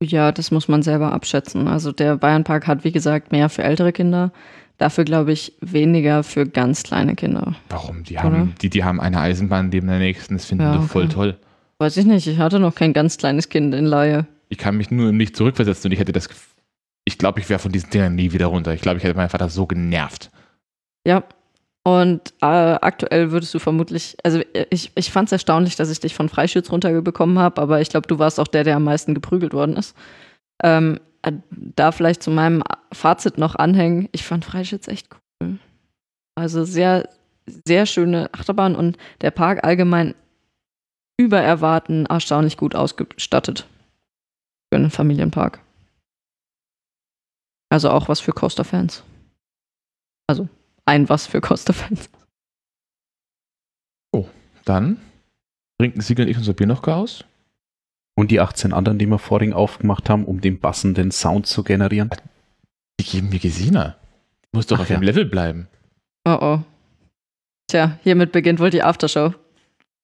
[0.02, 1.66] Ja, das muss man selber abschätzen.
[1.66, 4.32] Also der Bayernpark hat, wie gesagt, mehr für ältere Kinder.
[4.76, 7.56] Dafür, glaube ich, weniger für ganz kleine Kinder.
[7.68, 8.04] Warum?
[8.04, 8.22] Die Oder?
[8.22, 11.04] haben, die, die haben eine Eisenbahn neben der nächsten, das finden Ja, die doch voll
[11.04, 11.14] okay.
[11.14, 11.38] toll.
[11.78, 14.26] Weiß ich nicht, ich hatte noch kein ganz kleines Kind in Laie.
[14.48, 16.28] Ich kann mich nur nicht zurückversetzen und ich hätte das.
[17.04, 18.72] Ich glaube, ich wäre von diesen Dingern nie wieder runter.
[18.74, 20.30] Ich glaube, ich hätte meinen Vater so genervt.
[21.06, 21.24] Ja.
[21.88, 26.14] Und äh, aktuell würdest du vermutlich, also ich, ich fand es erstaunlich, dass ich dich
[26.14, 29.54] von Freischütz runterbekommen habe, aber ich glaube, du warst auch der, der am meisten geprügelt
[29.54, 29.96] worden ist.
[30.62, 32.62] Ähm, äh, da vielleicht zu meinem
[32.92, 35.08] Fazit noch anhängen, ich fand Freischütz echt
[35.40, 35.58] cool.
[36.34, 37.08] Also sehr,
[37.46, 40.14] sehr schöne Achterbahn und der Park allgemein
[41.16, 43.66] über Erwarten erstaunlich gut ausgestattet.
[44.70, 45.60] Für einen Familienpark.
[47.70, 49.04] Also auch was für Coaster-Fans.
[50.26, 50.50] Also
[50.88, 52.10] ein was für Coaster-Fans.
[54.68, 54.98] Dann
[55.80, 57.24] trinken Siegel und ich unser Bier noch aus.
[58.14, 62.10] Und die 18 anderen, die wir vorhin aufgemacht haben, um den passenden Sound zu generieren.
[63.00, 63.96] Die geben mir Gesina.
[64.42, 64.98] Die muss doch Ach auf ja.
[64.98, 65.68] dem Level bleiben.
[66.26, 66.60] Oh oh.
[67.68, 69.32] Tja, hiermit beginnt wohl die Aftershow.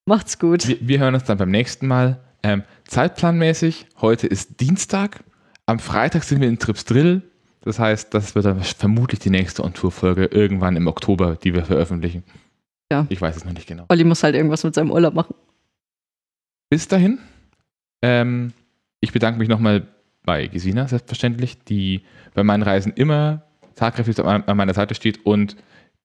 [0.07, 0.67] Macht's gut.
[0.67, 2.21] Wir, wir hören uns dann beim nächsten Mal.
[2.43, 5.25] Ähm, zeitplanmäßig, heute ist Dienstag.
[5.67, 7.23] Am Freitag sind wir in Trips Drill.
[7.65, 12.23] Das heißt, das wird dann vermutlich die nächste On-Tour-Folge irgendwann im Oktober, die wir veröffentlichen.
[12.93, 13.07] Ja.
[13.09, 13.87] Ich weiß es noch nicht genau.
[13.89, 15.35] Olli muss halt irgendwas mit seinem Urlaub machen.
[16.69, 17.19] Bis dahin,
[18.03, 18.53] ähm,
[19.01, 19.89] ich bedanke mich nochmal
[20.25, 22.03] bei Gesina, selbstverständlich, die
[22.35, 23.45] bei meinen Reisen immer
[23.77, 25.57] tatkräftig an an meiner Seite steht und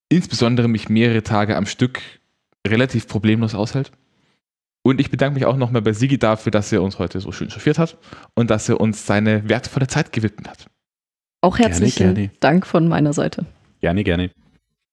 [0.08, 2.02] insbesondere mich mehrere Tage am Stück
[2.66, 3.92] relativ problemlos aushält.
[4.82, 7.50] Und ich bedanke mich auch nochmal bei Sigi dafür, dass er uns heute so schön
[7.50, 7.98] chauffiert hat
[8.34, 10.70] und dass er uns seine wertvolle Zeit gewidmet hat.
[11.42, 12.32] Auch Gerne, herzlichen gerne.
[12.42, 13.46] Dank von meiner Seite.
[13.80, 14.32] Gerne, gerne.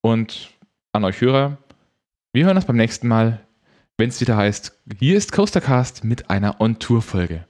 [0.01, 0.51] Und
[0.93, 1.59] an euch Hörer,
[2.32, 3.40] wir hören uns beim nächsten Mal,
[3.98, 7.44] wenn es wieder heißt, hier ist Coastercast mit einer On-Tour-Folge.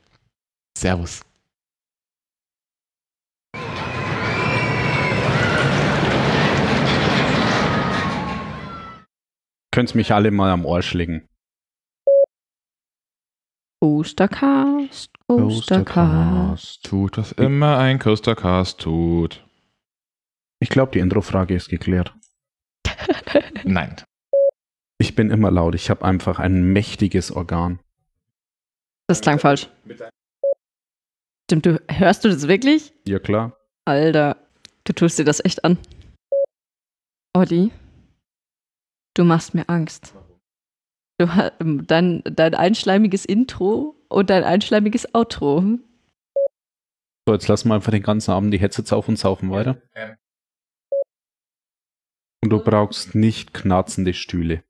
[0.78, 1.20] Servus.
[9.72, 11.28] Könnt mich alle mal am Ohr schlägen.
[13.82, 16.84] Coastercast, Coastercast.
[16.84, 19.44] Tut, was immer ein Coastercast tut.
[20.60, 22.14] Ich glaube, die Introfrage ist geklärt.
[23.64, 23.96] Nein.
[24.98, 25.74] Ich bin immer laut.
[25.74, 27.80] Ich habe einfach ein mächtiges Organ.
[29.08, 29.68] Das klang falsch.
[31.48, 32.92] Stimmt, du hörst du das wirklich?
[33.06, 33.56] Ja, klar.
[33.84, 34.36] Alter,
[34.84, 35.78] du tust dir das echt an.
[37.36, 37.70] Olli,
[39.14, 40.14] du machst mir Angst.
[41.18, 45.78] Du, ha- dein, dein einschleimiges Intro und dein einschleimiges Outro.
[47.28, 49.82] So, jetzt lassen wir einfach den ganzen Abend die Headsets auf und saufen weiter.
[52.42, 54.62] Und du brauchst nicht knarzende Stühle.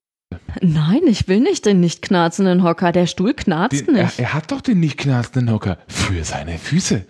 [0.62, 2.92] Nein, ich will nicht den nicht knarzenden Hocker.
[2.92, 4.18] Der Stuhl knarzt Den, er, nicht.
[4.18, 7.06] er hat doch den nicht knarzenden Hocker für seine Füße.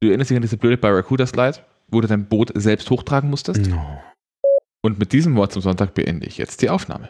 [0.00, 1.58] Du erinnerst dich an diese blöde Barracuda-Slide,
[1.88, 3.66] wo du dein Boot selbst hochtragen musstest?
[3.66, 4.00] No.
[4.84, 7.08] Und mit diesem Wort zum Sonntag beende ich jetzt die Aufnahme.